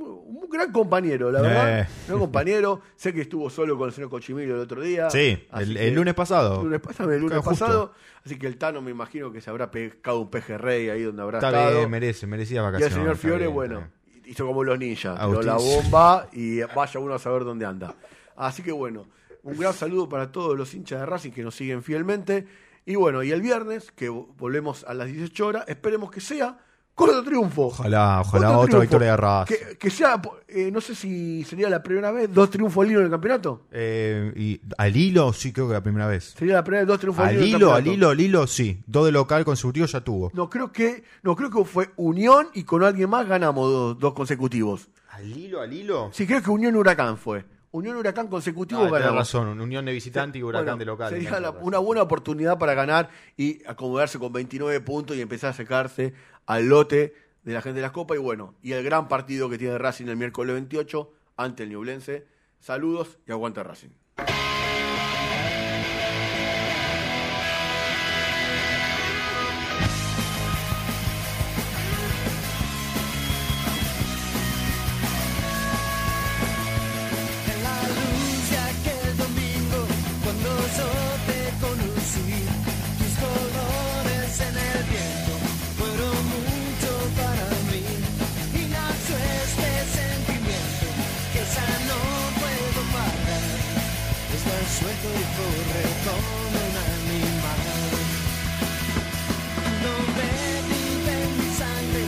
gran 0.55 0.72
compañero, 0.72 1.30
la 1.30 1.42
verdad. 1.42 1.80
Eh. 1.80 1.88
Gran 2.07 2.18
compañero. 2.18 2.80
Sé 2.96 3.12
que 3.12 3.22
estuvo 3.22 3.50
solo 3.50 3.76
con 3.76 3.88
el 3.88 3.94
señor 3.94 4.11
Cochimilio 4.11 4.55
el 4.55 4.61
otro 4.61 4.80
día. 4.80 5.11
Sí, 5.11 5.46
el, 5.52 5.94
lunes 5.94 6.14
pasado. 6.14 6.61
El 6.61 6.64
lunes 6.64 6.80
pasado, 6.80 7.12
el 7.12 7.20
lunes 7.20 7.42
pasado. 7.42 7.92
Así 8.24 8.38
que 8.38 8.46
el 8.46 8.57
Tano 8.57 8.80
me 8.80 8.90
imagino 8.90 9.30
que 9.30 9.40
se 9.40 9.50
habrá 9.50 9.70
pescado 9.70 10.20
un 10.20 10.30
pejerrey 10.30 10.88
ahí 10.88 11.02
donde 11.02 11.22
habrá 11.22 11.38
Está 11.38 11.50
estado. 11.50 11.78
bien, 11.78 11.90
merece, 11.90 12.26
merecía 12.26 12.57
y 12.57 12.59
el 12.59 12.64
vacaciones. 12.64 12.94
señor 12.94 13.16
Fiore, 13.16 13.38
bien, 13.40 13.55
bueno, 13.55 13.88
hizo 14.24 14.46
como 14.46 14.64
los 14.64 14.78
ninjas. 14.78 15.18
Tiró 15.18 15.42
la 15.42 15.57
bomba 15.57 16.28
y 16.32 16.61
vaya 16.62 17.00
uno 17.00 17.14
a 17.14 17.18
saber 17.18 17.44
dónde 17.44 17.66
anda. 17.66 17.94
Así 18.36 18.62
que 18.62 18.72
bueno, 18.72 19.07
un 19.42 19.59
gran 19.59 19.74
saludo 19.74 20.09
para 20.09 20.32
todos 20.32 20.57
los 20.57 20.72
hinchas 20.74 21.00
de 21.00 21.07
Racing 21.07 21.32
que 21.32 21.42
nos 21.42 21.55
siguen 21.55 21.82
fielmente. 21.82 22.46
Y 22.86 22.96
bueno, 22.96 23.22
y 23.22 23.30
el 23.30 23.40
viernes, 23.40 23.92
que 23.92 24.09
volvemos 24.09 24.84
a 24.84 24.94
las 24.94 25.09
18 25.09 25.46
horas, 25.46 25.64
esperemos 25.68 26.11
que 26.11 26.20
sea 26.20 26.59
con 26.95 27.11
otro 27.11 27.24
triunfo. 27.24 27.66
Ojalá, 27.66 28.20
ojalá 28.20 28.51
otra 28.51 28.66
triunfo. 28.66 28.80
victoria 28.80 29.11
de 29.11 29.16
Racing. 29.16 29.55
Que, 29.55 29.78
que 29.78 29.90
sea, 29.90 30.20
eh, 30.49 30.70
no 30.70 30.80
sé 30.80 30.95
si 30.95 31.42
sería 31.45 31.68
la 31.68 31.82
primera 31.82 32.12
vez, 32.12 32.32
dos 32.32 32.51
triunfos 32.51 32.84
al 32.84 32.90
hilo 32.90 33.01
en 33.01 33.07
el 33.07 33.11
campeonato. 33.11 33.62
Eh, 33.72 34.32
y 34.36 34.61
al 34.78 34.97
hilo, 34.97 35.32
sí, 35.32 35.53
creo 35.53 35.66
que 35.66 35.74
la 35.74 35.82
primera 35.82 36.07
vez. 36.07 36.34
Sería 36.38 36.55
la 36.55 36.64
primera 36.64 36.82
vez, 36.82 36.88
dos 36.88 37.01
triunfos 37.01 37.24
Al 37.26 37.34
en 37.36 37.42
el 37.42 37.49
hilo, 37.49 37.74
al 37.74 37.86
hilo, 37.86 38.11
al 38.11 38.20
hilo, 38.20 38.47
sí. 38.47 38.82
Dos 38.86 39.07
de 39.07 39.12
local 39.12 39.45
consecutivos 39.45 39.92
ya 39.92 40.03
tuvo. 40.03 40.30
No, 40.34 40.49
creo 40.49 40.70
que, 40.70 41.05
no, 41.22 41.34
creo 41.34 41.51
que 41.51 41.64
fue 41.64 41.90
Unión 41.97 42.49
y 42.55 42.62
con 42.62 42.84
alguien 42.84 43.11
más 43.11 43.26
ganamos 43.26 43.70
dos, 43.70 43.99
dos 43.99 44.14
consecutivos. 44.14 44.88
¿Al 45.11 45.36
hilo, 45.36 45.61
al 45.61 45.72
hilo? 45.72 46.11
Sí, 46.12 46.26
creo 46.26 46.42
que 46.42 46.51
Unión 46.51 46.76
Huracán 46.76 47.16
fue. 47.18 47.45
Unión 47.74 47.96
Huracán 47.96 48.28
consecutivo 48.28 48.82
Ah, 48.84 48.88
ganamos. 48.90 49.16
razón, 49.16 49.60
Unión 49.60 49.84
de 49.84 49.92
visitante 49.92 50.38
y 50.38 50.42
Huracán 50.44 50.64
Bueno, 50.64 50.78
de 50.78 50.84
local. 50.84 51.10
Sería 51.10 51.40
la- 51.40 51.50
una 51.50 51.78
buena 51.78 52.02
oportunidad 52.02 52.56
para 52.56 52.72
ganar 52.74 53.10
y 53.36 53.66
acomodarse 53.66 54.18
con 54.20 54.32
29 54.32 54.80
puntos 54.80 55.16
y 55.16 55.20
empezar 55.20 55.48
a 55.48 55.50
acercarse 55.50 56.14
al 56.46 56.66
lote 56.68 57.14
de 57.42 57.52
la 57.52 57.60
gente 57.62 57.76
de 57.78 57.82
las 57.82 57.90
copas. 57.90 58.16
Y 58.16 58.20
bueno, 58.20 58.54
y 58.62 58.72
el 58.72 58.84
gran 58.84 59.08
partido 59.08 59.50
que 59.50 59.58
tiene 59.58 59.76
Racing 59.76 60.06
el 60.06 60.16
miércoles 60.16 60.54
28 60.54 61.10
ante 61.36 61.64
el 61.64 61.70
Ñublense. 61.70 62.26
Saludos 62.60 63.18
y 63.26 63.32
aguanta 63.32 63.64
Racing. 63.64 63.90
corre 95.37 95.85
como 96.07 96.32
un 96.47 96.74
animal. 96.95 97.62
Donde 99.85 100.28
vive 100.70 101.16
mi 101.39 101.49
sangre, 101.61 102.03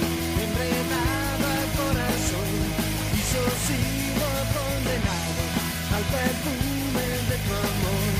enredado 0.45 1.45
al 1.59 1.69
corazón, 1.81 2.51
y 3.19 3.21
yo 3.33 3.43
sigo 3.67 4.29
condenado 4.57 5.43
al 5.97 6.05
perfume 6.15 7.07
de 7.29 7.37
tu 7.45 7.53
amor. 7.67 8.11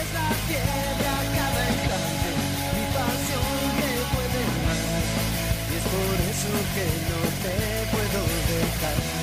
Es 0.00 0.08
la 0.18 0.28
fiebre 0.46 1.08
a 1.18 1.22
cada 1.38 1.62
instante, 1.74 2.30
mi 2.74 2.84
pasión 2.96 3.58
que 3.78 3.90
puede 4.12 4.42
más, 4.64 4.82
y 5.70 5.74
es 5.78 5.86
por 5.94 6.16
eso 6.32 6.52
que 6.74 6.86
no 7.10 7.20
te 7.42 7.56
puedo 7.92 8.20
dejar. 8.50 9.14